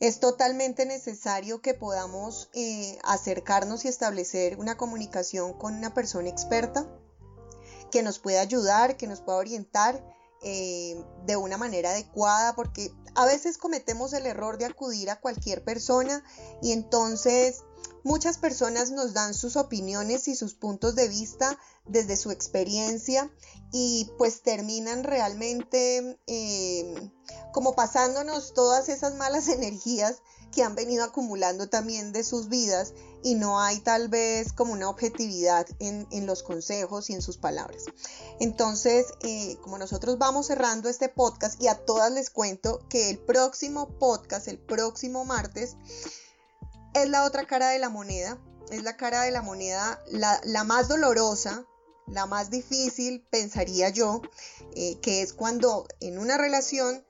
Es 0.02 0.20
totalmente 0.20 0.86
necesario 0.86 1.62
que 1.62 1.76
podamos 1.76 2.50
eh, 2.54 3.00
acercarnos 3.06 3.86
y 3.86 3.88
establecer 3.88 4.60
una 4.60 4.76
comunicación 4.76 5.54
con 5.54 5.76
una 5.76 5.94
persona 5.94 6.28
experta 6.28 6.86
que 7.90 8.04
nos 8.04 8.20
pueda 8.20 8.42
ayudar, 8.42 8.98
que 8.98 9.08
nos 9.08 9.22
pueda 9.22 9.38
orientar 9.38 10.04
eh, 10.44 11.02
de 11.26 11.38
una 11.38 11.58
manera 11.58 11.92
adecuada, 11.92 12.54
porque 12.54 12.92
a 13.16 13.26
veces 13.26 13.58
cometemos 13.58 14.12
el 14.12 14.26
error 14.26 14.58
de 14.58 14.66
acudir 14.66 15.10
a 15.10 15.22
cualquier 15.22 15.64
persona 15.64 16.22
y 16.62 16.74
entonces 16.74 17.64
muchas 18.04 18.38
personas 18.38 18.92
nos 18.92 19.14
dan 19.14 19.34
sus 19.34 19.56
opiniones 19.56 20.28
y 20.28 20.36
sus 20.36 20.54
puntos 20.54 20.96
de 20.96 21.08
vista 21.08 21.58
desde 21.86 22.18
su 22.18 22.32
experiencia 22.32 23.32
y 23.72 24.10
pues 24.18 24.42
terminan 24.42 25.04
realmente 25.04 26.20
eh, 26.28 27.12
como 27.52 27.76
pasándonos 27.76 28.54
todas 28.54 28.90
esas 28.90 29.16
malas 29.16 29.48
energías 29.50 30.22
que 30.52 30.64
han 30.64 30.76
venido 30.76 31.04
acumulando 31.04 31.68
también 31.68 32.14
de 32.14 32.24
sus 32.24 32.48
vidas 32.48 32.94
y 33.24 33.36
no 33.36 33.60
hay 33.60 33.80
tal 33.80 34.08
vez 34.08 34.54
como 34.54 34.72
una 34.72 34.88
objetividad 34.88 35.68
en, 35.80 36.06
los 36.26 36.44
consejos 36.44 37.10
y 37.10 37.14
en 37.14 37.22
sus 37.22 37.38
palabras. 37.38 37.84
Entonces, 38.40 39.08
eh, 39.22 39.58
como 39.62 39.78
nosotros 39.78 40.18
vamos 40.18 40.48
cerrando 40.48 40.88
este 40.88 41.10
podcast 41.10 41.62
y 41.62 41.68
a 41.68 41.76
todas 41.86 42.12
les 42.12 42.30
cuento 42.30 42.80
que 42.88 43.10
el 43.10 43.18
próximo 43.18 43.90
podcast, 44.00 44.48
el 44.48 44.60
próximo 44.60 45.26
martes, 45.26 45.76
es 46.96 47.10
la 47.10 47.26
otra 47.26 47.46
cara 47.46 47.70
de 47.70 47.80
la 47.80 47.90
moneda, 47.90 48.40
es 48.72 48.82
la 48.82 48.96
cara 48.96 49.24
de 49.24 49.32
la 49.32 49.42
moneda 49.42 50.02
la, 50.08 50.64
más 50.64 50.88
dolorosa, 50.88 51.66
la 52.08 52.26
más 52.26 52.50
difícil, 52.50 53.26
pensaría 53.30 53.90
yo, 53.90 54.22
eh, 54.76 55.00
que 55.02 55.22
es 55.22 55.34
cuando 55.34 55.88
en 56.00 56.18
una 56.18 56.38
relación 56.38 57.06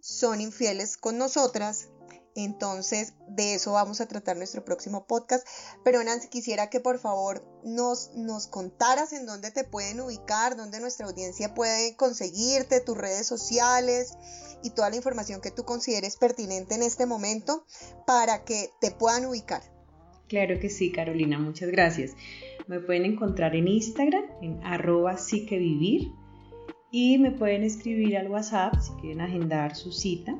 son 0.00 0.40
infieles 0.40 0.96
con 0.96 1.16
nosotras, 1.18 1.88
entonces, 2.34 3.14
de 3.28 3.54
eso 3.54 3.72
vamos 3.72 4.00
a 4.00 4.06
tratar 4.06 4.36
nuestro 4.36 4.64
próximo 4.64 5.06
podcast. 5.06 5.46
Pero 5.84 6.02
Nancy, 6.02 6.28
quisiera 6.28 6.70
que 6.70 6.80
por 6.80 6.98
favor 6.98 7.42
nos, 7.64 8.12
nos 8.14 8.46
contaras 8.46 9.12
en 9.12 9.26
dónde 9.26 9.50
te 9.50 9.64
pueden 9.64 10.00
ubicar, 10.00 10.56
dónde 10.56 10.80
nuestra 10.80 11.06
audiencia 11.06 11.54
puede 11.54 11.96
conseguirte, 11.96 12.80
tus 12.80 12.96
redes 12.96 13.26
sociales 13.26 14.16
y 14.62 14.70
toda 14.70 14.90
la 14.90 14.96
información 14.96 15.40
que 15.40 15.50
tú 15.50 15.64
consideres 15.64 16.16
pertinente 16.16 16.74
en 16.74 16.82
este 16.82 17.06
momento 17.06 17.64
para 18.06 18.44
que 18.44 18.70
te 18.80 18.90
puedan 18.90 19.26
ubicar. 19.26 19.62
Claro 20.28 20.60
que 20.60 20.70
sí, 20.70 20.92
Carolina, 20.92 21.38
muchas 21.38 21.70
gracias. 21.70 22.12
Me 22.68 22.78
pueden 22.78 23.04
encontrar 23.04 23.56
en 23.56 23.66
Instagram, 23.66 24.24
en 24.40 24.62
arroba 24.64 25.18
sí 25.18 25.44
que 25.44 25.58
vivir, 25.58 26.12
y 26.92 27.18
me 27.18 27.32
pueden 27.32 27.64
escribir 27.64 28.16
al 28.16 28.30
WhatsApp 28.30 28.74
si 28.80 28.92
quieren 29.00 29.20
agendar 29.20 29.74
su 29.74 29.90
cita 29.90 30.36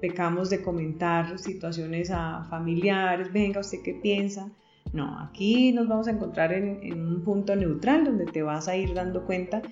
pecamos 0.00 0.50
de 0.50 0.62
comentar 0.62 1.38
situaciones 1.38 2.10
a 2.10 2.46
familiares, 2.50 3.32
venga, 3.32 3.60
¿usted 3.60 3.78
qué 3.84 3.94
piensa? 3.94 4.50
No, 4.92 5.18
aquí 5.20 5.72
nos 5.72 5.88
vamos 5.88 6.08
a 6.08 6.12
encontrar 6.12 6.52
en, 6.52 7.00
un 7.00 7.22
punto 7.22 7.56
neutral 7.56 8.04
donde 8.04 8.24
te 8.26 8.42
vas 8.42 8.68
a 8.68 8.76
ir 8.76 8.94
dando 8.94 9.26
cuenta 9.26 9.62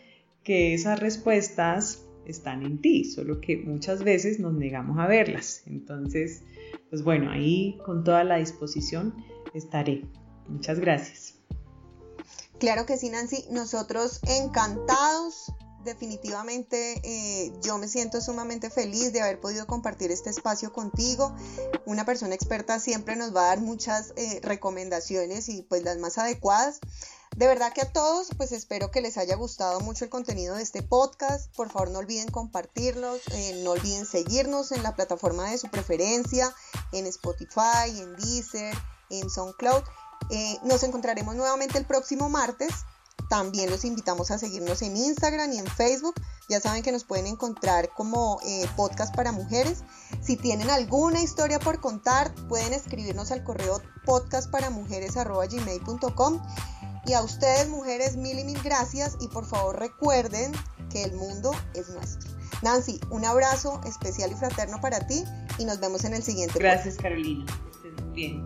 que 0.42 0.74
esas 0.74 1.00
respuestas 1.00 2.04
están 2.26 2.62
en 2.62 2.80
ti, 2.80 3.04
solo 3.04 3.40
que 3.40 3.56
muchas 3.56 4.02
veces 4.02 4.40
nos 4.40 4.54
negamos 4.54 4.98
a 4.98 5.06
verlas. 5.06 5.62
Entonces, 5.66 6.42
pues 6.90 7.02
bueno, 7.02 7.30
ahí 7.30 7.78
con 7.84 8.04
toda 8.04 8.24
la 8.24 8.36
disposición 8.36 9.14
estaré. 9.54 10.04
Muchas 10.48 10.78
gracias. 10.80 11.38
Claro 12.58 12.86
que 12.86 12.96
sí, 12.96 13.10
Nancy. 13.10 13.44
Nosotros 13.50 14.20
encantados 14.26 15.52
definitivamente 15.84 17.00
eh, 17.04 17.52
yo 17.62 17.78
me 17.78 17.88
siento 17.88 18.20
sumamente 18.20 18.70
feliz 18.70 19.12
de 19.12 19.20
haber 19.20 19.40
podido 19.40 19.66
compartir 19.66 20.10
este 20.10 20.30
espacio 20.30 20.72
contigo. 20.72 21.34
Una 21.86 22.04
persona 22.04 22.34
experta 22.34 22.80
siempre 22.80 23.16
nos 23.16 23.34
va 23.34 23.42
a 23.42 23.48
dar 23.48 23.60
muchas 23.60 24.12
eh, 24.16 24.40
recomendaciones 24.42 25.48
y 25.48 25.62
pues 25.62 25.84
las 25.84 25.98
más 25.98 26.18
adecuadas. 26.18 26.80
De 27.36 27.46
verdad 27.46 27.72
que 27.72 27.82
a 27.82 27.92
todos, 27.92 28.28
pues 28.36 28.52
espero 28.52 28.90
que 28.90 29.00
les 29.00 29.18
haya 29.18 29.34
gustado 29.34 29.80
mucho 29.80 30.04
el 30.04 30.10
contenido 30.10 30.54
de 30.54 30.62
este 30.62 30.82
podcast. 30.82 31.54
Por 31.54 31.68
favor, 31.68 31.90
no 31.90 31.98
olviden 31.98 32.30
compartirlos, 32.30 33.20
eh, 33.32 33.60
no 33.64 33.72
olviden 33.72 34.06
seguirnos 34.06 34.72
en 34.72 34.82
la 34.82 34.94
plataforma 34.94 35.50
de 35.50 35.58
su 35.58 35.68
preferencia, 35.68 36.54
en 36.92 37.06
Spotify, 37.06 37.90
en 37.98 38.16
Deezer, 38.16 38.74
en 39.10 39.28
SoundCloud. 39.28 39.82
nos 40.62 40.82
encontraremos 40.84 41.34
nuevamente 41.34 41.76
el 41.76 41.84
próximo 41.86 42.28
martes 42.28 42.72
también 43.28 43.70
los 43.70 43.84
invitamos 43.84 44.30
a 44.30 44.38
seguirnos 44.38 44.80
en 44.82 44.96
Instagram 44.96 45.52
y 45.52 45.58
en 45.58 45.66
Facebook. 45.66 46.14
Ya 46.48 46.60
saben 46.60 46.82
que 46.82 46.92
nos 46.92 47.04
pueden 47.04 47.26
encontrar 47.26 47.90
como 47.90 48.40
eh, 48.46 48.66
podcast 48.76 49.14
para 49.14 49.32
mujeres. 49.32 49.82
Si 50.22 50.36
tienen 50.36 50.70
alguna 50.70 51.22
historia 51.22 51.58
por 51.58 51.80
contar, 51.80 52.34
pueden 52.48 52.72
escribirnos 52.72 53.30
al 53.32 53.44
correo 53.44 53.82
podcastparamujeres.gmail.com. 54.04 56.40
Y 57.06 57.12
a 57.12 57.22
ustedes, 57.22 57.68
mujeres, 57.68 58.16
mil 58.16 58.38
y 58.38 58.44
mil 58.44 58.62
gracias. 58.62 59.16
Y 59.20 59.28
por 59.28 59.44
favor 59.46 59.78
recuerden 59.78 60.52
que 60.90 61.04
el 61.04 61.12
mundo 61.14 61.52
es 61.74 61.88
nuestro. 61.88 62.30
Nancy, 62.62 63.00
un 63.10 63.24
abrazo 63.24 63.80
especial 63.84 64.32
y 64.32 64.34
fraterno 64.34 64.80
para 64.80 65.06
ti 65.06 65.24
y 65.58 65.64
nos 65.64 65.80
vemos 65.80 66.04
en 66.04 66.14
el 66.14 66.22
siguiente. 66.22 66.58
Gracias, 66.58 66.96
Carolina. 66.96 67.44
Estés 67.72 68.04
muy 68.04 68.14
bien. 68.14 68.44